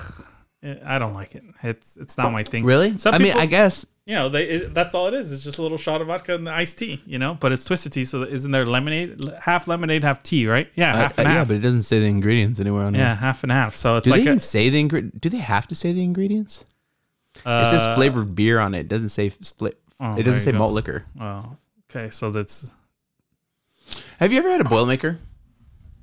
I 0.85 0.99
don't 0.99 1.15
like 1.15 1.35
it. 1.35 1.43
It's 1.63 1.97
it's 1.97 2.17
not 2.17 2.33
my 2.33 2.43
thing. 2.43 2.65
really 2.65 2.97
Some 2.99 3.15
i 3.15 3.19
mean 3.19 3.33
i 3.35 3.47
guess 3.47 3.85
You 4.09 4.15
know, 4.15 4.29
they 4.31 4.45
it, 4.49 4.73
that's 4.73 4.95
all 4.95 5.07
it 5.09 5.13
is. 5.13 5.31
It's 5.33 5.45
just 5.45 5.59
a 5.59 5.63
little 5.63 5.77
shot 5.77 6.01
of 6.01 6.07
vodka 6.07 6.35
and 6.35 6.47
the 6.47 6.51
iced 6.51 6.79
tea. 6.79 7.03
You 7.07 7.19
know, 7.19 7.35
but 7.39 7.53
it's 7.53 7.65
twisted 7.67 7.93
tea. 7.93 8.05
So 8.05 8.23
isn't 8.23 8.51
there 8.51 8.65
lemonade, 8.65 9.23
half 9.39 9.69
lemonade, 9.69 10.03
half 10.03 10.23
tea, 10.23 10.47
right? 10.47 10.67
Yeah, 10.75 10.97
half 10.97 11.19
Uh, 11.19 11.23
and 11.23 11.29
yeah 11.31 11.35
half. 11.41 11.49
but 11.49 11.57
it 11.57 11.61
doesn't 11.61 11.83
say 11.83 12.01
the 12.01 12.07
ingredients 12.07 12.59
anywhere 12.59 12.85
on 12.87 12.95
it. 12.95 12.99
yeah, 12.99 13.09
here 13.09 13.17
half 13.17 13.43
and 13.43 13.53
half. 13.53 13.75
So 13.75 13.97
it's 13.97 14.05
do 14.07 14.11
like 14.13 14.21
they 14.21 14.27
a, 14.29 14.31
even 14.31 14.41
say 14.41 14.71
the 14.71 14.81
ingredient 14.81 15.21
do 15.21 15.29
they 15.29 15.37
have 15.37 15.69
to 15.69 15.75
say 15.75 15.93
the 15.93 16.03
ingredients 16.03 16.65
uh, 17.45 17.63
it 17.67 17.71
says 17.71 17.95
flavored 17.95 18.35
beer 18.35 18.59
on 18.59 18.75
it 18.75 18.81
it 18.81 18.89
doesn't 18.89 19.11
say 19.11 19.29
split 19.43 19.79
oh, 20.01 20.15
it 20.17 20.23
doesn't 20.23 20.41
say 20.41 20.53
go. 20.53 20.59
malt 20.59 20.73
liquor 20.73 21.05
Oh, 21.21 21.57
okay. 21.91 22.09
So 22.09 22.31
that's 22.31 22.73
Have 24.21 24.33
you 24.33 24.39
ever 24.39 24.51
had 24.51 24.63
a 24.63 24.65
Boilermaker? 24.65 25.19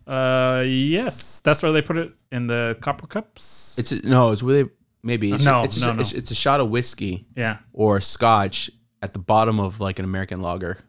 uh 0.08 0.64
yes, 0.64 1.40
that's 1.40 1.64
where 1.64 1.72
they 1.72 1.82
put 1.82 1.98
it 1.98 2.14
in 2.32 2.46
the 2.46 2.78
copper 2.82 3.08
cups. 3.08 3.80
It's 3.80 3.92
a, 3.92 4.06
no, 4.08 4.32
it's 4.32 4.44
where 4.44 4.64
they 4.64 4.70
maybe 5.06 5.32
it's, 5.32 5.46
No, 5.46 5.64
it's, 5.64 5.76
just 5.76 5.86
no, 5.86 5.94
a, 5.94 5.96
no. 5.96 6.02
It's, 6.02 6.12
it's 6.12 6.32
a 6.32 6.36
shot 6.36 6.60
of 6.60 6.70
whiskey 6.70 7.26
yeah. 7.36 7.60
or 7.72 8.02
scotch 8.02 8.70
at 9.02 9.14
the 9.14 9.20
bottom 9.20 9.60
of 9.60 9.80
like 9.80 10.00
an 10.00 10.06
American 10.06 10.42
lager, 10.42 10.80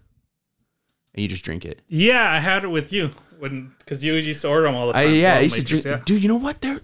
and 1.14 1.22
you 1.22 1.28
just 1.28 1.44
drink 1.44 1.64
it. 1.64 1.82
Yeah, 1.86 2.30
I 2.30 2.40
had 2.40 2.64
it 2.64 2.68
with 2.68 2.92
you 2.92 3.10
when 3.38 3.72
because 3.78 4.02
you 4.02 4.14
used 4.14 4.40
to 4.42 4.48
order 4.48 4.66
them 4.66 4.74
all 4.74 4.88
the 4.88 4.98
I, 4.98 5.04
time. 5.04 5.14
yeah, 5.14 5.34
I 5.34 5.40
used 5.40 5.56
to 5.56 5.62
drink. 5.62 6.04
Dude, 6.04 6.22
you 6.22 6.28
know 6.28 6.36
what? 6.36 6.60
They're 6.60 6.80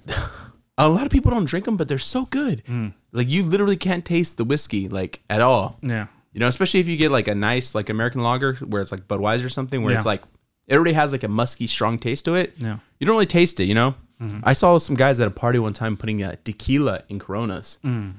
a 0.78 0.88
lot 0.88 1.04
of 1.04 1.10
people 1.10 1.30
don't 1.30 1.44
drink 1.44 1.64
them, 1.64 1.76
but 1.76 1.88
they're 1.88 1.98
so 1.98 2.26
good. 2.26 2.64
Mm. 2.66 2.94
Like 3.12 3.28
you 3.28 3.42
literally 3.42 3.76
can't 3.76 4.04
taste 4.04 4.36
the 4.36 4.44
whiskey 4.44 4.88
like 4.88 5.22
at 5.28 5.40
all. 5.40 5.78
Yeah. 5.82 5.88
yeah. 5.90 6.06
You 6.32 6.40
know, 6.40 6.48
especially 6.48 6.80
if 6.80 6.88
you 6.88 6.96
get 6.96 7.10
like 7.10 7.28
a 7.28 7.34
nice 7.34 7.74
like 7.74 7.90
American 7.90 8.22
lager 8.22 8.54
where 8.56 8.80
it's 8.80 8.90
like 8.90 9.06
Budweiser 9.06 9.44
or 9.44 9.50
something 9.50 9.82
where 9.82 9.94
it's 9.94 10.06
like 10.06 10.22
it 10.66 10.74
already 10.74 10.94
has 10.94 11.12
like 11.12 11.24
a 11.24 11.28
musky, 11.28 11.66
strong 11.66 11.98
taste 11.98 12.24
to 12.24 12.34
it. 12.34 12.54
Yeah. 12.56 12.78
You 12.98 13.06
don't 13.06 13.14
really 13.14 13.26
taste 13.26 13.60
it, 13.60 13.64
you 13.64 13.74
know. 13.74 13.94
Mm-hmm. 14.22 14.40
I 14.44 14.52
saw 14.52 14.78
some 14.78 14.94
guys 14.96 15.18
at 15.20 15.26
a 15.26 15.30
party 15.32 15.58
one 15.58 15.72
time 15.72 15.96
putting 15.96 16.22
uh, 16.22 16.36
tequila 16.44 17.02
in 17.08 17.18
Coronas, 17.18 17.78
Mm. 17.84 18.12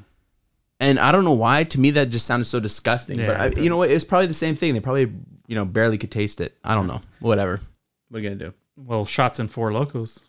and 0.79 0.99
I 0.99 1.11
don't 1.11 1.23
know 1.23 1.31
why. 1.33 1.63
To 1.63 1.79
me, 1.79 1.91
that 1.91 2.09
just 2.09 2.25
sounded 2.25 2.45
so 2.45 2.59
disgusting. 2.59 3.17
but 3.17 3.39
I, 3.39 3.47
you 3.47 3.69
know 3.69 3.77
what? 3.77 3.89
It's 3.89 4.03
probably 4.03 4.27
the 4.27 4.33
same 4.33 4.55
thing. 4.55 4.73
They 4.73 4.79
probably 4.81 5.11
you 5.47 5.55
know 5.55 5.65
barely 5.65 5.97
could 5.97 6.11
taste 6.11 6.41
it. 6.41 6.57
I 6.63 6.75
don't 6.75 6.87
know. 6.87 7.01
Whatever. 7.19 7.61
What 8.09 8.17
are 8.19 8.21
you 8.21 8.29
gonna 8.29 8.39
do? 8.49 8.53
Well, 8.75 9.05
shots 9.05 9.39
and 9.39 9.49
four 9.49 9.71
locos. 9.71 10.19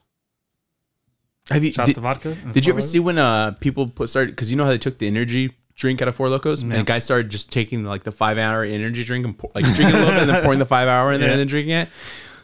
Have 1.51 1.63
you 1.63 1.73
Shots 1.73 1.89
did, 1.89 1.97
of 1.99 2.03
vodka. 2.05 2.35
did 2.53 2.65
you 2.67 2.73
ever 2.73 2.81
see 2.81 3.01
when 3.01 3.19
uh 3.19 3.51
people 3.61 3.87
put 3.89 4.09
started 4.09 4.31
because 4.31 4.51
you 4.51 4.57
know 4.57 4.65
how 4.65 4.71
they 4.71 4.79
took 4.79 4.97
the 4.99 5.07
energy 5.07 5.55
drink 5.77 6.01
out 6.01 6.09
of 6.09 6.15
Four 6.15 6.29
Locos 6.31 6.63
and 6.63 6.71
the 6.73 6.83
guy 6.85 6.99
started 7.01 7.31
just 7.31 7.51
taking 7.53 7.85
like 7.85 8.05
the 8.05 8.13
five 8.13 8.39
hour 8.39 8.63
energy 8.65 9.03
drink 9.05 9.27
and 9.27 9.37
pour, 9.37 9.51
like 9.55 9.65
drinking 9.75 9.97
a 9.97 9.99
little 9.99 10.13
bit 10.15 10.21
and 10.23 10.31
then 10.31 10.43
pouring 10.43 10.59
the 10.61 10.65
five 10.65 10.89
hour 10.89 11.13
in 11.13 11.21
there 11.21 11.31
and 11.31 11.39
then 11.41 11.47
drinking 11.55 11.73
it. 11.75 11.89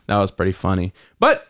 That 0.07 0.19
was 0.19 0.31
pretty 0.33 0.53
funny. 0.53 0.93
But 1.21 1.47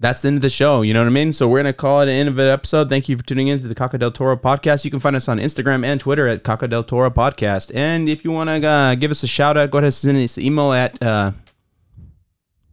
that's 0.00 0.22
the 0.22 0.28
end 0.28 0.36
of 0.36 0.42
the 0.42 0.50
show. 0.50 0.82
You 0.82 0.92
know 0.94 1.00
what 1.00 1.06
I 1.06 1.10
mean? 1.10 1.32
So 1.32 1.48
we're 1.48 1.60
gonna 1.60 1.72
call 1.72 2.00
it 2.00 2.04
an 2.04 2.14
end 2.14 2.28
of 2.28 2.38
an 2.38 2.46
episode. 2.46 2.88
Thank 2.90 3.08
you 3.08 3.16
for 3.16 3.24
tuning 3.24 3.48
in 3.48 3.60
to 3.60 3.68
the 3.68 3.74
Caca 3.74 3.98
del 3.98 4.10
Toro 4.10 4.36
podcast. 4.36 4.84
You 4.84 4.90
can 4.90 5.00
find 5.00 5.16
us 5.16 5.28
on 5.28 5.38
Instagram 5.38 5.84
and 5.84 6.00
Twitter 6.00 6.26
at 6.26 6.44
Caca 6.44 6.68
del 6.68 6.84
Toro 6.84 7.10
podcast. 7.10 7.74
And 7.74 8.08
if 8.08 8.24
you 8.24 8.30
want 8.30 8.48
to 8.48 8.66
uh, 8.66 8.94
give 8.96 9.10
us 9.10 9.22
a 9.22 9.26
shout 9.26 9.56
out, 9.56 9.70
go 9.70 9.78
ahead 9.78 9.84
and 9.84 9.94
send 9.94 10.18
us 10.18 10.36
an 10.36 10.42
email 10.42 10.72
at. 10.72 11.02
Uh, 11.02 11.32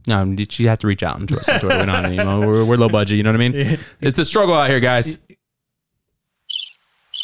no, 0.08 0.24
you 0.24 0.68
have 0.68 0.80
to 0.80 0.88
reach 0.88 1.04
out 1.04 1.20
and 1.20 1.30
to 1.30 1.40
us 1.40 1.48
on 1.48 1.60
Twitter. 1.60 1.80
We 1.80 1.86
don't 1.86 1.96
have 1.96 2.06
an 2.06 2.14
email. 2.14 2.40
We're, 2.40 2.66
we're 2.66 2.76
low 2.76 2.90
budget. 2.90 3.18
You 3.18 3.24
know 3.24 3.32
what 3.32 3.42
I 3.42 3.50
mean? 3.50 3.78
It's 4.02 4.18
a 4.18 4.26
struggle 4.26 4.56
out 4.56 4.70
here, 4.70 4.80
guys. 4.80 5.28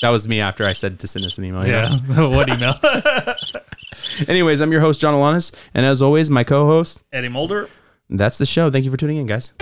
That 0.02 0.10
was 0.12 0.28
me 0.28 0.42
after 0.42 0.64
I 0.64 0.74
said 0.74 1.00
to 1.00 1.08
send 1.08 1.26
us 1.26 1.38
an 1.40 1.46
email. 1.46 1.68
Yeah. 1.68 1.90
what 2.28 2.50
email? 2.50 2.76
Anyways, 4.28 4.62
I'm 4.62 4.72
your 4.72 4.82
host, 4.82 5.02
John 5.02 5.16
Alanis. 5.16 5.54
And 5.74 5.86
as 5.86 6.02
always, 6.02 6.30
my 6.30 6.44
co 6.44 6.68
host. 6.68 7.04
Eddie 7.12 7.30
Mulder. 7.30 7.68
That's 8.10 8.38
the 8.38 8.46
show. 8.46 8.72
Thank 8.72 8.86
you 8.86 8.92
for 8.92 8.98
tuning 8.98 9.18
in, 9.18 9.26
guys. 9.26 9.54